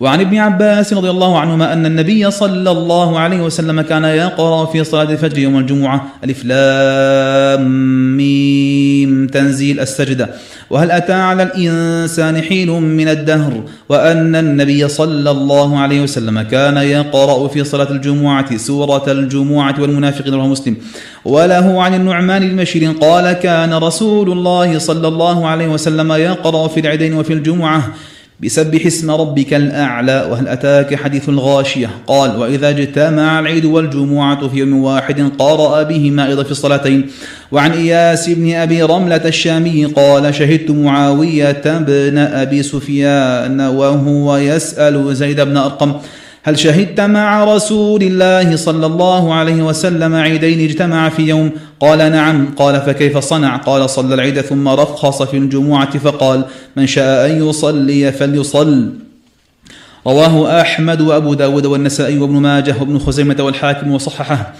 وعن 0.05 0.21
ابن 0.21 0.37
عباس 0.37 0.93
رضي 0.93 1.11
الله 1.11 1.39
عنهما 1.39 1.73
أن 1.73 1.87
النبي 1.87 2.31
صلى 2.31 2.71
الله 2.71 3.19
عليه 3.19 3.41
وسلم 3.41 3.81
كان 3.81 4.05
يقرأ 4.05 4.67
في 4.67 4.85
صلاة 4.85 5.03
الفجر 5.03 5.39
يوم 5.39 5.59
الجمعة 5.59 6.07
ألف 6.25 6.45
لام 6.45 7.65
ميم 8.17 9.27
تنزيل 9.27 9.81
السجدة. 9.81 10.29
وهل 10.71 10.91
أتى 10.91 11.13
على 11.13 11.43
الإنسان 11.43 12.43
حين 12.43 12.71
من 12.83 13.09
الدهر 13.09 13.63
وأن 13.89 14.37
النبي 14.37 14.89
صلى 14.89 15.31
الله 15.31 15.79
عليه 15.79 16.01
وسلم 16.01 16.43
كان 16.43 16.77
يقرأ 16.77 17.49
في 17.49 17.65
صلاة 17.65 17.91
الجمعة 17.91 18.57
سورة 18.57 19.13
الجمعة 19.13 19.75
والمنافقين 19.81 20.35
رواه 20.35 20.47
مسلم؟ 20.47 20.77
وله 21.25 21.83
عن 21.83 21.95
النعمان 21.95 22.57
بن 22.57 22.93
قال 22.93 23.33
كان 23.33 23.75
رسول 23.75 24.33
الله 24.33 24.79
صلى 24.79 25.09
الله 25.09 25.49
عليه 25.49 25.69
وسلم 25.69 26.13
يقرأ 26.13 26.69
في 26.69 26.81
العيدين 26.81 27.15
وفي 27.15 27.33
الجمعة 27.33 27.93
بسبح 28.41 28.87
اسم 28.87 29.11
ربك 29.11 29.55
الأعلى 29.55 30.27
وهل 30.31 30.49
أتاك 30.49 30.95
حديث 30.95 31.29
الغاشية؟ 31.29 31.91
قال 32.07 32.37
وإذا 32.37 32.69
اجتمع 32.69 33.41
العيد 33.41 33.65
والجمعة 33.65 34.49
في 34.49 34.57
يوم 34.57 34.75
واحد 34.85 35.31
قرأ 35.39 35.83
بهما 35.83 36.27
أيضا 36.27 36.43
في 36.43 36.51
الصلاتين. 36.51 37.11
وعن 37.53 37.73
إياس 37.73 38.31
بن 38.31 38.55
أبي 38.55 38.83
رملة 38.83 39.25
الشامي 39.25 39.85
قال 39.85 40.35
شهدت 40.35 40.71
معاوية 40.71 41.63
بن 41.67 42.19
أبي 42.19 42.63
سفيان 42.63 43.61
وهو 43.61 44.37
يسأل 44.37 45.17
زيد 45.17 45.41
بن 45.41 45.57
أرقم. 45.57 45.95
هل 46.47 46.59
شهدت 46.59 47.01
مع 47.01 47.45
رسول 47.45 48.03
الله 48.03 48.57
صلى 48.57 48.87
الله 48.87 49.35
عليه 49.35 49.63
وسلم 49.63 50.15
عيدين 50.15 50.61
اجتمع 50.61 51.09
في 51.09 51.23
يوم؟ 51.23 51.51
قال 51.81 51.99
نعم. 51.99 52.55
قال 52.57 52.81
فكيف 52.81 53.19
صنع؟ 53.19 53.57
قال 53.57 53.91
صلى 53.91 54.15
العيد 54.15 54.41
ثم 54.41 54.69
رخص 54.69 55.23
في 55.23 55.37
الجمعة 55.37 55.99
فقال 55.99 56.45
من 56.77 56.87
شاء 56.87 57.31
أن 57.31 57.49
يصلي 57.49 58.13
فليصل. 58.13 58.93
رواه 60.07 60.61
أحمد 60.61 61.01
وأبو 61.01 61.35
داود 61.35 61.67
والنسائي 61.67 62.19
وابن 62.19 62.35
ماجه 62.35 62.75
وابن 62.81 62.99
خزيمة 62.99 63.37
والحاكم 63.41 63.93
وصححه. 63.93 64.53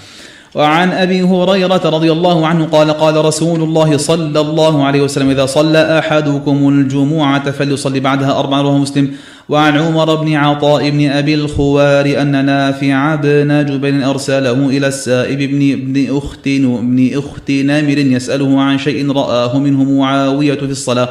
وعن 0.55 0.93
أبي 0.93 1.23
هريرة 1.23 1.83
رضي 1.85 2.13
الله 2.13 2.47
عنه 2.47 2.65
قال 2.65 2.91
قال 2.91 3.25
رسول 3.25 3.63
الله 3.63 3.97
صلى 3.97 4.41
الله 4.41 4.85
عليه 4.85 5.01
وسلم 5.01 5.31
إذا 5.31 5.47
صلى 5.47 5.99
أحدكم 5.99 6.69
الجمعة 6.69 7.51
فليصلي 7.51 8.01
بعدها 8.01 8.39
اربعا 8.39 8.63
رواه 8.63 8.79
مسلم. 8.79 9.15
وعن 9.49 9.79
عمر 9.79 10.15
بن 10.15 10.35
عطاء 10.35 10.91
بن 10.91 11.11
أبي 11.11 11.35
الخوار 11.35 12.23
أن 12.23 12.45
نافع 12.45 13.15
بن 13.15 13.67
جبل 13.67 14.03
أرسله 14.03 14.69
إلى 14.69 14.87
السائب 14.87 15.39
بن 15.39 15.73
ابن 15.73 16.17
اخت 16.17 16.47
ابن 16.47 17.11
أخت 17.15 17.51
نامر 17.51 17.99
يسأله 17.99 18.61
عن 18.61 18.79
شيء 18.79 19.13
رآه 19.13 19.59
منه 19.59 19.85
معاوية 19.85 20.55
في 20.55 20.63
الصلاة 20.65 21.09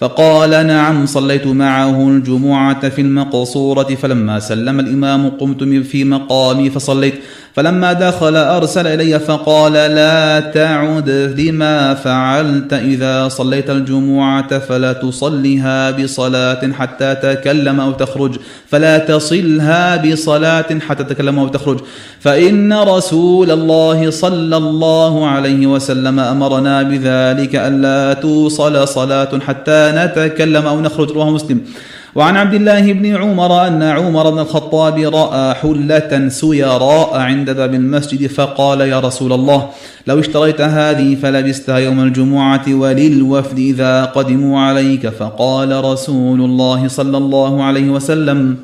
فقال 0.00 0.50
نعم 0.50 1.06
صليت 1.06 1.46
معه 1.46 2.08
الجمعة 2.08 2.88
في 2.88 3.00
المقصورة 3.00 3.94
فلما 3.94 4.38
سلم 4.40 4.80
الإمام 4.80 5.28
قمت 5.28 5.64
في 5.64 6.04
مقامي 6.04 6.70
فصليت 6.70 7.14
فلما 7.56 7.92
دخل 7.92 8.36
أرسل 8.36 8.86
إلي 8.86 9.18
فقال 9.18 9.72
لا 9.72 10.40
تعد 10.40 11.10
لما 11.38 11.94
فعلت 11.94 12.72
إذا 12.72 13.28
صليت 13.28 13.70
الجمعة 13.70 14.58
فلا 14.58 14.92
تصلها 14.92 15.90
بصلاة 15.90 16.72
حتى 16.72 17.14
تكلم 17.14 17.80
أو 17.80 17.92
تخرج. 17.92 18.36
فلا 18.68 18.98
تصلها 18.98 19.96
بصلاة 19.96 20.78
حتى 20.88 21.04
تكلم 21.04 21.38
أو 21.38 21.48
تخرج. 21.48 21.78
فإن 22.20 22.72
رسول 22.72 23.50
الله 23.50 24.10
صلى 24.10 24.56
الله 24.56 25.26
عليه 25.26 25.66
وسلم 25.66 26.20
أمرنا 26.20 26.82
بذلك 26.82 27.56
ألا 27.56 28.20
توصل 28.20 28.88
صلاة 28.88 29.38
حتى 29.46 29.92
نتكلم 29.94 30.66
أو 30.66 30.80
نخرج. 30.80 31.10
رواه 31.10 31.30
مسلم. 31.30 31.60
وعن 32.16 32.36
عبد 32.36 32.54
الله 32.54 32.92
بن 32.92 33.16
عمر 33.16 33.66
أن 33.66 33.82
عمر 33.82 34.30
بن 34.30 34.38
الخطاب 34.38 34.98
رأى 34.98 35.54
حلة 35.54 36.28
سيراء 36.28 37.16
عند 37.16 37.50
باب 37.50 37.74
المسجد 37.74 38.26
فقال 38.26 38.80
يا 38.80 39.00
رسول 39.00 39.32
الله 39.32 39.68
لو 40.06 40.20
اشتريت 40.20 40.60
هذه 40.60 41.14
فلبستها 41.14 41.78
يوم 41.78 42.00
الجمعة 42.00 42.64
وللوفد 42.68 43.58
إذا 43.58 44.04
قدموا 44.04 44.60
عليك. 44.60 45.08
فقال 45.08 45.84
رسول 45.84 46.40
الله 46.40 46.88
صلى 46.88 47.18
الله 47.18 47.64
عليه 47.64 47.90
وسلم 47.90 48.56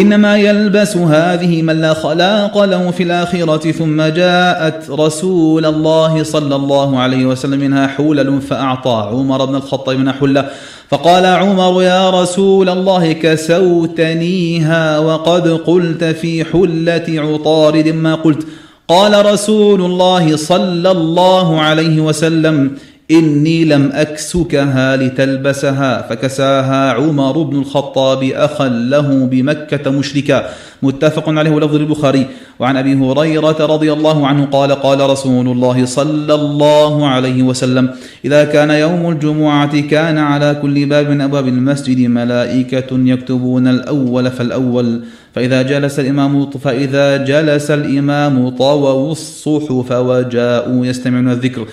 إنما 0.00 0.36
يلبس 0.36 0.96
هذه 0.96 1.62
من 1.62 1.80
لا 1.80 1.94
خلاق 1.94 2.64
له 2.64 2.90
في 2.90 3.02
الآخرة 3.02 3.72
ثم 3.72 4.02
جاءت 4.02 4.90
رسول 4.90 5.66
الله 5.66 6.22
صلى 6.22 6.56
الله 6.56 6.98
عليه 6.98 7.26
وسلم 7.26 7.60
منها 7.60 7.86
حلل 7.86 8.40
فأعطى 8.40 9.08
عمر 9.12 9.44
بن 9.44 9.54
الخطاب 9.54 9.96
من 9.96 10.12
حلة. 10.12 10.50
فقال 10.88 11.26
عمر 11.26 11.82
يا 11.82 12.10
رسول 12.10 12.68
الله 12.68 13.12
كسوتنيها 13.12 14.98
وقد 14.98 15.48
قلت 15.48 16.04
في 16.04 16.44
حلة 16.44 17.04
عطارد 17.08 17.88
ما 17.88 18.14
قلت. 18.14 18.46
قال 18.88 19.26
رسول 19.32 19.80
الله 19.80 20.36
صلى 20.36 20.90
الله 20.90 21.60
عليه 21.60 22.00
وسلم 22.00 22.70
إني 23.10 23.64
لم 23.64 23.90
أكسكها 23.92 24.96
لتلبسها 24.96 26.02
فكساها 26.08 26.92
عمر 26.92 27.42
بن 27.42 27.58
الخطاب 27.58 28.24
أخا 28.24 28.68
له 28.68 29.26
بمكة 29.26 29.90
مشركا. 29.90 30.48
متفق 30.82 31.28
عليه 31.28 31.58
لفظ 31.58 31.74
البخاري. 31.74 32.26
وعن 32.58 32.76
أبي 32.76 32.94
هريرة 32.94 33.66
رضي 33.66 33.92
الله 33.92 34.26
عنه 34.26 34.44
قال 34.44 34.72
قال 34.72 35.10
رسول 35.10 35.48
الله 35.48 35.84
صلى 35.84 36.34
الله 36.34 37.06
عليه 37.06 37.42
وسلم 37.42 37.90
إذا 38.24 38.44
كان 38.44 38.70
يوم 38.70 39.10
الجمعة 39.10 39.80
كان 39.80 40.18
على 40.18 40.58
كل 40.62 40.86
باب 40.86 41.10
من 41.10 41.20
أبواب 41.20 41.48
المسجد 41.48 42.00
ملائكة 42.00 42.90
يكتبون 42.92 43.68
الأول 43.68 44.30
فالأول. 44.30 45.00
فإذا 45.34 45.62
جلس 45.62 46.00
الإمام 46.00 46.50
فإذا 46.50 47.16
جلس 47.16 47.70
الإمام 47.70 48.48
طووا 48.48 49.12
الصحف 49.12 49.92
وجاءوا 49.92 50.86
يستمعون 50.86 51.30
الذكر. 51.30 51.66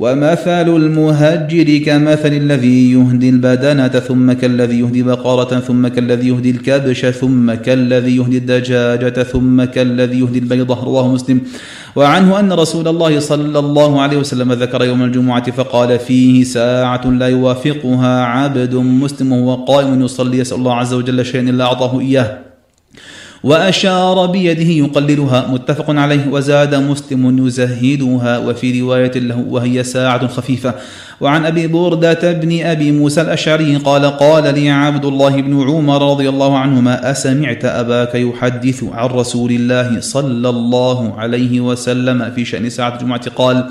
ومثل 0.00 0.68
المهجر 0.76 1.78
كمثل 1.78 2.32
الذي 2.32 2.92
يهدي 2.92 3.28
البدنة 3.28 3.88
ثم 3.88 4.32
كالذي 4.32 4.80
يهدي 4.80 5.02
بقرة 5.02 5.60
ثم 5.60 5.88
كالذي 5.88 6.28
يهدي 6.28 6.50
الكبش 6.50 7.06
ثم 7.06 7.54
كالذي 7.54 8.16
يهدي 8.16 8.38
الدجاجة 8.38 9.22
ثم 9.22 9.64
كالذي 9.64 10.20
يهدي 10.20 10.38
البيضة 10.38 10.84
رواه 10.84 11.08
مسلم. 11.08 11.40
وعنه 11.96 12.40
أن 12.40 12.52
رسول 12.52 12.88
الله 12.88 13.20
صلى 13.20 13.58
الله 13.58 14.00
عليه 14.00 14.16
وسلم 14.16 14.52
ذكر 14.52 14.84
يوم 14.84 15.02
الجمعة 15.02 15.50
فقال 15.50 15.98
فيه 15.98 16.44
ساعة 16.44 17.06
لا 17.10 17.28
يوافقها 17.28 18.24
عبد 18.24 18.74
مسلم 18.74 19.32
وهو 19.32 19.64
قائم 19.64 20.02
يصلي 20.02 20.38
يسأل 20.38 20.56
الله 20.58 20.74
عز 20.74 20.94
وجل 20.94 21.24
شيئا 21.24 21.42
إلا 21.42 21.64
أعطاه 21.64 22.00
إياه. 22.00 22.49
وأشار 23.44 24.26
بيده 24.26 24.70
يقللها 24.84 25.46
متفق 25.50 25.90
عليه 25.90 26.28
وزاد 26.28 26.74
مسلم 26.74 27.46
يزهدها 27.46 28.38
وفي 28.38 28.80
رواية 28.80 29.12
له 29.14 29.44
وهي 29.48 29.84
ساعة 29.84 30.26
خفيفة. 30.26 30.74
وعن 31.20 31.46
أبي 31.46 31.66
بردة 31.66 32.32
بن 32.32 32.60
أبي 32.62 32.92
موسى 32.92 33.20
الأشعري 33.20 33.76
قال 33.76 34.04
قال 34.04 34.54
لي 34.54 34.70
عبد 34.70 35.04
الله 35.04 35.40
بن 35.40 35.60
عمر 35.60 36.10
رضي 36.10 36.28
الله 36.28 36.58
عنهما 36.58 37.10
أسمعت 37.10 37.64
أباك 37.64 38.14
يحدث 38.14 38.84
عن 38.92 39.08
رسول 39.08 39.50
الله 39.50 40.00
صلى 40.00 40.48
الله 40.48 41.14
عليه 41.18 41.60
وسلم 41.60 42.32
في 42.34 42.44
شأن 42.44 42.70
ساعة 42.70 42.94
الجمعة؟ 42.94 43.30
قال 43.30 43.70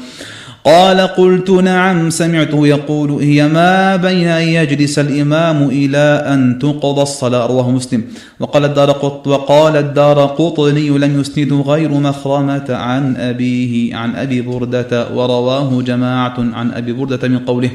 قال 0.65 0.99
قلت 1.01 1.49
نعم 1.49 2.09
سمعته 2.09 2.67
يقول 2.67 3.11
هي 3.11 3.47
ما 3.47 3.95
بين 3.95 4.27
أن 4.27 4.47
يجلس 4.47 4.99
الإمام 4.99 5.69
إلى 5.69 6.23
أن 6.27 6.59
تقضى 6.59 7.01
الصلاة؟ 7.01 7.45
رواه 7.47 7.71
مسلم. 7.71 8.03
وقال 8.39 8.65
الدار 8.65 8.91
قط 8.91 9.27
وقال 9.27 9.75
الدار 9.77 10.25
قطني 10.25 10.89
لم 10.89 11.19
يسند 11.19 11.53
غير 11.53 11.89
مخرمة 11.89 12.65
عن 12.69 13.15
أبيه 13.15 13.95
عن 13.95 14.15
أبي 14.15 14.41
بردة 14.41 15.15
ورواه 15.15 15.81
جماعة 15.81 16.35
عن 16.53 16.71
أبي 16.71 16.93
بردة 16.93 17.27
من 17.27 17.39
قوله. 17.39 17.71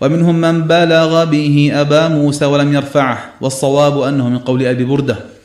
ومنهم 0.00 0.34
من 0.40 0.62
بلغ 0.62 1.24
به 1.24 1.70
أبا 1.74 2.08
موسى 2.08 2.44
ولم 2.44 2.74
يرفعه 2.74 3.18
والصواب 3.40 4.00
أنه 4.00 4.28
من 4.28 4.38
قول 4.38 4.62
أبي 4.66 4.84
بردة. 4.84 5.35